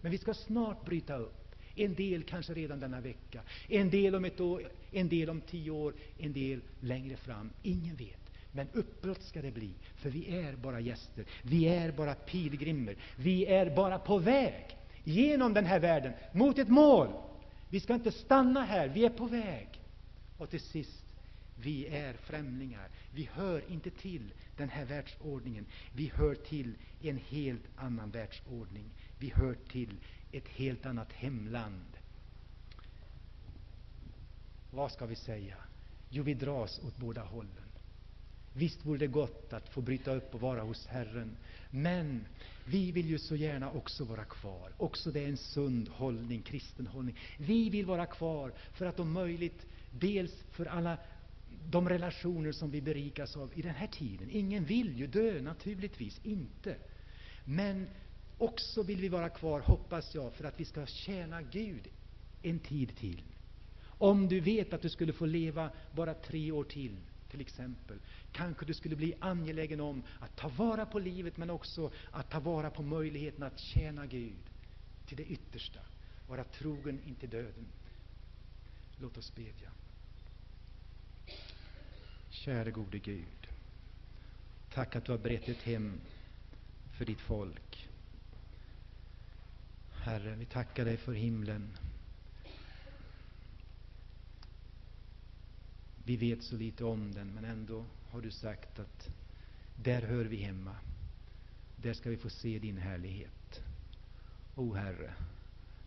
Men 0.00 0.12
vi 0.12 0.18
ska 0.18 0.34
snart 0.34 0.84
bryta 0.84 1.16
upp. 1.16 1.54
En 1.76 1.94
del 1.94 2.22
kanske 2.22 2.54
redan 2.54 2.80
denna 2.80 3.00
vecka, 3.00 3.40
en 3.68 3.90
del 3.90 4.14
om 4.14 4.24
ett 4.24 4.40
år, 4.40 4.62
en 4.90 5.08
del 5.08 5.30
om 5.30 5.40
tio 5.40 5.70
år, 5.70 5.94
en 6.18 6.32
del 6.32 6.60
längre 6.80 7.16
fram. 7.16 7.50
Ingen 7.62 7.96
vet. 7.96 8.20
Men 8.52 8.68
uppbrott 8.72 9.22
ska 9.22 9.42
det 9.42 9.50
bli, 9.50 9.70
för 9.96 10.10
vi 10.10 10.38
är 10.38 10.56
bara 10.56 10.80
gäster. 10.80 11.24
Vi 11.42 11.68
är 11.68 11.92
bara 11.92 12.14
pilgrimer. 12.14 12.96
Vi 13.16 13.46
är 13.46 13.76
bara 13.76 13.98
på 13.98 14.18
väg 14.18 14.76
genom 15.04 15.54
den 15.54 15.66
här 15.66 15.80
världen 15.80 16.12
mot 16.32 16.58
ett 16.58 16.68
mål. 16.68 17.08
Vi 17.74 17.80
ska 17.80 17.94
inte 17.94 18.12
stanna 18.12 18.64
här, 18.64 18.88
vi 18.88 19.04
är 19.04 19.10
på 19.10 19.26
väg. 19.26 19.68
Och 20.38 20.50
till 20.50 20.60
sist, 20.60 21.04
vi 21.56 21.86
är 21.86 22.12
främlingar. 22.12 22.88
Vi 23.14 23.28
hör 23.32 23.70
inte 23.70 23.90
till 23.90 24.32
den 24.56 24.68
här 24.68 24.84
världsordningen. 24.84 25.66
Vi 25.92 26.12
hör 26.14 26.34
till 26.34 26.74
en 27.02 27.18
helt 27.28 27.62
annan 27.76 28.10
världsordning. 28.10 28.90
Vi 29.18 29.30
hör 29.30 29.54
till 29.54 29.96
ett 30.32 30.48
helt 30.48 30.86
annat 30.86 31.12
hemland. 31.12 31.96
Vad 34.70 34.92
ska 34.92 35.06
vi 35.06 35.16
säga? 35.16 35.56
Jo, 36.10 36.22
vi 36.22 36.34
dras 36.34 36.80
åt 36.84 36.96
båda 36.96 37.22
hållen. 37.22 37.70
Visst 38.56 38.86
vore 38.86 38.98
det 38.98 39.06
gott 39.06 39.52
att 39.52 39.68
få 39.68 39.80
bryta 39.80 40.14
upp 40.14 40.34
och 40.34 40.40
vara 40.40 40.62
hos 40.62 40.86
Herren, 40.86 41.36
men 41.70 42.26
vi 42.64 42.92
vill 42.92 43.08
ju 43.08 43.18
så 43.18 43.36
gärna 43.36 43.70
också 43.70 44.04
vara 44.04 44.24
kvar. 44.24 44.72
Också 44.76 45.10
det 45.10 45.20
är 45.24 45.28
en 45.28 45.36
sund 45.36 45.88
hållning, 45.88 46.42
kristen 46.42 46.86
hållning. 46.86 47.18
Vi 47.38 47.70
vill 47.70 47.86
vara 47.86 48.06
kvar 48.06 48.52
för 48.72 48.86
att 48.86 49.00
om 49.00 49.12
möjligt, 49.12 49.66
dels 49.90 50.32
för 50.50 50.66
alla 50.66 50.98
de 51.70 51.88
relationer 51.88 52.52
som 52.52 52.70
vi 52.70 52.80
berikas 52.80 53.36
av 53.36 53.50
i 53.54 53.62
den 53.62 53.74
här 53.74 53.86
tiden. 53.86 54.28
Ingen 54.30 54.64
vill 54.64 54.98
ju 54.98 55.06
dö, 55.06 55.40
naturligtvis 55.42 56.20
inte. 56.22 56.76
Men 57.44 57.86
också 58.38 58.82
vill 58.82 59.00
vi 59.00 59.08
vara 59.08 59.28
kvar, 59.28 59.60
hoppas 59.60 60.14
jag, 60.14 60.32
för 60.32 60.44
att 60.44 60.60
vi 60.60 60.64
ska 60.64 60.86
tjäna 60.86 61.42
Gud 61.42 61.88
en 62.42 62.58
tid 62.58 62.96
till. 62.96 63.22
Om 63.98 64.28
du 64.28 64.40
vet 64.40 64.72
att 64.72 64.82
du 64.82 64.88
skulle 64.88 65.12
få 65.12 65.26
leva 65.26 65.70
bara 65.92 66.14
tre 66.14 66.52
år 66.52 66.64
till, 66.64 66.96
till 67.34 67.40
exempel, 67.40 67.98
kanske 68.32 68.66
du 68.66 68.74
skulle 68.74 68.96
bli 68.96 69.14
angelägen 69.20 69.80
om 69.80 70.02
att 70.20 70.36
ta 70.36 70.48
vara 70.48 70.86
på 70.86 70.98
livet, 70.98 71.36
men 71.36 71.50
också 71.50 71.90
att 72.10 72.30
ta 72.30 72.40
vara 72.40 72.70
på 72.70 72.82
möjligheten 72.82 73.42
att 73.42 73.58
tjäna 73.58 74.06
Gud 74.06 74.50
till 75.06 75.16
det 75.16 75.24
yttersta, 75.24 75.80
vara 76.28 76.44
trogen 76.44 77.00
intill 77.06 77.30
döden. 77.30 77.66
Låt 79.00 79.18
oss 79.18 79.34
bedja. 79.34 79.70
Käre 82.30 82.70
gode 82.70 82.98
Gud, 82.98 83.48
tack 84.72 84.96
att 84.96 85.04
du 85.04 85.12
har 85.12 85.18
berett 85.18 85.48
ett 85.48 85.62
hem 85.62 86.00
för 86.98 87.04
ditt 87.04 87.20
folk. 87.20 87.88
Herre, 90.02 90.36
vi 90.36 90.44
tackar 90.44 90.84
dig 90.84 90.96
för 90.96 91.12
himlen. 91.12 91.70
Vi 96.04 96.16
vet 96.16 96.42
så 96.42 96.56
lite 96.56 96.84
om 96.84 97.14
den, 97.14 97.34
men 97.34 97.44
ändå 97.44 97.84
har 98.10 98.20
du 98.20 98.30
sagt 98.30 98.78
att 98.78 99.10
där 99.76 100.02
hör 100.02 100.24
vi 100.24 100.36
hemma. 100.36 100.76
Där 101.76 101.94
ska 101.94 102.10
vi 102.10 102.16
få 102.16 102.30
se 102.30 102.58
din 102.58 102.76
härlighet. 102.78 103.62
O 104.54 104.74
Herre, 104.74 105.14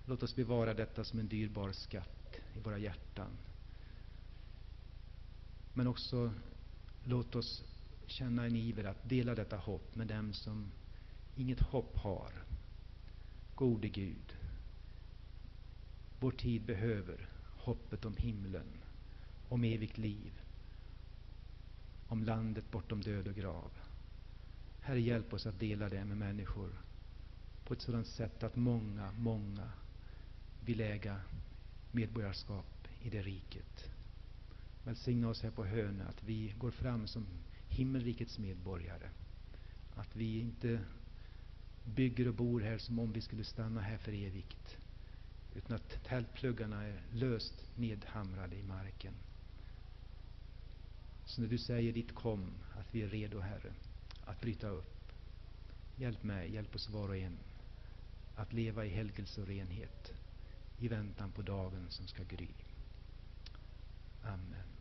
låt 0.05 0.23
oss 0.23 0.35
bevara 0.35 0.73
detta 0.73 1.03
som 1.03 1.19
en 1.19 1.27
dyrbar 1.27 1.71
skatt 1.71 2.39
i 2.55 2.59
våra 2.59 2.77
hjärtan. 2.77 3.31
Men 5.73 5.87
också 5.87 6.33
låt 7.03 7.35
oss 7.35 7.63
känna 8.07 8.45
en 8.45 8.55
iver 8.55 8.83
att 8.83 9.09
dela 9.09 9.35
detta 9.35 9.57
hopp 9.57 9.95
med 9.95 10.07
dem 10.07 10.33
som 10.33 10.71
inget 11.35 11.59
hopp 11.59 11.97
har. 11.97 12.31
Gode 13.55 13.89
Gud, 13.89 14.35
vår 16.19 16.31
tid 16.31 16.61
behöver 16.61 17.29
hoppet 17.57 18.05
om 18.05 18.15
himlen, 18.17 18.67
om 19.49 19.63
evigt 19.63 19.97
liv, 19.97 20.41
om 22.07 22.23
landet 22.23 22.71
bortom 22.71 23.01
död 23.01 23.27
och 23.27 23.35
grav. 23.35 23.71
Herre, 24.81 25.01
hjälp 25.01 25.33
oss 25.33 25.45
att 25.45 25.59
dela 25.59 25.89
det 25.89 26.05
med 26.05 26.17
människor 26.17 26.69
på 27.63 27.73
ett 27.73 27.81
sådant 27.81 28.07
sätt 28.07 28.43
att 28.43 28.55
många, 28.55 29.11
många 29.11 29.71
vill 30.65 30.81
äga 30.81 31.21
medborgarskap 31.91 32.87
i 33.01 33.09
det 33.09 33.21
riket. 33.21 33.89
Välsigna 34.83 35.29
oss 35.29 35.43
här 35.43 35.51
på 35.51 35.65
Hönö, 35.65 36.03
att 36.03 36.23
vi 36.23 36.53
går 36.57 36.71
fram 36.71 37.07
som 37.07 37.25
himmelrikets 37.69 38.39
medborgare. 38.39 39.09
Att 39.95 40.15
vi 40.15 40.39
inte 40.39 40.79
bygger 41.83 42.27
och 42.27 42.33
bor 42.33 42.61
här 42.61 42.77
som 42.77 42.99
om 42.99 43.11
vi 43.11 43.21
skulle 43.21 43.43
stanna 43.43 43.81
här 43.81 43.97
för 43.97 44.11
evigt. 44.11 44.77
Utan 45.55 45.75
att 45.75 46.03
tältpluggarna 46.03 46.83
är 46.83 47.01
löst 47.11 47.69
nedhamrade 47.75 48.55
i 48.55 48.63
marken. 48.63 49.13
Så 51.27 51.41
när 51.41 51.47
du 51.47 51.57
säger 51.57 51.93
ditt 51.93 52.15
kom, 52.15 52.51
att 52.79 52.95
vi 52.95 53.01
är 53.01 53.07
redo, 53.07 53.39
Herre, 53.39 53.73
att 54.25 54.41
bryta 54.41 54.67
upp. 54.67 55.11
Hjälp 55.95 56.23
mig, 56.23 56.53
hjälp 56.53 56.75
oss 56.75 56.89
var 56.89 57.09
och 57.09 57.17
en 57.17 57.37
att 58.35 58.53
leva 58.53 58.85
i 58.85 58.89
helgelse 58.89 59.41
och 59.41 59.47
renhet 59.47 60.13
i 60.79 60.87
väntan 60.87 61.31
på 61.31 61.41
dagen 61.41 61.85
som 61.89 62.07
ska 62.07 62.23
gry. 62.23 62.47
Amen. 64.23 64.76